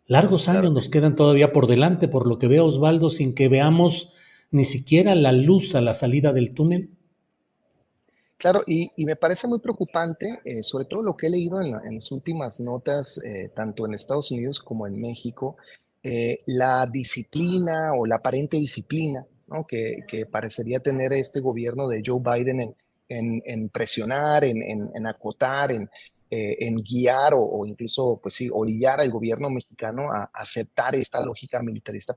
[0.09, 4.15] Largos años nos quedan todavía por delante, por lo que veo, Osvaldo, sin que veamos
[4.49, 6.89] ni siquiera la luz a la salida del túnel.
[8.37, 12.11] Claro, y, me parece muy preocupante, eh, sobre todo lo que he leído en, las
[12.11, 15.57] últimas notas, eh, tanto en Estados Unidos como en México,
[16.01, 19.27] eh, la disciplina o la aparente disciplina
[19.67, 22.75] que, parecería tener este gobierno de Joe Biden
[23.09, 25.87] en, presionar, en, acotar, en,
[26.29, 32.15] guiar o, incluso, pues sí, orillar al gobierno mexicano a aceptar esta lógica militarista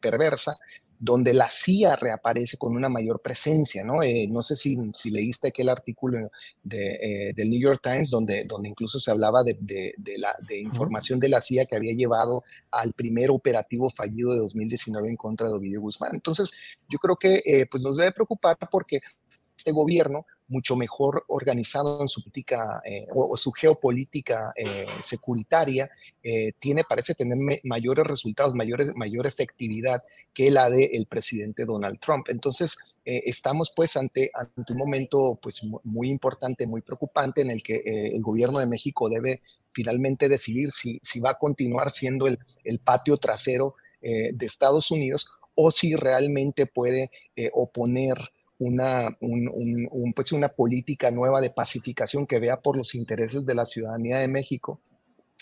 [0.00, 0.58] perversa
[0.98, 4.02] donde la CIA reaparece con una mayor presencia, ¿no?
[4.02, 6.30] Eh, no sé si, si, leíste aquel artículo
[6.62, 10.60] de, eh, del New York Times donde, donde incluso se hablaba de, de, la, de
[10.60, 15.48] información de la CIA que había llevado al primer operativo fallido de 2019 en contra
[15.48, 16.12] de Ovidio Guzmán.
[16.14, 16.52] Entonces,
[16.88, 19.00] yo creo que eh, pues nos debe preocupar porque
[19.56, 25.90] este gobierno mucho mejor organizado en su política eh, o, su geopolítica eh, securitaria,
[26.22, 30.02] eh, tiene, parece tener mayores resultados, mayores, mayor efectividad
[30.32, 32.28] que la del el presidente Donald Trump.
[32.28, 37.80] Entonces, estamos pues ante, ante un momento pues muy importante, muy preocupante en el que
[37.84, 39.42] el gobierno de México debe
[39.72, 45.28] finalmente decidir si, si va a continuar siendo el, el patio trasero de Estados Unidos
[45.54, 47.10] o si realmente puede
[47.52, 48.18] oponer
[48.58, 53.66] una, un, pues una política nueva de pacificación que vea por los intereses de la
[53.66, 54.80] ciudadanía de México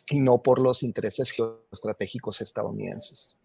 [0.08, 3.40] y no por los intereses geoestratégicos estadounidenses.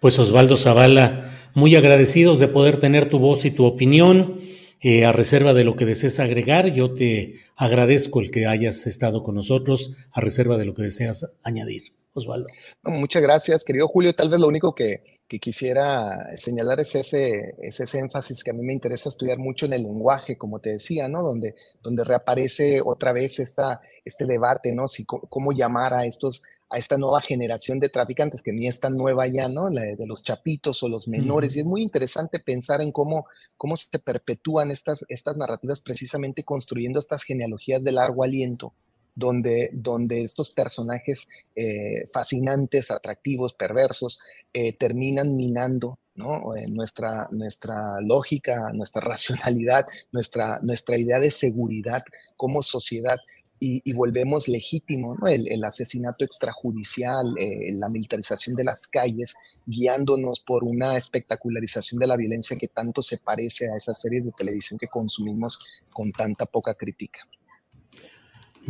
[0.00, 4.40] Pues Osvaldo Zavala, muy agradecidos de poder tener tu voz y tu opinión.
[4.82, 9.22] Eh, a reserva de lo que desees agregar, yo te agradezco el que hayas estado
[9.22, 11.92] con nosotros, a reserva de lo que deseas añadir.
[12.14, 12.48] Osvaldo.
[12.84, 14.14] muchas gracias, querido Julio.
[14.14, 18.64] Tal vez lo único que, que quisiera señalar es ese, ese énfasis que a mí
[18.64, 21.22] me interesa estudiar mucho en el lenguaje, como te decía, ¿no?
[21.22, 21.54] Donde,
[21.84, 24.88] donde reaparece otra vez esta, este debate, ¿no?
[24.88, 28.96] Si, cómo llamar a estos a esta nueva generación de traficantes, que ni es tan
[28.96, 29.70] nueva ya, ¿no?
[29.70, 31.54] La de, los chapitos o los menores.
[31.54, 33.26] Y es muy interesante pensar en cómo,
[33.56, 38.72] cómo se perpetúan estas, estas narrativas precisamente construyendo estas genealogías de largo aliento,
[39.20, 44.18] donde, donde estos personajes eh, fascinantes, atractivos, perversos,
[44.52, 46.56] eh, terminan minando ¿no?
[46.56, 52.02] Eh, nuestra, nuestra lógica, nuestra racionalidad, nuestra, nuestra idea de seguridad
[52.36, 53.18] como sociedad.
[53.62, 57.34] Y, volvemos legítimo el, asesinato extrajudicial,
[57.72, 59.34] la militarización de las calles,
[59.66, 64.32] guiándonos por una espectacularización de la violencia que tanto se parece a esas series de
[64.32, 65.58] televisión que consumimos
[65.92, 67.20] con tanta poca crítica.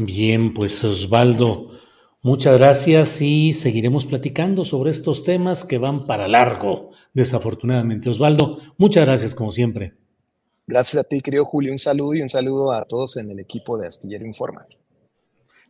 [0.02, 1.68] Bien, pues Osvaldo,
[2.22, 8.08] muchas gracias y seguiremos platicando sobre estos temas que van para largo, desafortunadamente.
[8.08, 9.92] Osvaldo, muchas gracias como siempre.
[10.66, 11.70] Gracias a ti, querido Julio.
[11.70, 14.66] Un saludo y un saludo a todos en el equipo de Astillero Informa.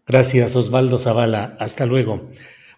[0.07, 1.57] Gracias, Osvaldo Zavala.
[1.59, 2.29] Hasta luego.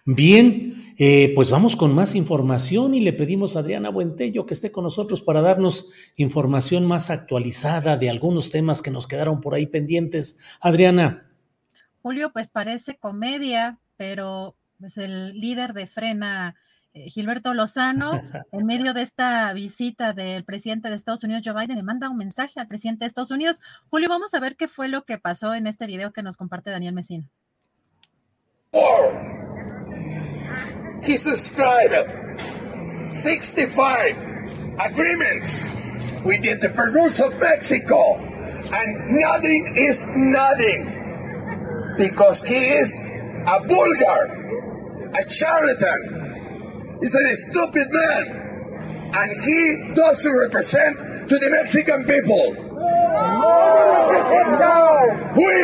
[0.05, 4.71] Bien, eh, pues vamos con más información y le pedimos a Adriana Buentello que esté
[4.71, 9.67] con nosotros para darnos información más actualizada de algunos temas que nos quedaron por ahí
[9.67, 10.39] pendientes.
[10.59, 11.29] Adriana.
[12.03, 16.53] Julio, pues parece comedia, pero pues el líder de Frena,
[16.93, 18.11] eh, Gilberto Lozano,
[18.51, 22.17] en medio de esta visita del presidente de Estados Unidos, Joe Biden, le manda un
[22.17, 23.61] mensaje al presidente de Estados Unidos.
[23.89, 26.71] Julio, vamos a ver qué fue lo que pasó en este video que nos comparte
[26.71, 27.25] Daniel Mesina.
[31.05, 31.93] He subscribed
[33.09, 34.17] 65
[34.79, 35.63] agreements
[36.25, 38.15] with the entrepreneurs of Mexico,
[38.73, 41.02] and nothing is nothing.
[41.97, 43.11] Because he is
[43.47, 46.99] a vulgar, a charlatan.
[46.99, 52.55] He's a stupid man, and he doesn't represent to the Mexican people.
[55.35, 55.59] We, we,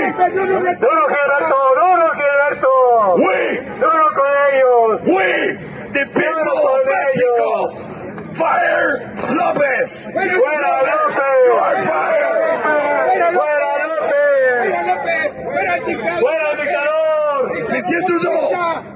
[5.05, 5.25] we,
[5.93, 7.49] the people of Mexico,
[8.33, 8.91] fire
[9.35, 10.11] Lopez.
[10.13, 10.43] You
[11.55, 13.68] are fired.
[17.79, 18.51] Monsieur Trudeau!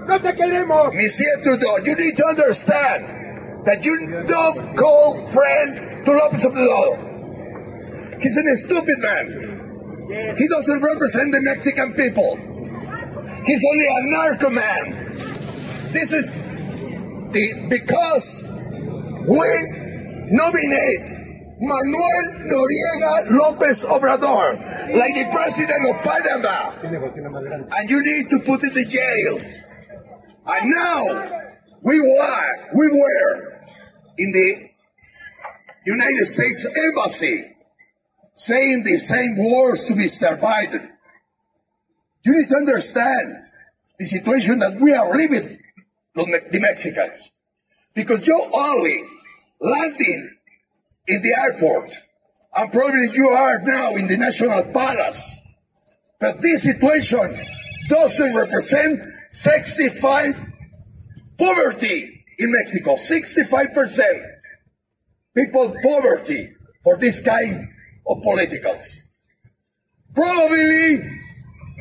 [0.08, 0.94] ¡No te queremos!
[0.94, 8.22] Monsieur Trudeau, you need to understand that you don't call friend to Lopez Obrador.
[8.22, 10.36] He's a stupid man.
[10.38, 12.36] He doesn't represent the Mexican people.
[13.46, 14.92] He's only a narco man.
[15.96, 16.28] This is
[17.32, 18.44] the because
[19.30, 21.23] we nominate
[21.64, 24.60] Manuel Noriega López Obrador,
[25.00, 26.72] like the president of Panama.
[27.78, 29.40] And you need to put it in jail.
[30.46, 31.06] And now
[31.84, 33.64] we were, we were
[34.18, 34.70] in the
[35.86, 37.44] United States Embassy
[38.34, 40.38] saying the same words to Mr.
[40.40, 40.86] Biden.
[42.26, 43.36] You need to understand
[44.00, 45.58] the situation that we are living,
[46.16, 47.32] the Mexicans.
[47.94, 49.02] Because you're only
[49.62, 50.33] landing
[51.08, 51.92] in the airport.
[52.56, 55.36] And probably you are now in the National Palace.
[56.20, 57.36] But this situation
[57.90, 60.36] doesn't represent 65
[61.38, 62.96] poverty in Mexico.
[62.96, 64.02] 65%
[65.36, 66.54] people poverty
[66.84, 67.70] for this kind
[68.08, 69.04] of politicals.
[70.14, 71.00] Probably,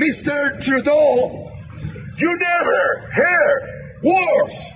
[0.01, 0.65] Mr.
[0.65, 1.51] Trudeau,
[2.17, 4.75] you never heard words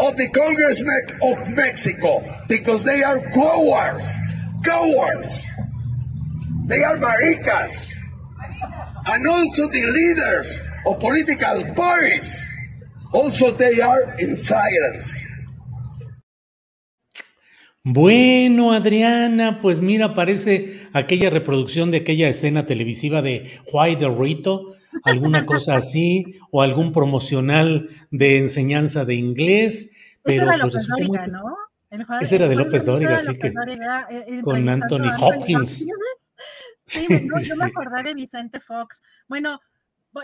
[0.00, 4.18] of the Congressmen of Mexico because they are cowards,
[4.64, 5.46] cowards.
[6.66, 7.92] They are maricas.
[9.06, 12.48] And also the leaders of political parties,
[13.12, 15.26] also they are in silence.
[17.82, 24.76] Bueno, Adriana, pues mira, parece aquella reproducción de aquella escena televisiva de Juay de Rito,
[25.04, 29.92] alguna cosa así, o algún promocional de enseñanza de inglés,
[30.22, 31.18] pero Ese era pues López muy...
[31.28, 31.56] ¿no?
[31.90, 35.24] El Ese era de López Dóriga, así que López Dóriga, eh, eh, con Anthony Anthony
[35.24, 35.86] Hopkins.
[36.86, 39.00] Sí, no, yo me acordé de Vicente Fox.
[39.28, 39.60] Bueno,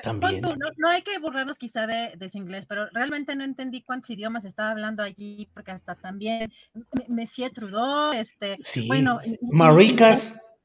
[0.02, 0.40] También.
[0.42, 3.82] tú, no, no hay que burlarnos quizá de, de su inglés, pero realmente no entendí
[3.82, 10.55] cuántos idiomas estaba hablando allí, porque hasta también M- Monsieur Trudeau, este, Sí, bueno, maricas,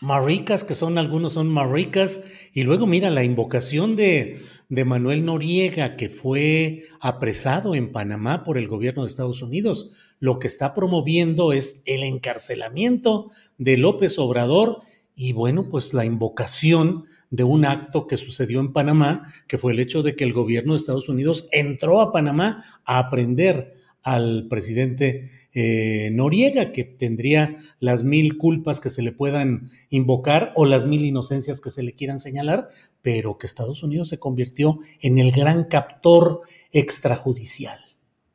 [0.00, 5.96] maricas, que son algunos son maricas, y luego mira la invocación de, de Manuel Noriega,
[5.96, 9.92] que fue apresado en Panamá por el gobierno de Estados Unidos.
[10.20, 14.82] Lo que está promoviendo es el encarcelamiento de López Obrador
[15.14, 19.80] y bueno, pues la invocación de un acto que sucedió en Panamá, que fue el
[19.80, 23.73] hecho de que el gobierno de Estados Unidos entró a Panamá a aprender
[24.04, 30.66] al presidente eh, Noriega, que tendría las mil culpas que se le puedan invocar o
[30.66, 32.68] las mil inocencias que se le quieran señalar,
[33.02, 37.80] pero que Estados Unidos se convirtió en el gran captor extrajudicial.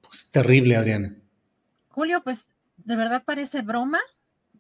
[0.01, 1.15] Pues terrible, Adriana.
[1.89, 2.45] Julio, pues
[2.77, 3.99] de verdad parece broma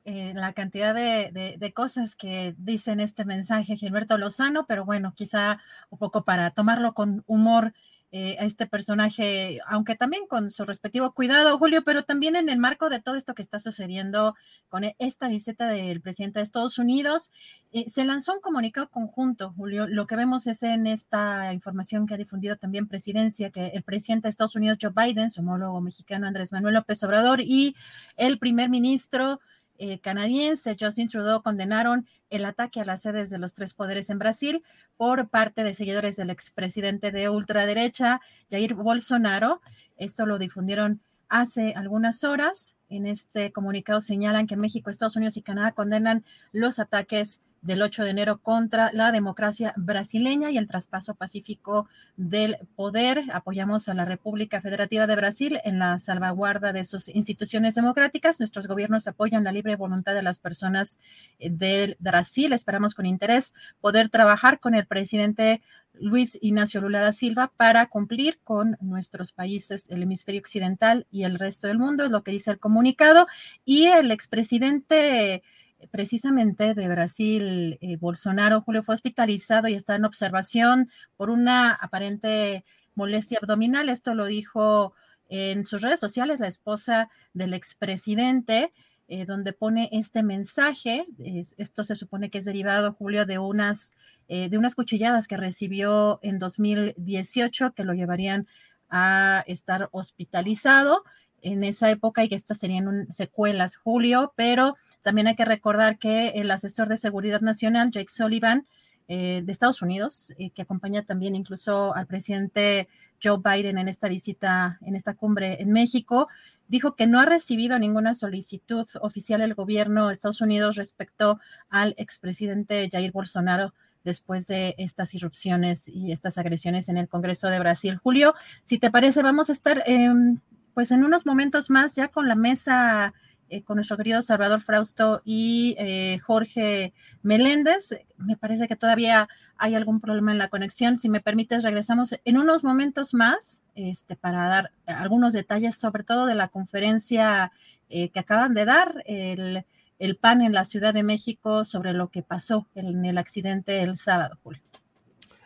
[0.05, 4.85] eh, la cantidad de, de- de cosas que dice en este mensaje Gilberto Lozano, pero
[4.85, 5.59] bueno, quizá
[5.89, 7.73] un poco para tomarlo con humor
[8.11, 12.57] eh, a este personaje, aunque también con su respectivo cuidado, Julio, pero también en el
[12.57, 14.35] marco de todo esto que está sucediendo
[14.67, 17.29] con e- esta visita del presidente de Estados Unidos,
[17.71, 19.87] eh, se lanzó un comunicado conjunto, Julio.
[19.87, 24.27] Lo que vemos es en esta información que ha difundido también Presidencia, que el presidente
[24.27, 27.75] de Estados Unidos, Joe Biden, su homólogo mexicano Andrés Manuel López Obrador y
[28.17, 29.39] el primer ministro
[29.79, 34.19] eh, canadiense Justin Trudeau condenaron el ataque a las sedes de los tres poderes en
[34.19, 34.63] Brasil
[34.97, 38.19] por parte de seguidores del expresidente de ultraderecha
[38.51, 39.61] Jair Bolsonaro.
[39.95, 42.75] Esto lo difundieron hace algunas horas.
[42.89, 48.03] En este comunicado señalan que México, Estados Unidos y Canadá condenan los ataques del 8
[48.03, 51.87] de enero contra la democracia brasileña y el traspaso pacífico
[52.17, 53.23] del poder.
[53.33, 58.39] Apoyamos a la República Federativa de Brasil en la salvaguarda de sus instituciones democráticas.
[58.39, 60.99] Nuestros gobiernos apoyan la libre voluntad de las personas
[61.39, 62.53] eh, del Brasil.
[62.53, 65.61] Esperamos con interés poder trabajar con el presidente
[65.93, 71.37] Luis Ignacio Lula da Silva para cumplir con nuestros países, el hemisferio occidental y el
[71.37, 73.27] resto del mundo, es lo que dice el comunicado.
[73.65, 75.43] Y el expresidente
[75.91, 82.63] precisamente de Brasil, eh, Bolsonaro, Julio, fue hospitalizado y está en observación por una aparente
[82.95, 83.89] molestia abdominal.
[83.89, 84.93] Esto lo dijo
[85.29, 88.73] en sus redes sociales la esposa del expresidente,
[89.07, 91.05] eh, donde pone este mensaje.
[91.17, 93.93] Es- esto se supone que es derivado, Julio, de unas,
[94.27, 98.47] eh, de unas cuchilladas que recibió en 2018 que lo llevarían
[98.89, 101.03] a estar hospitalizado
[101.41, 105.97] en esa época y que estas serían un- secuelas, Julio, pero también hay que recordar
[105.97, 108.67] que el asesor de seguridad nacional, Jake Sullivan,
[109.07, 112.87] eh, de Estados Unidos, eh, que acompaña también incluso al presidente
[113.23, 116.27] Joe Biden en esta visita, en esta cumbre en México,
[116.67, 121.39] dijo que no ha recibido ninguna solicitud oficial del gobierno de Estados Unidos respecto
[121.69, 123.73] al expresidente Jair Bolsonaro
[124.03, 127.97] después de estas irrupciones y estas agresiones en el Congreso de Brasil.
[127.97, 128.35] Julio,
[128.65, 130.39] si te parece, vamos a estar em,
[130.75, 133.13] pues en unos momentos más ya con la mesa
[133.49, 137.89] eh, con nuestro querido Salvador Frausto y eh, Jorge Meléndez.
[138.17, 139.27] Me parece que todavía
[139.57, 140.97] hay algún problema en la conexión.
[140.97, 146.25] Si me permites, regresamos en unos momentos más este, para dar algunos detalles, sobre todo
[146.25, 147.51] de la conferencia
[147.89, 149.65] eh, que acaban de dar, el,
[149.97, 153.97] el PAN en la Ciudad de México sobre lo que pasó en el accidente el
[153.97, 154.61] sábado, Julio.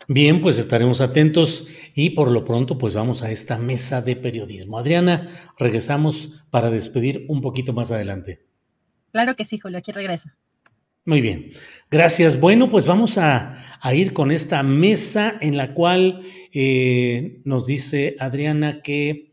[0.08, 4.78] Bien, pues estaremos atentos y por lo pronto pues vamos a esta mesa de periodismo.
[4.78, 5.28] Adriana,
[5.58, 8.46] regresamos para despedir un poquito más adelante.
[9.12, 10.36] Claro que sí, Julio, aquí regresa.
[11.06, 11.52] Muy bien,
[11.92, 12.40] gracias.
[12.40, 16.22] Bueno, pues vamos a, a ir con esta mesa en la cual
[16.54, 19.32] eh, nos dice Adriana que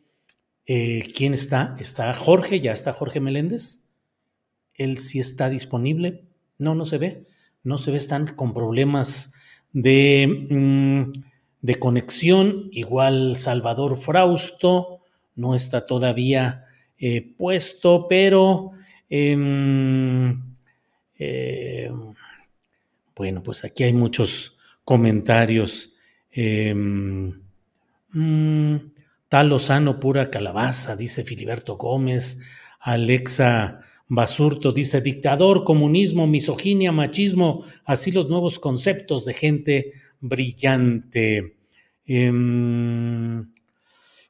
[0.73, 1.75] Eh, ¿Quién está?
[1.81, 2.61] ¿Está Jorge?
[2.61, 3.89] ¿Ya está Jorge Meléndez?
[4.75, 6.29] Él sí está disponible.
[6.59, 7.25] No, no se ve.
[7.65, 9.35] No se ve, están con problemas
[9.73, 11.13] de, mm,
[11.63, 12.69] de conexión.
[12.73, 15.01] Igual Salvador Frausto
[15.37, 16.65] no está todavía
[16.99, 18.73] eh, puesto, pero
[19.09, 20.41] em,
[21.19, 21.91] eh,
[23.17, 25.95] bueno, pues aquí hay muchos comentarios.
[26.33, 27.41] Em,
[28.13, 28.77] mm,
[29.29, 32.41] tal Lozano, pura calabaza, dice Filiberto Gómez.
[32.81, 33.81] Alexa
[34.11, 41.55] Basurto dice dictador, comunismo, misoginia, machismo, así los nuevos conceptos de gente brillante.
[42.05, 43.53] Em,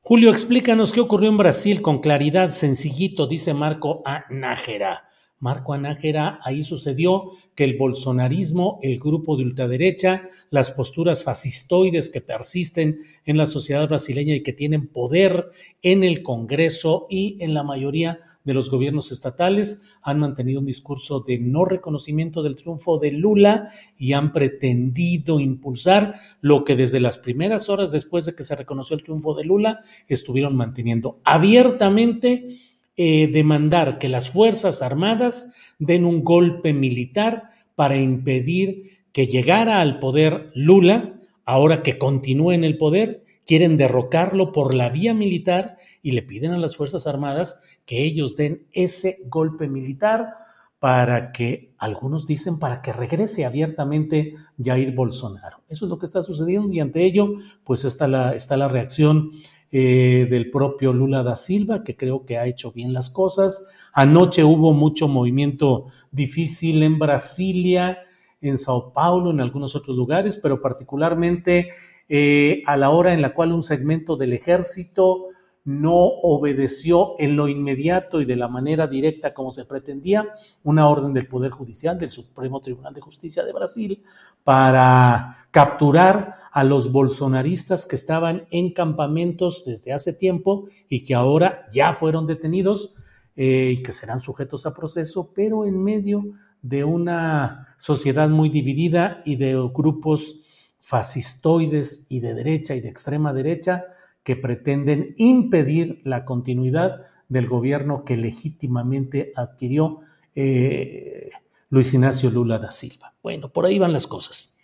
[0.03, 5.09] Julio, explícanos qué ocurrió en Brasil con claridad, sencillito, dice Marco Anájera.
[5.39, 12.21] Marco Anájera, ahí sucedió que el bolsonarismo, el grupo de ultraderecha, las posturas fascistoides que
[12.21, 15.51] persisten en la sociedad brasileña y que tienen poder
[15.81, 21.21] en el Congreso y en la mayoría de los gobiernos estatales han mantenido un discurso
[21.21, 23.69] de no reconocimiento del triunfo de Lula
[23.99, 28.97] y han pretendido impulsar lo que desde las primeras horas después de que se reconoció
[28.97, 32.59] el triunfo de Lula estuvieron manteniendo abiertamente
[32.97, 39.99] eh, demandar que las Fuerzas Armadas den un golpe militar para impedir que llegara al
[39.99, 41.15] poder Lula,
[41.45, 46.53] ahora que continúe en el poder, quieren derrocarlo por la vía militar y le piden
[46.53, 50.37] a las Fuerzas Armadas que ellos den ese golpe militar
[50.79, 55.65] para que, algunos dicen, para que regrese abiertamente Jair Bolsonaro.
[55.69, 57.33] Eso es lo que está sucediendo y ante ello,
[57.65, 59.33] pues está la, está la reacción
[59.73, 63.67] eh, del propio Lula da Silva, que creo que ha hecho bien las cosas.
[63.93, 68.05] Anoche hubo mucho movimiento difícil en Brasilia,
[68.41, 71.71] en Sao Paulo, en algunos otros lugares, pero particularmente
[72.09, 75.27] eh, a la hora en la cual un segmento del ejército
[75.65, 80.27] no obedeció en lo inmediato y de la manera directa como se pretendía
[80.63, 84.03] una orden del Poder Judicial del Supremo Tribunal de Justicia de Brasil
[84.43, 91.67] para capturar a los bolsonaristas que estaban en campamentos desde hace tiempo y que ahora
[91.71, 92.95] ya fueron detenidos
[93.37, 96.25] eh, y que serán sujetos a proceso, pero en medio
[96.63, 100.41] de una sociedad muy dividida y de grupos
[100.81, 103.85] fascistoides y de derecha y de extrema derecha
[104.23, 110.01] que pretenden impedir la continuidad del gobierno que legítimamente adquirió
[110.35, 111.31] eh,
[111.71, 113.15] Luis Ignacio Lula da Silva.
[113.23, 114.59] Bueno, por ahí van las cosas.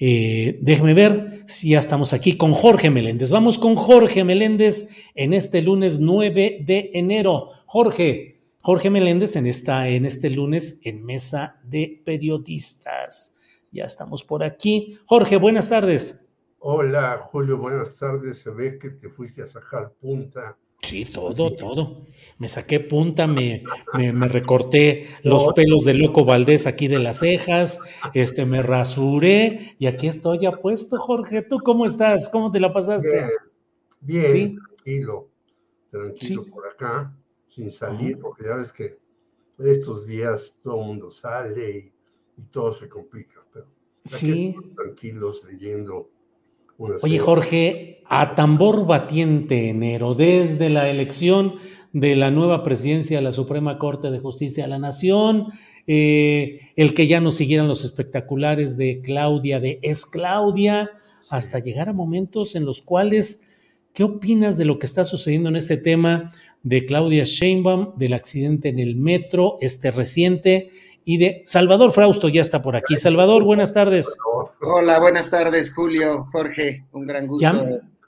[0.00, 3.30] Eh, déjeme ver si ya estamos aquí con Jorge Meléndez.
[3.30, 7.50] Vamos con Jorge Meléndez en este lunes 9 de enero.
[7.66, 13.36] Jorge, Jorge Meléndez en, esta, en este lunes en Mesa de Periodistas.
[13.72, 14.98] Ya estamos por aquí.
[15.04, 16.27] Jorge, buenas tardes.
[16.60, 18.38] Hola, Julio, buenas tardes.
[18.38, 20.58] Se ve que te fuiste a sacar punta.
[20.82, 22.06] Sí, todo, todo.
[22.38, 23.62] Me saqué punta, me,
[23.94, 27.80] me, recorté los pelos de Loco Valdés aquí de las cejas,
[28.14, 31.42] este, me rasuré y aquí estoy ya puesto, Jorge.
[31.42, 32.28] ¿Tú cómo estás?
[32.28, 33.28] ¿Cómo te la pasaste?
[34.00, 35.28] Bien, tranquilo,
[35.90, 37.16] tranquilo por acá,
[37.46, 38.98] sin salir, porque ya ves que
[39.58, 41.92] estos días todo el mundo sale y,
[42.52, 43.66] todo se complica, pero
[44.04, 44.54] sí.
[44.76, 46.08] tranquilos leyendo
[46.78, 51.54] Oye, Jorge, a tambor batiente enero, desde la elección
[51.92, 55.46] de la nueva presidencia de la Suprema Corte de Justicia de la Nación,
[55.88, 60.92] eh, el que ya no siguieran los espectaculares de Claudia, de Es Claudia,
[61.30, 63.42] hasta llegar a momentos en los cuales,
[63.92, 66.30] ¿qué opinas de lo que está sucediendo en este tema
[66.62, 70.70] de Claudia Sheinbaum, del accidente en el metro, este reciente,
[71.08, 72.94] y de Salvador Frausto ya está por aquí.
[72.96, 74.18] Salvador, buenas tardes.
[74.60, 77.64] Hola, buenas tardes, Julio, Jorge, un gran gusto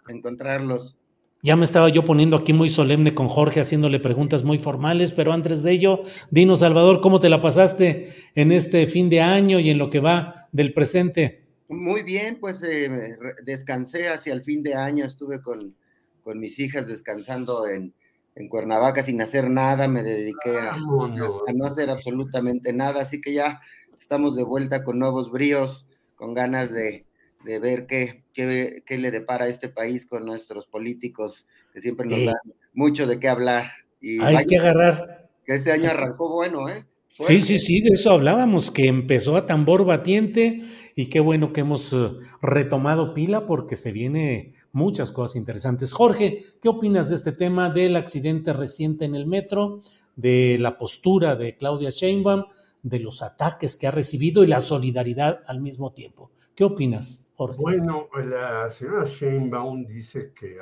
[0.06, 0.98] encontrarlos.
[1.42, 5.32] Ya me estaba yo poniendo aquí muy solemne con Jorge, haciéndole preguntas muy formales, pero
[5.32, 9.70] antes de ello, dinos, Salvador, ¿cómo te la pasaste en este fin de año y
[9.70, 11.46] en lo que va del presente?
[11.68, 15.74] Muy bien, pues eh, descansé hacia el fin de año, estuve con,
[16.22, 17.94] con mis hijas descansando en,
[18.40, 23.60] en Cuernavaca sin hacer nada, me dediqué a, no hacer absolutamente nada, así que ya
[24.00, 27.04] estamos de vuelta con nuevos bríos, con ganas de,
[27.44, 32.34] ver qué, qué, le depara a este país con nuestros políticos, que siempre nos dan
[32.72, 33.70] mucho de qué hablar.
[34.00, 35.28] Y Hay que agarrar.
[35.44, 36.84] Que este año arrancó bueno, ¿eh?
[37.18, 40.62] Sí, sí, sí, de eso hablábamos, que empezó a tambor batiente
[40.96, 45.92] y qué bueno que hemos eh, retomado pila porque se viene muchas cosas interesantes.
[45.92, 49.80] Jorge, ¿qué opinas de este tema del accidente reciente en el metro,
[50.16, 52.44] de la postura de Claudia Sheinbaum,
[52.82, 56.30] de los ataques que ha recibido y la solidaridad al mismo tiempo?
[56.54, 57.60] ¿Qué opinas, Jorge?
[57.60, 60.58] Bueno, la señora Sheinbaum dice que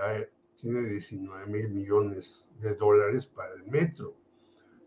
[0.54, 4.16] tiene 19 mil millones de dólares para el metro,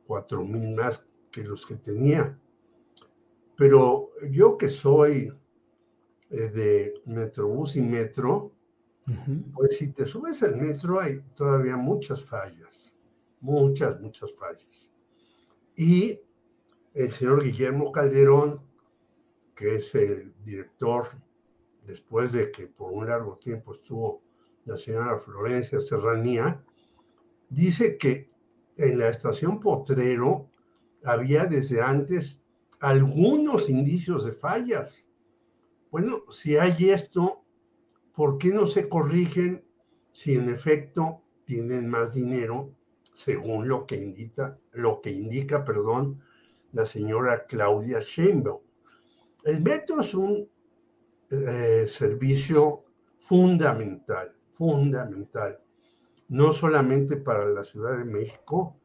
[0.07, 2.37] 4 mil más que los que tenía.
[3.55, 5.33] Pero yo que soy
[6.29, 8.51] eh, de Metrobús y Metro,
[9.53, 12.93] pues si te subes al metro hay todavía muchas fallas,
[13.39, 14.91] muchas, muchas fallas.
[15.75, 16.19] Y
[16.93, 18.61] el señor Guillermo Calderón,
[19.55, 21.05] que es el director,
[21.85, 24.21] después de que por un largo tiempo estuvo
[24.65, 26.63] la señora Florencia Serranía,
[27.49, 28.29] dice que
[28.77, 30.49] en la estación Potrero
[31.03, 32.41] había desde antes
[32.79, 35.05] algunos indicios de fallas.
[35.89, 37.40] Bueno, si hay esto,
[38.13, 39.63] ¿por qué no se corrigen
[40.11, 42.73] si en efecto tienen más dinero,
[43.13, 46.21] según lo que indica, lo que indica, perdón,
[46.71, 48.61] la señora Claudia Sheinbaum?
[49.43, 50.49] El metro es un
[51.29, 52.85] eh, servicio
[53.17, 55.59] fundamental, fundamental,
[56.29, 58.77] no solamente para la Ciudad de México,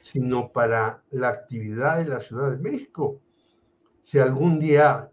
[0.00, 3.22] sino para la actividad de la Ciudad de México.
[4.00, 5.10] Si algún día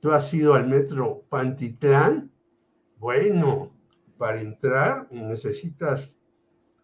[0.00, 2.32] tú has ido al metro Pantitlán,
[3.06, 3.70] bueno,
[4.18, 6.12] para entrar necesitas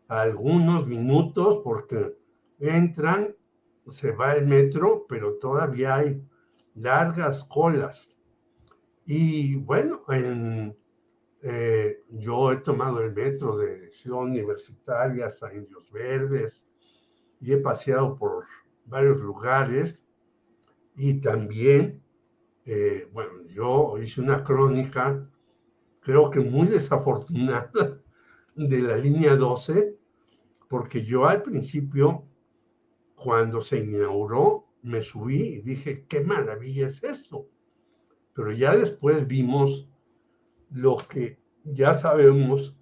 [0.06, 2.16] algunos minutos porque
[2.60, 3.34] entran,
[3.88, 6.22] se va el metro, pero todavía hay
[6.76, 8.14] largas colas.
[9.04, 10.76] Y bueno, en,
[11.42, 16.64] eh, yo he tomado el metro de Ciudad Universitaria hasta Indios Verdes
[17.40, 18.44] y he paseado por
[18.84, 19.98] varios lugares
[20.94, 22.00] y también,
[22.64, 25.28] eh, bueno, yo hice una crónica,
[26.02, 27.70] creo que muy desafortunada,
[28.54, 29.96] de la línea 12,
[30.68, 32.24] porque yo al principio,
[33.14, 37.48] cuando se inauguró, me subí y dije, qué maravilla es esto.
[38.34, 39.88] Pero ya después vimos
[40.70, 42.76] lo que ya sabemos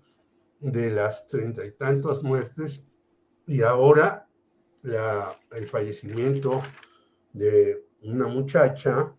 [0.60, 2.84] de las treinta y tantas muertes
[3.46, 4.28] y ahora
[4.82, 6.62] el fallecimiento
[7.32, 9.14] de una muchacha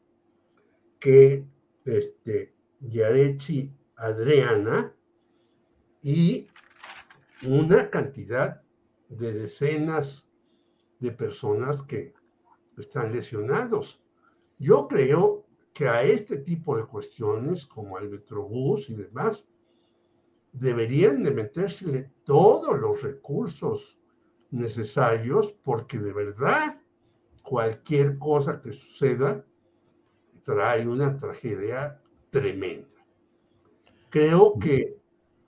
[1.00, 1.46] que,
[1.86, 3.72] este, Yarechi
[4.02, 4.96] Adriana,
[6.02, 6.48] y
[7.48, 8.64] una cantidad
[9.10, 10.28] de decenas
[11.00, 12.16] de personas que
[12.78, 14.02] están lesionados.
[14.58, 19.46] Yo creo que a este tipo de cuestiones, como al Metrobús y demás,
[20.52, 24.00] deberían de metérsele todos los recursos
[24.50, 26.82] necesarios porque de verdad
[27.44, 29.46] cualquier cosa que suceda
[30.44, 32.02] trae una tragedia
[32.32, 33.01] tremenda.
[34.12, 34.98] Creo que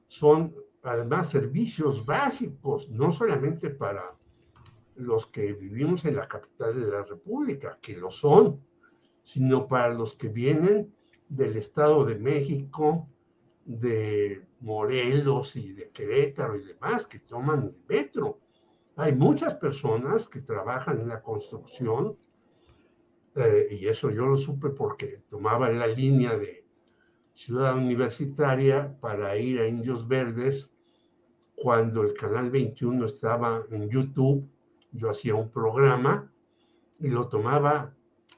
[0.08, 4.16] son además servicios básicos, no solamente para
[4.96, 8.62] los que vivimos en la capital de la República, que lo son,
[9.22, 10.96] sino para los que vienen
[11.28, 13.10] del Estado de México,
[13.66, 18.40] de Morelos y de Querétaro y demás, que toman el metro.
[18.96, 22.18] Hay muchas personas que trabajan en la construcción,
[23.36, 26.63] eh, y eso yo lo supe porque tomaba la línea de
[27.34, 30.70] Ciudad Universitaria para ir a Indios Verdes
[31.56, 34.48] cuando el Canal 21 estaba en YouTube.
[34.92, 36.32] Yo hacía un programa
[37.00, 37.94] y lo tomaba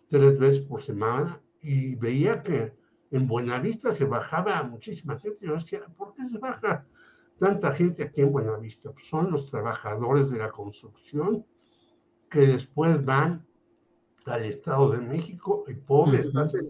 [0.08, 2.74] tres veces por semana y veía que
[3.12, 5.46] en Buenavista se bajaba muchísima gente.
[5.46, 6.86] Yo decía, ¿por qué se baja
[7.38, 8.92] tanta gente aquí en Buenavista?
[8.92, 11.46] Pues son los trabajadores de la construcción
[12.30, 13.46] que después van
[14.26, 16.70] al Estado de México y pobres hacen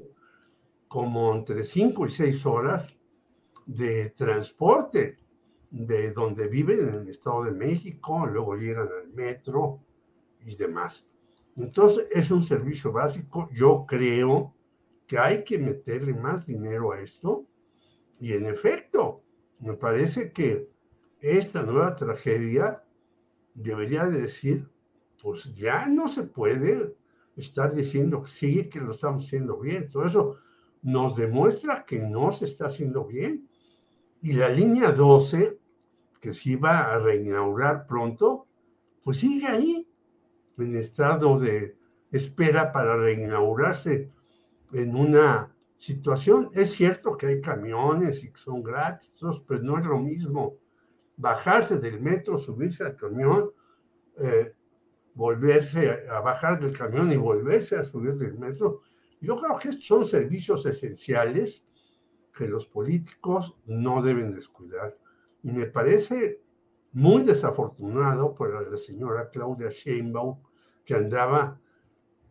[0.96, 2.96] como entre cinco y seis horas
[3.66, 5.20] de transporte
[5.70, 9.84] de donde viven en el Estado de México, luego llegan al metro
[10.40, 11.06] y demás.
[11.58, 13.50] Entonces, es un servicio básico.
[13.52, 14.56] Yo creo
[15.06, 17.46] que hay que meterle más dinero a esto.
[18.18, 19.22] Y en efecto,
[19.60, 20.70] me parece que
[21.20, 22.86] esta nueva tragedia
[23.54, 24.70] debería decir,
[25.22, 26.96] pues ya no se puede
[27.36, 29.90] estar diciendo que sí, que lo estamos haciendo bien.
[29.90, 30.45] Todo eso
[30.86, 33.49] nos demuestra que no se está haciendo bien.
[34.22, 35.57] Y la línea 12,
[36.22, 38.48] que se iba a reinaugurar pronto,
[39.03, 39.90] pues sigue ahí
[40.60, 41.76] en estado de
[42.12, 44.12] espera para reinaugurarse
[44.74, 46.52] en una situación.
[46.53, 49.12] Es cierto que hay camiones y que son gratis,
[49.48, 50.60] pero no es lo mismo
[51.18, 53.49] bajarse del metro, subirse al camión,
[54.18, 54.53] eh,
[55.16, 58.82] volverse a bajar del camión y volverse a subir del metro.
[59.26, 61.65] Yo creo que estos son servicios esenciales
[62.31, 64.97] que los políticos no deben descuidar.
[65.41, 66.41] Y me parece
[66.91, 70.41] muy desafortunado por la señora Claudia Sheinbaum,
[70.84, 71.60] que andaba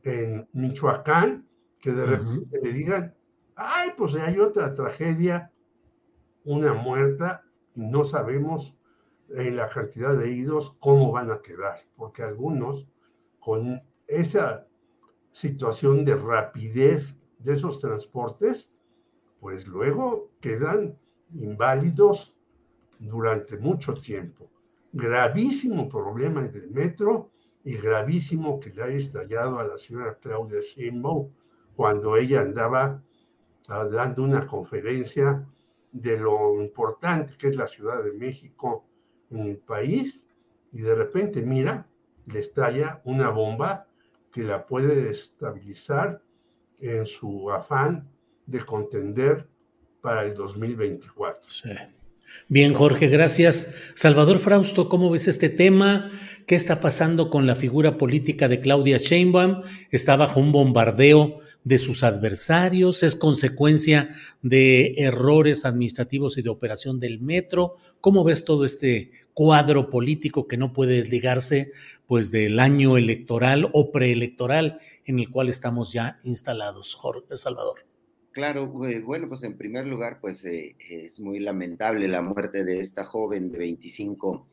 [0.03, 1.49] en Michoacán,
[1.81, 3.15] que de repente le digan,
[3.57, 5.53] ay, pues hay otra tragedia,
[6.45, 7.45] una muerta
[7.75, 8.79] y no sabemos
[9.31, 12.89] en la cantidad de idos cómo van a quedar, porque algunos
[13.41, 14.67] con esa
[15.35, 18.69] situación de rapidez de esos transportes,
[19.41, 20.97] pues luego quedan
[21.35, 22.33] inválidos
[23.01, 24.49] durante mucho tiempo.
[24.93, 27.33] Gravísimo problema en el metro
[27.65, 31.33] y gravísimo que le haya estallado a la señora Claudia Sheinbaum
[31.75, 33.03] cuando ella andaba
[33.67, 35.45] ah, dando una conferencia
[35.91, 38.87] de lo importante que es la Ciudad de México
[39.31, 40.21] en el país
[40.71, 41.89] y de repente, mira,
[42.27, 43.89] le estalla una bomba
[44.35, 46.21] que la puede destabilizar
[46.81, 48.11] en su afán
[48.47, 49.49] de contender
[50.01, 51.49] para el 2024.
[51.49, 51.71] Sí.
[52.49, 53.93] Bien, Jorge, gracias.
[53.95, 56.11] Salvador Frausto, ¿cómo ves este tema?
[56.47, 59.63] ¿Qué está pasando con la figura política de Claudia Sheinbaum?
[59.91, 63.03] ¿Está bajo un bombardeo de sus adversarios?
[63.03, 64.11] ¿Es consecuencia
[64.43, 67.77] de errores administrativos y de operación del metro?
[68.03, 71.73] ¿Cómo ves todo este cuadro político que no puede desligarse
[72.07, 77.87] pues del año electoral o preelectoral en el cual estamos ya instalados, Jorge Salvador?
[78.33, 83.05] Claro, bueno, pues en primer lugar, pues eh, es muy lamentable la muerte de esta
[83.05, 84.49] joven de 25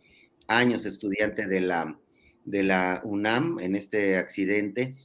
[0.57, 1.99] años, estudiante de la,
[2.45, 4.95] de la UNAM en este accidente.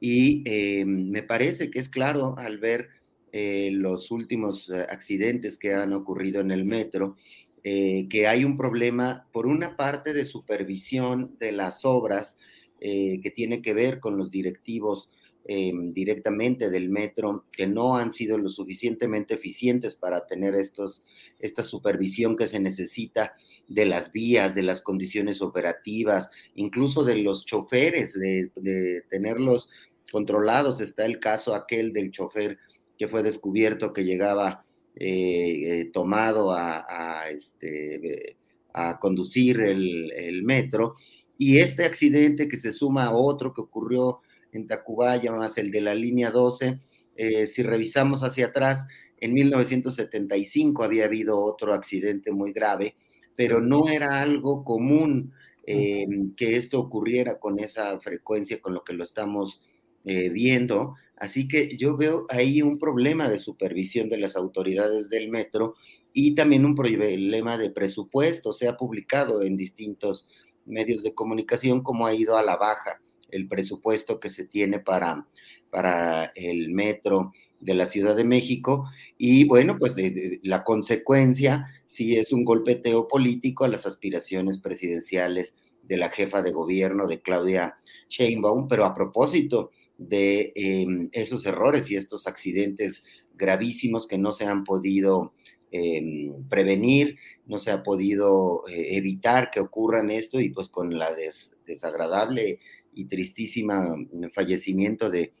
[0.00, 2.88] Y eh, me parece que es claro al ver
[3.32, 7.16] eh, los últimos accidentes que han ocurrido en el metro,
[7.62, 12.36] que hay un problema, por una parte, de supervisión de las obras
[12.78, 15.08] que tiene que ver con los directivos
[15.46, 21.04] Em, directamente del metro que no han sido lo suficientemente eficientes para tener estos,
[21.38, 23.34] esta supervisión que se necesita
[23.68, 29.68] de las vías, de las condiciones operativas, incluso de los choferes, de, tenerlos
[30.10, 30.80] controlados.
[30.80, 32.58] Está el caso aquel del chofer
[32.98, 34.64] que fue descubierto que llegaba
[34.96, 38.36] eh, eh, tomado a, este,
[39.00, 40.96] conducir el, el metro.
[41.36, 44.20] Y este accidente que se suma a otro que ocurrió
[44.54, 46.78] en Tacubaya, más el de la línea 12.
[47.16, 48.86] Eh, si revisamos hacia atrás,
[49.20, 52.96] en 1975 había habido otro accidente muy grave,
[53.36, 55.32] pero no era algo común
[55.66, 56.06] eh,
[56.36, 59.62] que esto ocurriera con esa frecuencia con lo que lo estamos
[60.04, 60.94] eh, viendo.
[61.16, 65.74] Así que yo veo ahí un problema de supervisión de las autoridades del metro
[66.12, 68.52] y también un problema de presupuesto.
[68.52, 70.28] Se ha publicado en distintos
[70.66, 73.00] medios de comunicación cómo ha ido a la baja
[73.30, 75.26] el presupuesto que se tiene para,
[75.70, 78.86] para el metro de la Ciudad de México
[79.16, 79.94] y bueno, pues
[80.42, 86.52] la consecuencia sí es un golpeteo político a las aspiraciones presidenciales de la jefa de
[86.52, 87.76] gobierno de Claudia
[88.08, 93.02] Sheinbaum, pero a propósito de em, esos errores y estos accidentes
[93.34, 95.32] gravísimos que no se han podido
[95.70, 97.16] em, prevenir,
[97.46, 101.10] no se ha podido eh, evitar que ocurran esto y pues con la
[101.66, 102.60] desagradable
[102.94, 105.32] y tristísima mm, fallecimiento de,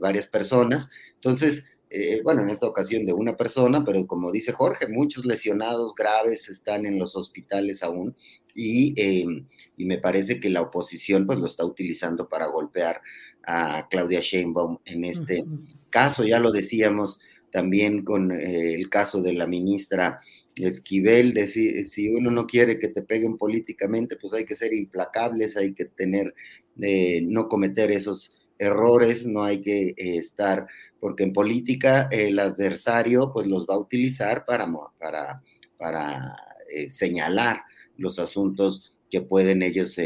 [0.00, 0.90] varias personas.
[1.14, 5.94] Entonces, eh, bueno, en esta ocasión de una persona, pero como dice Jorge, muchos lesionados
[5.96, 8.14] graves están en los hospitales aún
[8.54, 9.46] y, em,
[9.76, 13.00] y, me parece que la oposición pues lo está utilizando para golpear
[13.44, 15.44] a Claudia Sheinbaum en este
[15.90, 16.24] caso.
[16.24, 17.18] Ya lo decíamos
[17.50, 20.20] también con eh, el caso de la ministra
[20.54, 25.56] Esquivel, de si, uno no quiere que te peguen políticamente, pues hay que ser implacables,
[25.56, 26.34] hay que tener,
[26.80, 30.66] eh, no cometer esos errores, no hay que estar,
[31.00, 35.42] porque en política el adversario pues los va a utilizar para, para,
[35.76, 36.36] para
[36.70, 37.62] eh, señalar
[37.96, 39.96] los asuntos que pueden ellos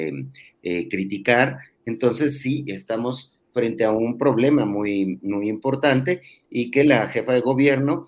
[0.62, 1.58] criticar.
[1.84, 7.40] Entonces sí, estamos frente a un problema muy, muy importante y que la jefa de
[7.40, 8.06] gobierno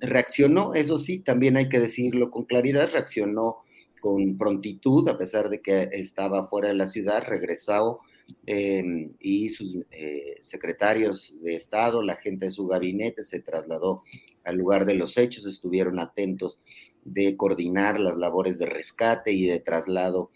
[0.00, 3.64] reaccionó, eso sí, también hay que decirlo con claridad, reaccionó
[4.04, 8.00] con prontitud, a pesar de que estaba fuera de la ciudad, regresó
[8.46, 14.02] em, y sus eh, secretarios de Estado, la gente de su gabinete se trasladó
[14.44, 16.60] al lugar de los hechos, estuvieron atentos
[17.04, 20.30] de coordinar las labores de rescate y de traslado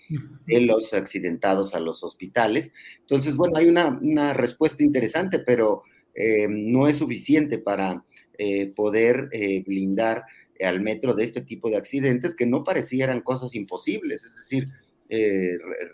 [0.47, 2.73] de los accidentados a los hospitales.
[3.01, 5.83] Entonces, bueno, hay una, una respuesta interesante, pero
[6.15, 8.05] em, no es suficiente para
[8.37, 10.25] eh, poder eh, blindar
[10.61, 14.25] al metro de este tipo de accidentes que no parecieran cosas imposibles.
[14.25, 14.65] Es decir,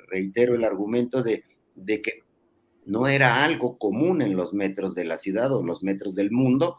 [0.08, 1.44] reitero el argumento de,
[1.74, 2.20] de, que
[2.86, 6.78] no era algo común en los metros de la ciudad o los metros del mundo,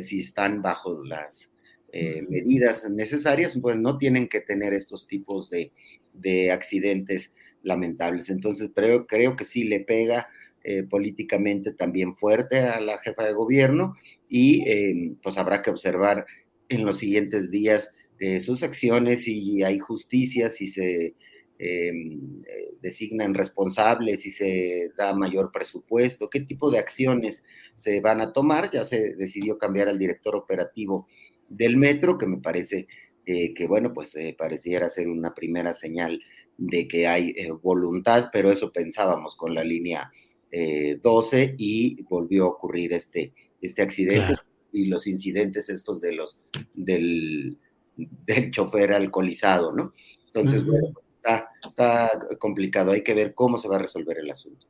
[0.00, 1.50] si están bajo las
[1.92, 5.70] medidas necesarias, pues no tienen que tener estos tipos de,
[6.14, 7.32] de accidentes
[7.62, 8.30] lamentables.
[8.30, 10.28] Entonces, creo, creo que sí le pega
[10.68, 13.94] eh, políticamente también fuerte a la jefa de gobierno
[14.28, 16.26] y eh, pues habrá que observar
[16.68, 17.92] en los siguientes días
[18.40, 21.14] sus acciones, si hay justicia, si se
[21.58, 22.42] em,
[22.80, 28.70] designan responsables, si se da mayor presupuesto, qué tipo de acciones se van a tomar.
[28.70, 31.06] Ya se decidió cambiar al director operativo
[31.48, 32.86] del metro, que me parece
[33.24, 36.22] que, bueno, pues pareciera ser una primera señal
[36.58, 40.12] de que hay voluntad, pero eso pensábamos con la línea
[41.02, 44.36] 12 y volvió a ocurrir este, este accidente
[44.72, 46.40] y los incidentes estos de los
[46.74, 47.56] del,
[47.96, 49.94] del chofer alcoholizado, ¿no?
[50.26, 50.88] Entonces, bueno,
[51.66, 54.66] está, complicado, hay que ver cómo se va a resolver el asunto.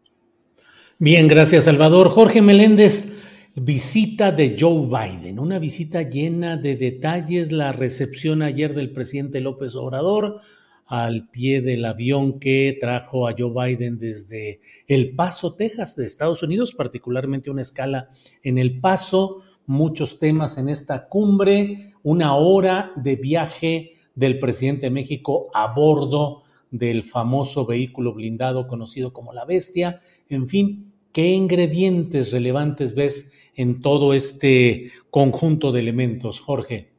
[0.99, 2.09] Bien, gracias Salvador.
[2.09, 3.19] Jorge Meléndez,
[3.55, 9.74] visita de Joe Biden, una visita llena de detalles, la recepción ayer del presidente López
[9.74, 10.41] Obrador
[10.87, 16.43] al pie del avión que trajo a Joe Biden desde El Paso, Texas, de Estados
[16.43, 18.09] Unidos, particularmente una escala
[18.43, 24.91] en El Paso, muchos temas en esta cumbre, una hora de viaje del presidente de
[24.91, 30.01] México a bordo del famoso vehículo blindado conocido como la Bestia.
[30.28, 36.93] En fin, ¿qué ingredientes relevantes ves en todo este conjunto de elementos, Jorge?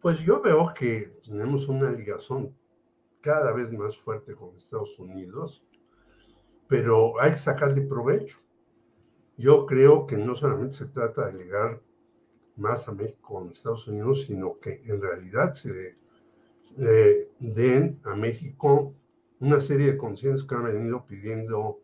[0.00, 2.54] Pues yo veo que tenemos una ligación
[3.20, 5.64] cada vez más fuerte con Estados Unidos,
[6.68, 8.38] pero hay que sacarle provecho.
[9.36, 11.82] Yo creo que no solamente se trata de ligar
[12.56, 15.97] más a México con Estados Unidos, sino que en realidad se
[16.76, 18.94] den a México
[19.40, 21.80] una serie de conciencias que han venido pidiendo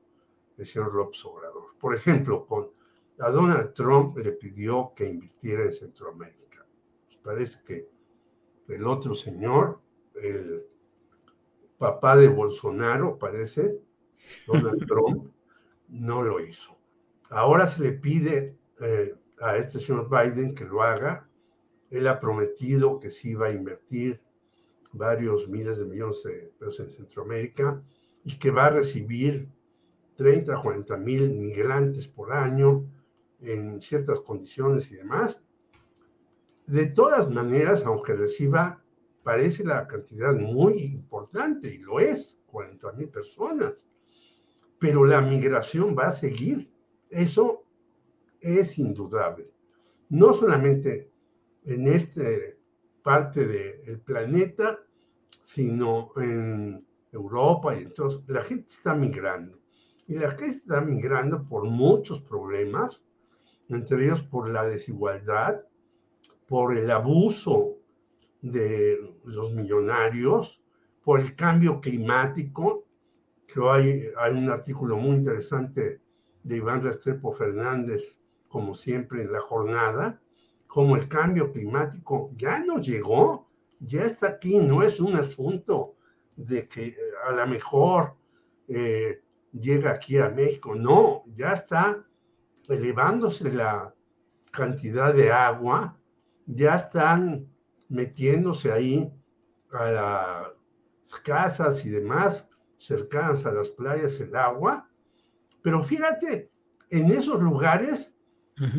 [0.57, 1.77] el señor López Obrador.
[1.79, 2.71] Por ejemplo, con,
[3.19, 6.67] a Donald Trump le pidió que invirtiera en Centroamérica.
[7.05, 7.89] Pues parece que
[8.69, 9.81] el otro señor,
[10.15, 10.67] el
[11.79, 13.79] papá de Bolsonaro, parece,
[14.47, 15.33] Donald Trump,
[15.89, 16.77] no lo hizo.
[17.31, 21.29] Ahora se le pide eh, a este señor Biden que lo haga.
[21.91, 24.24] Él ha prometido que sí va a invertir
[24.95, 27.83] varios miles de millones de pesos en Centroamérica
[28.25, 29.49] y que va a recibir
[30.17, 32.89] 30, 40 mil migrantes por año
[33.41, 35.43] en ciertas condiciones y demás.
[36.67, 38.83] De todas maneras, aunque reciba,
[39.23, 43.89] parece la cantidad muy importante y lo es, 40 mil personas,
[44.79, 46.71] pero la migración va a seguir
[47.15, 47.65] eso
[48.41, 49.51] es indudable.
[50.09, 51.13] No solamente
[51.65, 52.23] en esta
[53.03, 54.84] parte del planeta,
[55.45, 59.61] sino en Europa y entonces la gente está migrando.
[60.07, 63.05] Y la gente está migrando por muchos problemas,
[63.69, 65.63] entre ellos por la desigualdad,
[66.47, 67.77] por el abuso
[68.43, 70.63] de los millonarios,
[71.03, 72.87] por el cambio climático,
[73.47, 76.01] que hoy hay un artículo muy interesante
[76.43, 78.19] de Iván Restrepo Fernández,
[78.49, 80.21] como siempre en la jornada,
[80.67, 83.49] como el cambio climático ya no llegó,
[83.81, 85.97] ya está aquí, no es un asunto
[86.37, 86.97] de que eh,
[87.27, 88.17] a lo mejor
[88.69, 89.23] eh,
[89.53, 92.05] llega aquí a México, no, ya está
[92.69, 93.95] elevándose la
[94.51, 95.99] cantidad de agua,
[96.47, 97.49] ya están
[97.89, 99.13] metiéndose ahí
[99.73, 104.89] a las casas y demás cercanas a las playas el agua,
[105.63, 106.51] pero fíjate,
[106.91, 108.13] en esos lugares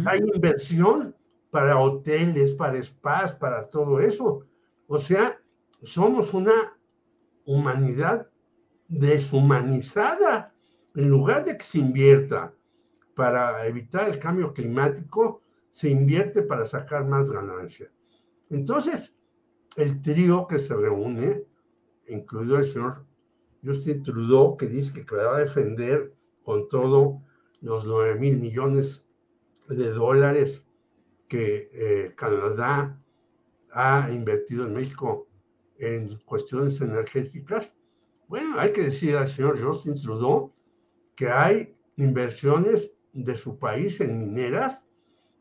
[0.06, 1.16] hay inversión
[1.50, 4.46] para hoteles, para spas, para todo eso.
[4.88, 5.42] O sea,
[5.82, 6.78] somos una
[7.46, 8.30] humanidad
[8.88, 10.54] deshumanizada.
[10.96, 12.54] En lugar de que se invierta
[13.16, 17.92] para evitar el cambio climático, se invierte para sacar más ganancia.
[18.50, 19.16] Entonces,
[19.76, 21.44] el trío que se reúne,
[22.08, 23.06] incluido el señor
[23.64, 26.14] Justin Trudeau, que dice que va a defender
[26.44, 27.22] con todo
[27.62, 29.06] los 9 mil millones
[29.68, 30.66] de dólares
[31.28, 33.02] que eh, Canadá
[33.76, 35.28] ha invertido en México
[35.78, 37.74] en cuestiones energéticas.
[38.28, 40.54] Bueno, hay que decir al señor Justin Trudeau
[41.14, 44.88] que hay inversiones de su país en mineras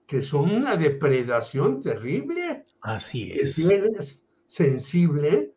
[0.07, 2.65] que son una depredación terrible.
[2.81, 3.55] Así es.
[3.55, 5.55] Si eres sensible,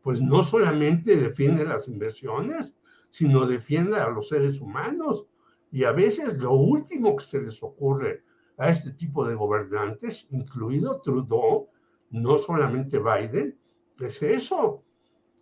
[0.00, 2.76] pues no solamente defiende las inversiones,
[3.10, 5.26] sino defiende a los seres humanos.
[5.72, 8.22] Y a veces lo último que se les ocurre
[8.56, 11.68] a este tipo de gobernantes, incluido Trudeau,
[12.10, 13.58] no solamente Biden,
[13.98, 14.84] es eso.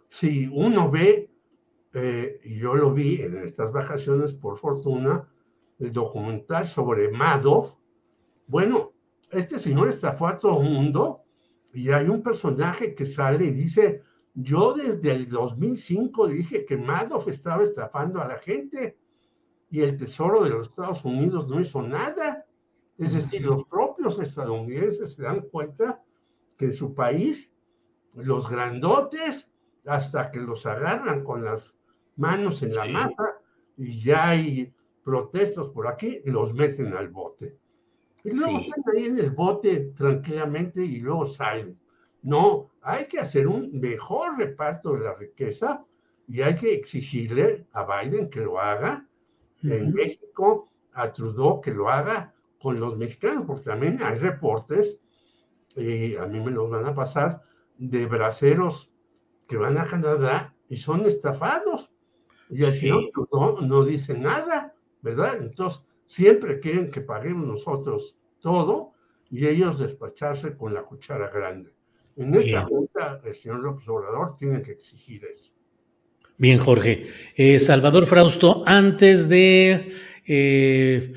[0.09, 1.31] Si uno ve,
[1.93, 5.28] eh, yo lo vi en estas vacaciones por fortuna,
[5.78, 7.74] el documental sobre Madoff,
[8.47, 8.93] bueno,
[9.31, 11.23] este señor estafó a todo el mundo
[11.73, 14.03] y hay un personaje que sale y dice,
[14.35, 18.99] yo desde el 2005 dije que Madoff estaba estafando a la gente
[19.70, 22.47] y el Tesoro de los Estados Unidos no hizo nada.
[22.97, 26.03] Es decir, los propios estadounidenses se dan cuenta
[26.59, 27.51] que en su país
[28.15, 29.51] los grandotes
[29.87, 31.79] hasta que los agarran con las
[32.17, 33.41] manos en la masa
[33.77, 37.57] y ya hay protestos por aquí, los meten al bote.
[38.25, 41.79] Y luego están ahí en el bote tranquilamente y luego salen.
[42.23, 45.85] No, hay que hacer un mejor reparto de la riqueza
[46.27, 49.07] y hay que exigirle a Biden que lo haga
[49.63, 55.01] en México, a Trudeau que lo haga con los mexicanos, porque también hay reportes,
[55.79, 57.41] y a mí me los van a pasar,
[57.77, 58.91] de braceros
[59.47, 61.91] que van a Canadá y son estafados.
[62.51, 65.37] Y el señor Trudeau no dice nada, ¿verdad?
[65.39, 68.93] Entonces, siempre quieren que paguemos nosotros todo
[69.31, 71.75] y ellos despacharse con la cuchara grande.
[72.17, 75.53] En esta junta, el señor López Obrador tiene que exigir eso.
[76.37, 77.07] Bien, Jorge.
[77.37, 79.93] Eh, Salvador Frausto, antes de
[80.29, 81.15] eh,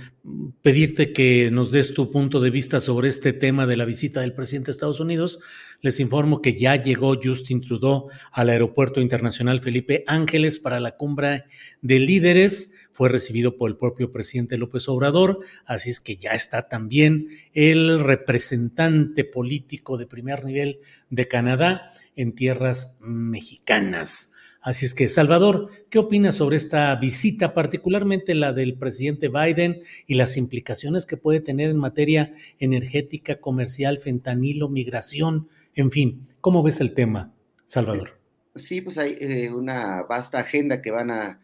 [0.61, 4.33] pedirte que nos des tu punto de vista sobre este tema de la visita del
[4.33, 5.39] presidente de Estados Unidos,
[5.81, 11.43] les informo que ya llegó Justin Trudeau al Aeropuerto Internacional Felipe Ángeles para la cumbre
[11.81, 12.73] de líderes.
[12.93, 17.99] Fue recibido por el propio presidente López Obrador, así es que ya está también el
[17.99, 20.79] representante político de primer nivel
[21.09, 24.35] de Canadá en tierras mexicanas.
[24.61, 30.13] Así es que, Salvador, ¿qué opinas sobre esta visita, particularmente la del presidente Biden y
[30.13, 36.27] las implicaciones que puede tener en materia energética, comercial, fentanilo, migración, en fin?
[36.41, 37.33] ¿Cómo ves el tema,
[37.65, 38.19] Salvador?
[38.55, 41.39] Sí, pues hay eh, una vasta agenda que van a,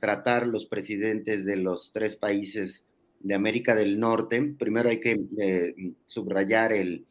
[0.00, 2.84] tratar los presidentes de los tres países
[3.18, 4.54] de América del Norte.
[4.56, 5.74] Primero hay que eh,
[6.06, 7.06] subrayar el,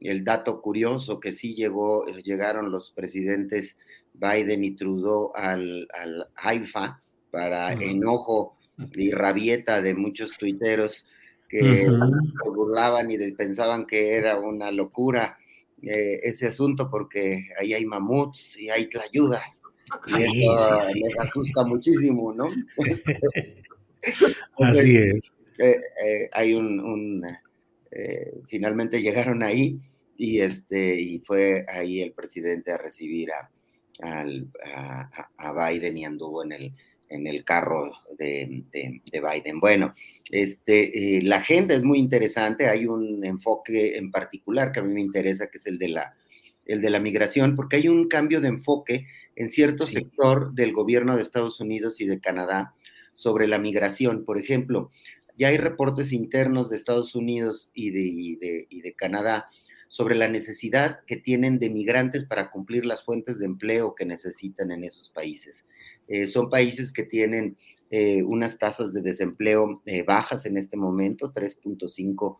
[0.00, 3.76] el, dato curioso que sí llegó, llegaron los presidentes
[4.20, 8.56] Biden y Trudeau al, al Haifa para enojo
[8.94, 11.06] y rabieta de muchos tuiteros
[11.48, 15.38] que se burlaban y pensaban que era una locura
[15.82, 19.60] eh, ese asunto porque ahí hay mamuts y hay tlayudas.
[20.04, 22.48] Sí, y eso sí, les asusta muchísimo, ¿no?
[24.58, 25.32] Así es.
[25.58, 27.22] Eh, eh, hay un, un
[28.48, 29.80] finalmente llegaron ahí
[30.18, 33.50] y este y fue ahí el presidente a recibir a,
[34.00, 34.48] al,
[35.38, 36.72] a, Biden y anduvo en el,
[37.08, 39.60] en el carro de, Biden.
[39.60, 39.94] Bueno,
[40.30, 44.92] este, eh, la agenda es muy interesante, hay un enfoque en particular que a mí
[44.92, 46.14] me interesa, que es el de la,
[46.66, 49.06] el de la migración, porque hay un cambio de enfoque
[49.36, 52.74] en cierto sector del gobierno de Estados Unidos y de Canadá
[53.14, 54.24] sobre la migración.
[54.24, 54.90] Por ejemplo,
[55.36, 59.48] ya hay reportes internos de Estados Unidos y de, y de Canadá
[59.88, 64.70] sobre la necesidad que tienen de migrantes para cumplir las fuentes de empleo que necesitan
[64.70, 65.64] en esos países.
[66.08, 67.56] Eh, son países que tienen
[67.90, 72.36] eh, unas tasas de desempleo eh, bajas en este momento, 3.5,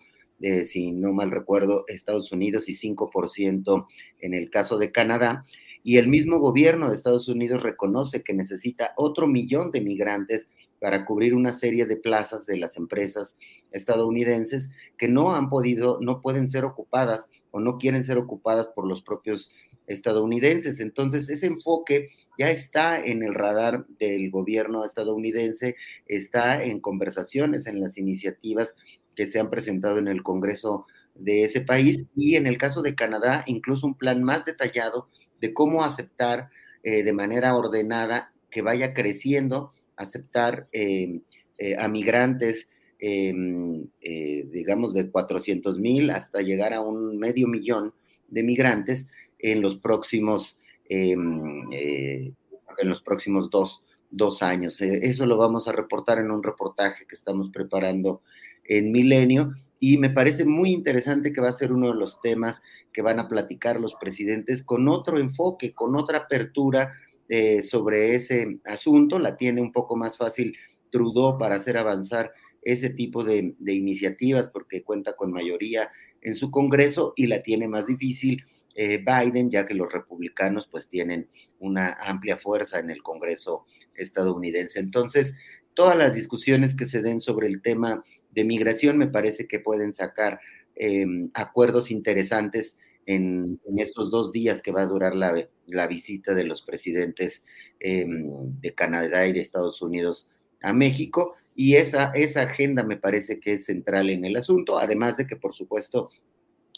[0.67, 3.87] si no mal recuerdo, Estados Unidos y 5%
[4.21, 5.47] en el caso de Canadá.
[5.83, 10.49] Y el mismo gobierno de Estados Unidos reconoce que necesita otro millón de migrantes
[10.81, 13.37] para cubrir una serie de plazas de las empresas
[13.73, 18.87] estadounidenses que no han podido, no pueden ser ocupadas o no quieren ser ocupadas por
[18.87, 19.51] los propios
[19.87, 20.81] estadounidenses.
[20.81, 25.77] Entonces, ese enfoque ya está en el radar del gobierno estadounidense,
[26.07, 28.75] está en conversaciones, en las iniciativas
[29.15, 32.95] que se han presentado en el Congreso de ese país y en el caso de
[32.95, 35.09] Canadá, incluso un plan más detallado
[35.41, 36.51] de cómo aceptar
[36.83, 41.23] eh, de manera ordenada que vaya creciendo aceptar em,
[41.59, 42.69] eh, a migrantes,
[42.99, 47.93] em, eh, digamos, de 400 mil hasta llegar a un medio millón
[48.29, 49.09] de migrantes
[49.39, 50.59] en los próximos,
[50.89, 52.33] em, eh,
[52.79, 54.81] en los próximos dos, dos años.
[54.81, 58.23] eso lo vamos a reportar en un reportaje que estamos preparando
[58.65, 62.63] en Milenio y me parece muy interesante que va a ser uno de los temas
[62.93, 66.95] que van a platicar los presidentes con otro enfoque, con otra apertura
[67.29, 70.57] eh, sobre ese asunto, la tiene un poco más fácil
[70.91, 72.33] Trudeau para hacer avanzar
[72.63, 75.91] ese tipo de, iniciativas porque cuenta con mayoría
[76.21, 78.45] en su Congreso y la tiene más difícil
[78.75, 81.29] eh, Biden, ya que los republicanos pues tienen
[81.61, 84.81] una amplia fuerza en el Congreso estadounidense.
[84.81, 85.37] Entonces,
[85.75, 89.93] todas las discusiones que se den sobre el tema de migración me parece que pueden
[89.93, 90.41] sacar
[90.75, 96.63] em, acuerdos interesantes en, estos dos días que va a durar la, visita de los
[96.63, 97.45] presidentes
[97.81, 100.29] em, de Canadá y de Estados Unidos
[100.61, 101.35] a México.
[101.55, 105.37] Y esa, esa agenda me parece que es central en el asunto, además de que,
[105.37, 106.11] por supuesto,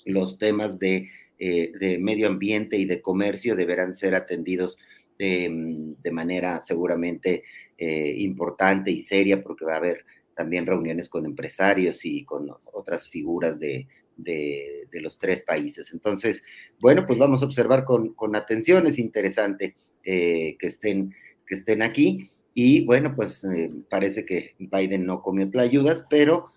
[0.05, 4.79] los temas de, eh, medio ambiente y de comercio deberán ser atendidos
[5.19, 7.43] em, de manera seguramente
[7.77, 10.05] eh, importante y seria, porque va a haber
[10.37, 13.89] también reuniones con empresarios y con otras figuras de,
[14.19, 15.93] de, los tres países.
[15.93, 16.43] Entonces,
[16.81, 21.15] bueno, pues vamos a observar con, con atención, es interesante que, estén,
[21.47, 22.31] que estén aquí.
[22.53, 23.47] Y bueno, pues
[23.89, 26.51] parece que Biden no comió ayudas, pero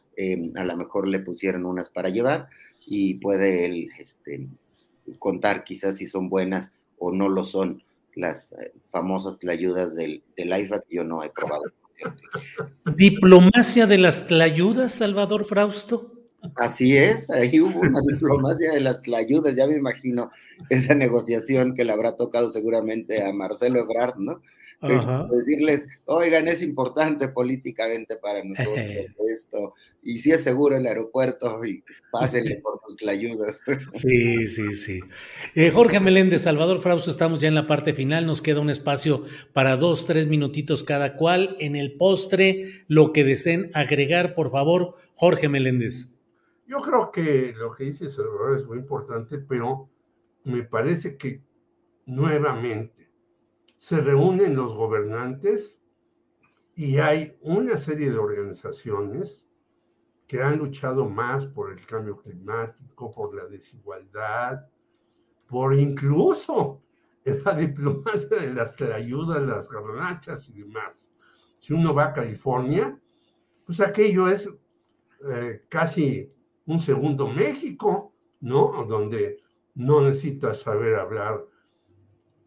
[0.55, 2.49] a lo mejor le pusieron unas para llevar
[2.85, 4.47] y puede él este,
[5.19, 7.83] contar quizás si son buenas o no lo son
[8.15, 11.63] las eh, famosas tlayudas del, del IFAC, yo no he probado.
[12.95, 16.10] ¿Diplomacia de las tlayudas, Salvador Frausto?
[16.55, 20.31] Así es, ahí hubo una diplomacia de las tlayudas, ya me imagino
[20.69, 24.41] esa negociación que le habrá tocado seguramente a Marcelo Ebrard, ¿no?
[25.29, 28.75] decirles, oigan, es importante políticamente para nosotros
[29.31, 33.59] esto, y si es seguro el aeropuerto, y pásenle por la ayudas.
[33.93, 34.99] Sí, sí, sí.
[35.55, 39.23] Eh, Jorge Meléndez, Salvador Frausto, estamos ya en la parte final, nos queda un espacio
[39.53, 41.55] para dos, tres minutitos cada cual.
[41.59, 46.20] En el postre, lo que deseen agregar, por favor, Jorge Meléndez.
[46.71, 49.89] Yo creo que lo que dice Salvador es muy importante, pero
[50.45, 51.43] me parece que
[52.05, 53.11] nuevamente
[53.75, 55.77] se reúnen los gobernantes
[56.73, 59.45] y hay una serie de organizaciones
[60.25, 64.65] que han luchado más por el cambio climático, por la desigualdad,
[65.47, 66.81] por incluso
[67.25, 71.11] la diplomacia de las ayudas, las garnachas y demás.
[71.59, 72.97] Si uno va a California,
[73.65, 74.49] pues aquello es
[75.29, 76.31] eh, casi
[76.71, 78.85] un segundo México, ¿no?
[78.87, 79.39] Donde
[79.75, 81.45] no necesitas saber hablar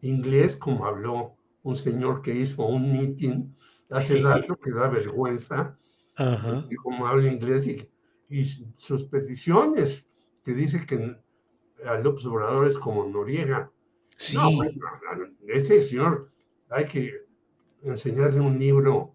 [0.01, 3.53] inglés como habló un señor que hizo un meeting
[3.89, 5.77] hace rato que da vergüenza,
[6.69, 8.43] y como habla inglés y,
[8.77, 10.07] sus peticiones,
[10.43, 11.15] que dice que
[11.85, 13.71] a López Obrador es como Noriega.
[14.33, 14.49] No,
[15.47, 16.31] ese señor
[16.69, 17.25] hay que
[17.83, 19.13] enseñarle un libro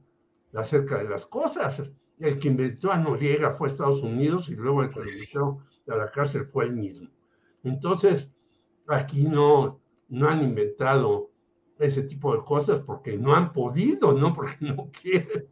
[0.54, 1.90] acerca de las cosas.
[2.20, 5.92] El que inventó a Noriega fue Estados Unidos y luego el que pues lo invitó
[5.92, 7.08] a la cárcel fue él mismo.
[7.64, 8.30] Entonces,
[8.86, 11.30] aquí no, no han inventado
[11.78, 15.48] ese tipo de cosas porque no han podido, no porque no quieren.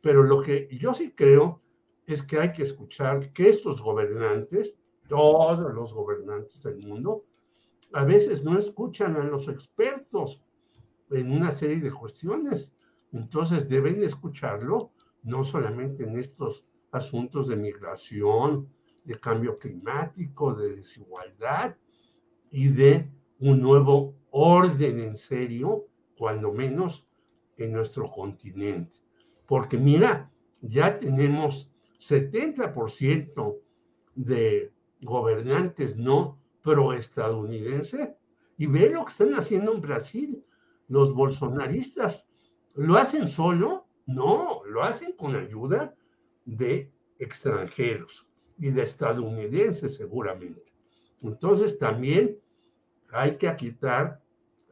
[0.00, 1.62] Pero lo que yo sí creo
[2.06, 4.74] es que hay que escuchar que estos gobernantes,
[5.08, 7.26] todos los gobernantes del mundo,
[7.92, 10.42] a veces no escuchan a los expertos
[11.10, 12.72] en una serie de cuestiones.
[13.12, 14.92] Entonces deben escucharlo
[15.28, 18.68] no solamente en estos asuntos de migración,
[19.04, 21.76] de cambio climático, de desigualdad
[22.50, 25.86] y de un nuevo orden en serio,
[26.16, 27.06] cuando menos
[27.56, 28.96] en nuestro continente.
[29.46, 30.30] Porque mira,
[30.60, 33.58] ya tenemos 70%
[34.14, 34.72] de
[35.02, 38.10] gobernantes no proestadounidenses
[38.56, 40.44] y ve lo que están haciendo en Brasil.
[40.88, 42.26] Los bolsonaristas
[42.74, 45.94] lo hacen solo, no, lo hacen con ayuda
[46.46, 48.26] de extranjeros
[48.58, 50.72] y de estadounidenses seguramente.
[51.22, 52.38] Entonces también
[53.10, 54.22] hay que quitar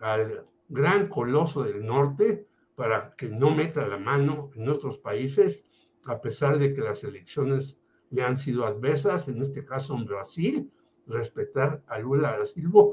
[0.00, 5.64] al gran coloso del norte para que no meta la mano en nuestros países,
[6.06, 7.78] a pesar de que las elecciones
[8.10, 10.72] le han sido adversas, en este caso en Brasil,
[11.06, 12.84] respetar a Lula da Silva,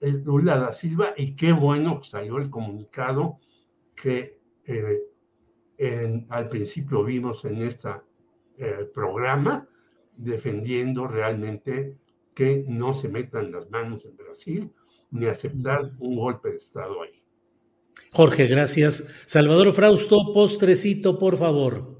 [0.00, 3.40] el Lula da Silva, y qué bueno salió el comunicado
[3.96, 5.08] que eh,
[6.28, 7.90] al principio vimos en este
[8.92, 9.68] programa,
[10.16, 11.96] defendiendo realmente
[12.34, 14.72] que no se metan las manos en Brasil,
[15.10, 17.22] ni aceptar un golpe de Estado ahí.
[18.12, 19.24] Jorge, gracias.
[19.26, 21.98] Salvador Frausto, postrecito, por favor.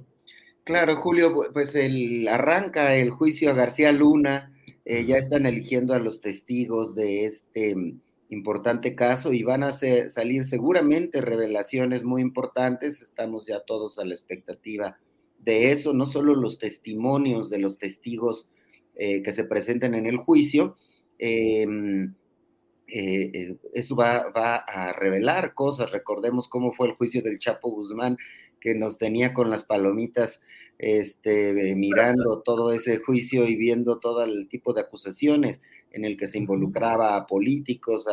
[0.65, 5.99] Claro, Julio, pues el, arranca el juicio a García Luna, eh, ya están eligiendo a
[5.99, 7.95] los testigos de este
[8.29, 14.15] importante caso y van a salir seguramente revelaciones muy importantes, estamos ya todos a la
[14.15, 14.99] expectativa
[15.39, 18.51] de eso, no solo los testimonios de los testigos
[18.97, 20.77] eh, que se presenten en el juicio,
[21.19, 21.67] eh,
[22.91, 24.17] eh, eh, eso va,
[24.67, 25.91] a revelar cosas.
[25.93, 28.17] Recordemos cómo fue el juicio del Chapo Guzmán,
[28.61, 30.41] que nos tenía con las palomitas
[30.79, 36.27] este, mirando todo ese juicio y viendo todo el tipo de acusaciones en el que
[36.27, 38.07] se involucraba a políticos,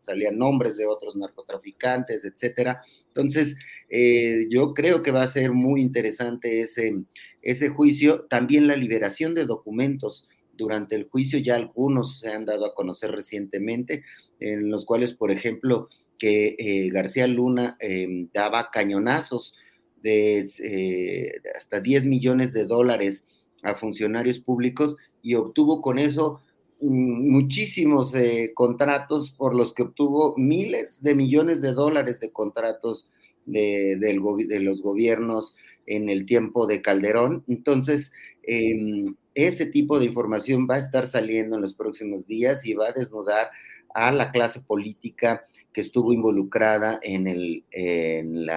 [0.00, 2.82] salían nombres de otros narcotraficantes, etcétera.
[3.08, 3.56] Entonces,
[3.88, 6.94] eh, yo creo que va a ser muy interesante ese,
[7.40, 8.26] ese juicio.
[8.28, 13.12] También la liberación de documentos durante el juicio, ya algunos se han dado a conocer
[13.12, 14.04] recientemente,
[14.38, 15.88] en los cuales, por ejemplo,
[16.18, 19.54] que eh, García Luna em, daba cañonazos
[20.02, 23.26] de eh, hasta 10 millones de dólares
[23.62, 26.40] a funcionarios públicos y obtuvo con eso
[26.80, 33.08] muchísimos eh, contratos por los que obtuvo miles de millones de dólares de contratos
[33.46, 37.44] de, de los gobiernos en el tiempo de Calderón.
[37.48, 38.12] Entonces,
[38.42, 42.88] em, ese tipo de información va a estar saliendo en los próximos días y va
[42.88, 43.50] a desnudar
[43.94, 48.48] a la clase política que estuvo involucrada en el, en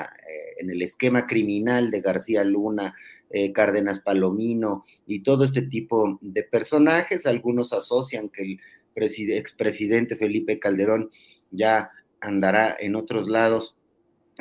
[0.59, 2.95] en el esquema criminal de García Luna,
[3.29, 7.25] eh, Cárdenas Palomino y todo este tipo de personajes.
[7.25, 8.59] Algunos asocian que el
[8.95, 11.09] expresidente Felipe Calderón
[11.51, 11.91] ya
[12.21, 13.75] andará en otros lados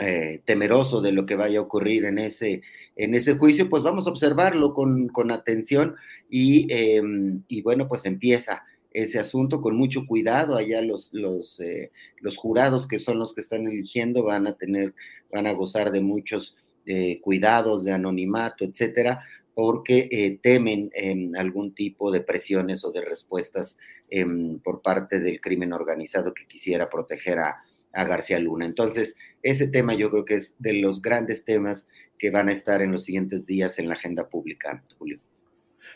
[0.01, 2.63] eh, temeroso de lo que vaya a ocurrir en ese,
[2.95, 5.97] en ese juicio, pues vamos a observarlo con, con atención
[6.31, 8.63] y, em, y, bueno, pues empieza
[8.93, 10.55] ese asunto con mucho cuidado.
[10.55, 11.91] Allá los, los, eh,
[12.21, 14.95] los jurados que son los que están eligiendo van a tener,
[15.33, 16.57] van a gozar de muchos
[16.89, 19.23] eh, cuidados, de anonimato, etcétera,
[19.55, 23.77] porque temen em, algún tipo de presiones o de respuestas
[24.09, 28.65] em, por parte del crimen organizado que quisiera proteger a, a García Luna.
[28.67, 31.87] Entonces, ese tema yo creo que es de los grandes temas
[32.19, 35.19] que van a estar en los siguientes días en la agenda pública, Julio.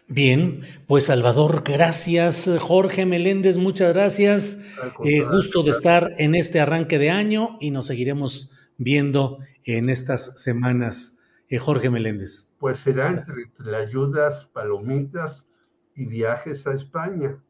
[0.09, 2.49] Bien, pues Salvador, gracias.
[2.61, 4.65] Jorge Meléndez, muchas gracias.
[5.05, 10.41] Eh, gusto de estar en este arranque de año y nos seguiremos viendo en estas
[10.41, 11.19] semanas.
[11.49, 12.51] Eh, Jorge Meléndez.
[12.59, 15.49] Pues será entre ayudas, palomitas
[15.95, 17.43] y viajes a España.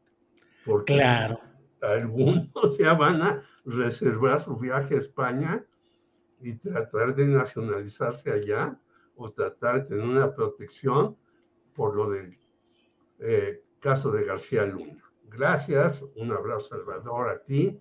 [0.65, 1.39] Porque claro.
[1.81, 5.65] Algunos ya van a reservar su viaje a España
[6.41, 8.77] y tratar de nacionalizarse allá
[9.15, 11.15] o tratar de tener una protección
[11.73, 12.37] por lo del
[13.19, 15.01] eh, caso de García Luna.
[15.29, 17.79] Gracias, un abrazo Salvador a ti,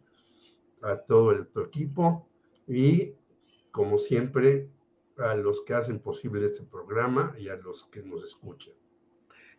[0.83, 2.29] a todo el, tu equipo
[2.67, 3.15] y
[3.73, 4.69] como siempre
[5.19, 8.75] a los que hacen posible este programa y a los que nos escuchan.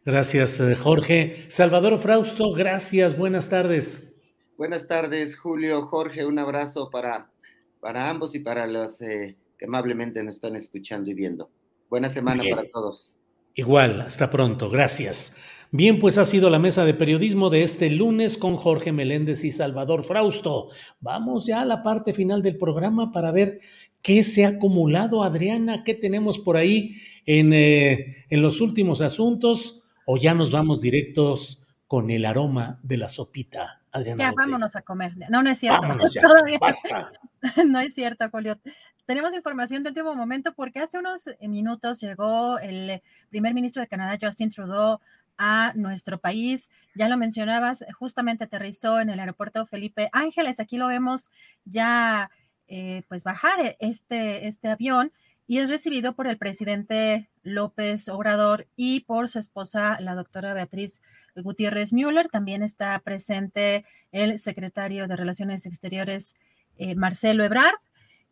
[0.06, 1.45] Gracias, eh, Jorge.
[1.49, 4.18] Salvador Frausto, gracias, buenas tardes.
[4.57, 7.31] Buenas tardes, Julio, Jorge, un abrazo para,
[7.80, 11.49] para ambos y para los eh, que amablemente nos están escuchando y viendo.
[11.90, 13.11] Buena semana para todos.
[13.56, 15.38] Igual, hasta pronto, gracias.
[15.72, 19.52] Bien, pues ha sido la mesa de periodismo de este lunes con Jorge Meléndez y
[19.52, 20.69] Salvador Frausto.
[20.99, 23.60] Vamos ya a la parte final del programa para ver
[24.04, 29.84] qué se ha acumulado, Adriana, qué tenemos por ahí en, eh, en los últimos asuntos,
[30.06, 33.82] o ya nos vamos directos con el aroma de la sopita.
[33.92, 34.24] Adriana.
[34.24, 35.14] Ya, vámonos a comer.
[35.30, 35.82] No, no es cierto.
[35.82, 36.22] Vámonos ya,
[36.60, 37.12] basta.
[37.68, 38.60] no es cierto, Julio.
[39.06, 44.18] Tenemos información de último momento porque hace unos minutos llegó el primer ministro de Canadá,
[44.20, 45.00] Justin Trudeau,
[45.38, 46.70] a nuestro país.
[46.96, 50.60] Ya lo mencionabas, justamente aterrizó en el aeropuerto Felipe Ángeles.
[50.60, 51.30] Aquí lo vemos
[51.66, 52.32] ya,
[52.68, 55.11] eh, pues, bajar este, este avión
[55.45, 61.02] y es recibido por el presidente López Obrador y por su esposa, la doctora Beatriz
[61.35, 62.30] Gutiérrez Müller.
[62.30, 66.35] También está presente el secretario de Relaciones Exteriores,
[66.77, 67.76] eh, Marcelo Ebrard.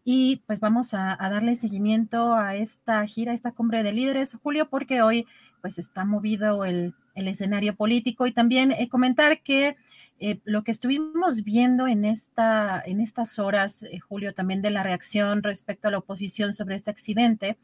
[0.03, 4.67] Y pues vamos a, darle seguimiento a esta gira, a esta cumbre de líderes, Julio,
[4.67, 5.27] porque hoy
[5.61, 9.75] pues está movido el, escenario político y también eh, comentar que
[10.21, 15.43] eh, lo que estuvimos viendo en, esta, en estas horas, Julio, también de la reacción
[15.43, 17.57] respecto a la oposición sobre este accidente,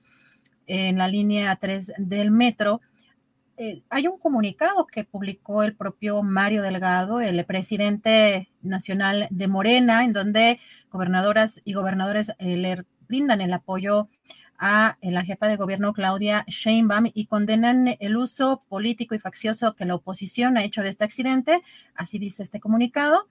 [0.66, 2.82] en la línea 3 del metro.
[3.58, 10.04] Eh, hay un comunicado que publicó el propio Mario Delgado, el presidente nacional de Morena,
[10.04, 10.60] en donde
[10.92, 14.10] gobernadoras y gobernadores eh, le brindan el apoyo
[14.58, 19.86] a la jefa de gobierno Claudia Sheinbaum y condenan el uso político y faccioso que
[19.86, 21.62] la oposición ha hecho de este accidente,
[21.96, 23.28] así dice este comunicado.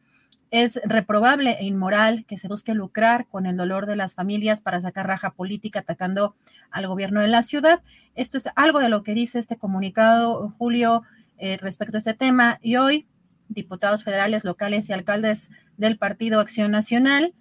[0.53, 4.81] Es reprobable e inmoral que se busque lucrar con el dolor de las familias para
[4.81, 6.36] sacar raja política atacando
[6.70, 7.82] al gobierno de la ciudad.
[8.15, 11.03] Esto es algo de lo que dice este comunicado, Julio,
[11.39, 12.61] eh, respecto a este tema.
[12.62, 13.09] Y hoy,
[13.48, 17.35] diputados federales, locales y alcaldes del Partido Acción Nacional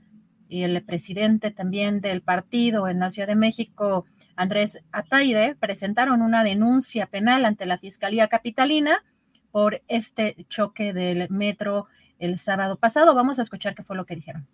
[0.49, 4.05] y el presidente también del partido en la Ciudad de México,
[4.35, 9.03] Andrés Ataide, presentaron una denuncia penal ante la Fiscalía Capitalina
[9.51, 11.87] por este choque del metro
[12.19, 13.15] el sábado pasado.
[13.15, 14.47] Vamos a escuchar qué fue lo que dijeron.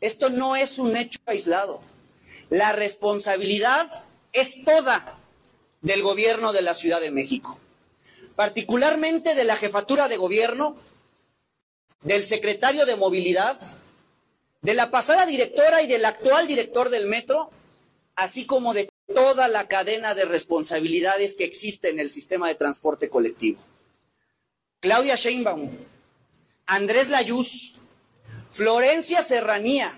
[0.00, 1.80] Esto no es un hecho aislado.
[2.50, 3.88] La responsabilidad
[4.32, 5.18] es toda
[5.80, 7.58] del gobierno de la Ciudad de México,
[8.36, 10.76] particularmente de la jefatura de gobierno,
[12.02, 13.58] del secretario de movilidad,
[14.62, 17.50] de la pasada directora y del actual director del metro,
[18.16, 23.08] así como de toda la cadena de responsabilidades que existe en el sistema de transporte
[23.08, 23.60] colectivo.
[24.80, 25.76] Claudia Sheinbaum,
[26.66, 27.74] Andrés Layuz,
[28.50, 29.96] Florencia Serranía,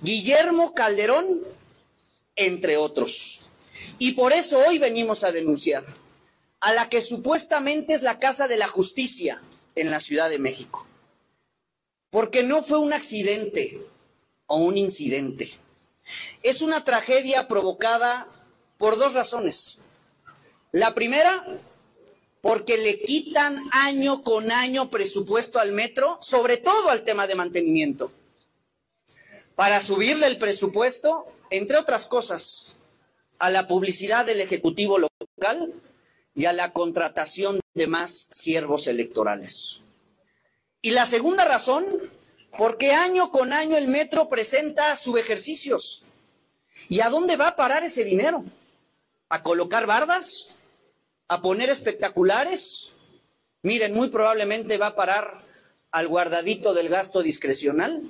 [0.00, 1.42] Guillermo Calderón,
[2.36, 3.48] entre otros.
[3.98, 5.84] Y por eso hoy venimos a denunciar
[6.60, 9.42] a la que supuestamente es la Casa de la Justicia
[9.74, 10.86] en la Ciudad de México.
[12.14, 13.84] Porque no fue un accidente
[14.46, 15.50] o un incidente.
[16.44, 18.28] es una tragedia provocada
[18.78, 19.78] por dos razones.
[20.70, 21.44] La primera,
[22.40, 28.12] porque le quitan año con año presupuesto al metro, sobre todo al tema de mantenimiento.
[29.56, 32.76] Para subirle el presupuesto, entre otras cosas,
[33.40, 35.74] a la publicidad del Ejecutivo local
[36.36, 39.80] y a la contratación de más siervos electorales.
[40.84, 41.82] Y la segunda razón,
[42.56, 46.04] porque año con año el metro presenta subejercicios.
[46.88, 48.44] ¿Y a dónde va a parar ese dinero?
[49.28, 50.56] ¿A colocar bardas?
[51.28, 52.92] ¿A poner espectaculares?
[53.62, 55.42] Miren, muy probablemente va a parar
[55.90, 58.02] al guardadito del gasto discrecional.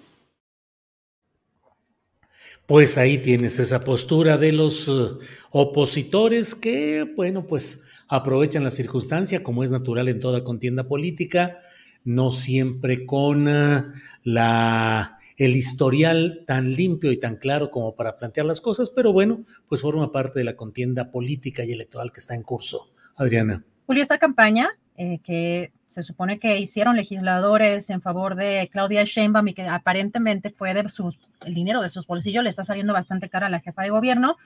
[2.66, 5.18] Pues ahí tienes esa postura de los uh,
[5.50, 11.60] opositores que, bueno, pues aprovechan la circunstancia, como es natural en toda contienda política,
[12.04, 18.46] no siempre con uh, la, el historial tan limpio y tan claro como para plantear
[18.46, 22.34] las cosas, pero bueno, pues forma parte de la contienda política y electoral que está
[22.34, 22.88] en curso.
[23.16, 23.64] Adriana.
[23.86, 29.46] Julio, esta campaña eh, que se supone que hicieron legisladores en favor de Claudia Sheinbaum
[29.48, 33.28] y que aparentemente fue de sus, el dinero de sus bolsillos, le está saliendo bastante
[33.28, 34.36] cara a la jefa de gobierno.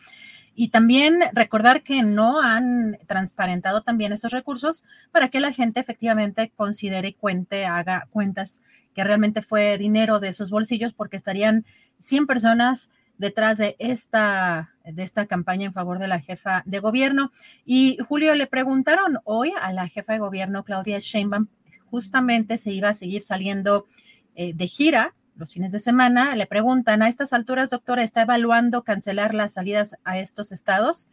[0.60, 4.82] Y también recordar que no han transparentado también esos recursos
[5.12, 8.60] para que la gente efectivamente considere cuente, haga cuentas
[8.92, 11.64] que realmente fue dinero de sus bolsillos, porque estarían
[12.00, 17.30] 100 personas detrás de esta, de esta campaña en favor de la jefa de gobierno.
[17.64, 21.46] Y Julio, le preguntaron hoy a la jefa de gobierno, Claudia Sheinbaum,
[21.88, 23.86] justamente se iba a seguir saliendo
[24.34, 26.36] eh, de gira los fines de semana.
[26.36, 31.08] Le preguntan, a estas alturas, doctora, ¿está evaluando cancelar las salidas a estos estados?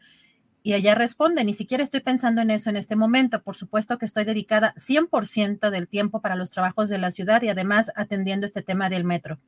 [0.64, 3.41] Y ella responde, ni siquiera estoy pensando en eso en este momento.
[3.43, 7.49] Por supuesto que estoy dedicada 100% del tiempo para los trabajos de la ciudad y
[7.49, 9.39] además atendiendo este tema del metro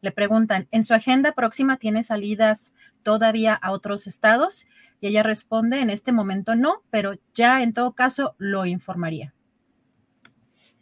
[0.00, 4.66] le preguntan, ¿en su agenda próxima tiene salidas todavía a otros estados?
[5.00, 9.34] Y ella responde, en este momento no, pero ya en todo caso lo informaría.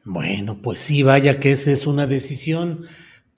[0.05, 2.85] Bueno, pues sí, vaya que esa es una decisión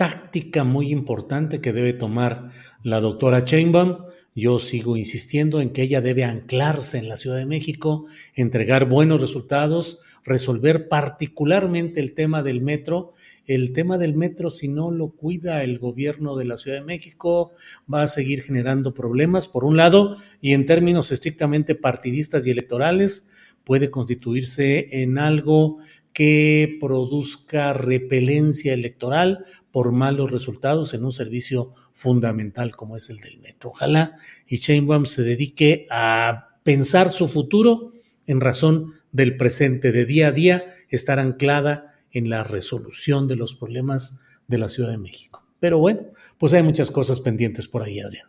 [0.00, 2.48] táctica muy importante que debe tomar
[2.82, 4.06] la doctora Chainbaum.
[4.34, 9.20] Yo sigo insistiendo en que ella debe anclarse en la Ciudad de México, entregar buenos
[9.20, 13.12] resultados, resolver particularmente el tema del metro.
[13.44, 17.52] El tema del metro, si no lo cuida el gobierno de la Ciudad de México,
[17.92, 23.28] va a seguir generando problemas, por un lado, y en términos estrictamente partidistas y electorales,
[23.64, 25.80] puede constituirse en algo
[26.12, 33.38] que produzca repelencia electoral por malos resultados en un servicio fundamental como es el del
[33.38, 33.70] metro.
[33.70, 34.16] Ojalá
[34.46, 37.92] y Sheinbaum se dedique a pensar su futuro
[38.26, 43.54] en razón del presente, de día a día, estar anclada en la resolución de los
[43.54, 45.44] problemas de la Ciudad de México.
[45.58, 46.02] Pero bueno,
[46.38, 48.28] pues hay muchas cosas pendientes por ahí, Adrián.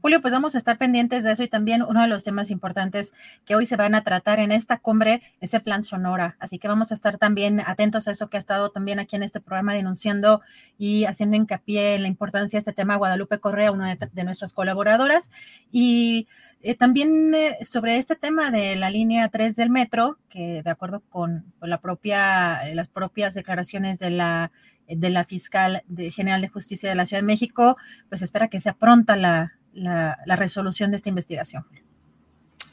[0.00, 3.12] Julio, pues vamos a estar pendientes de eso y también uno de los temas importantes
[3.44, 6.36] que hoy se van a tratar en esta cumbre es el plan Sonora.
[6.38, 9.24] Así que vamos a estar también atentos a eso que ha estado también aquí en
[9.24, 10.40] este programa denunciando
[10.78, 15.30] y haciendo hincapié en la importancia de este tema Guadalupe Correa, una de, nuestras colaboradoras.
[15.72, 16.28] Y
[16.62, 21.02] eh, también eh, sobre este tema de la línea 3 del metro, que de acuerdo
[21.08, 24.52] con, la propia, eh, las propias declaraciones de la,
[24.86, 27.76] de la fiscal general de justicia de la Ciudad de México,
[28.08, 31.64] pues espera que sea pronta la, la, resolución de esta investigación.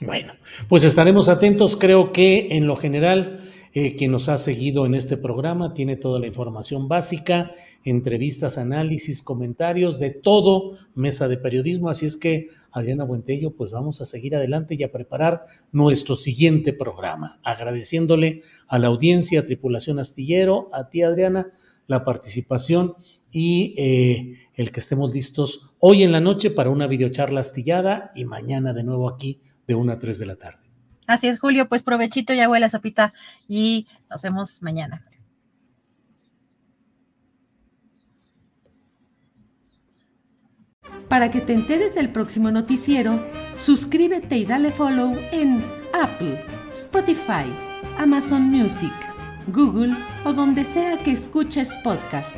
[0.02, 0.34] Bueno,
[0.68, 1.76] pues estaremos atentos.
[1.78, 3.40] Creo que en lo general,
[3.74, 7.52] eh, quien nos ha seguido en este programa tiene toda la información básica,
[7.84, 11.90] entrevistas, análisis, comentarios, de todo, mesa de periodismo.
[11.90, 16.74] Así es que, Adriana Buentello, pues vamos a seguir adelante y a preparar nuestro siguiente
[16.74, 17.40] programa.
[17.44, 21.52] Agradeciéndole a la audiencia, a Tripulación Astillero, a ti, Adriana,
[21.88, 22.96] la participación
[23.38, 28.24] y eh, el que estemos listos hoy en la noche para una videocharla astillada y
[28.24, 30.60] mañana de nuevo aquí de 1 a 3 de la tarde.
[31.06, 33.12] Así es, Julio, pues provechito ya huele la sopita
[33.46, 35.06] y nos vemos mañana.
[41.10, 43.22] Para que te enteres del próximo noticiero,
[43.54, 45.62] suscríbete y dale follow en
[45.94, 46.42] Apple,
[46.72, 47.54] Spotify,
[47.98, 48.94] Amazon Music,
[49.48, 49.94] Google
[50.24, 52.38] o donde sea que escuches podcast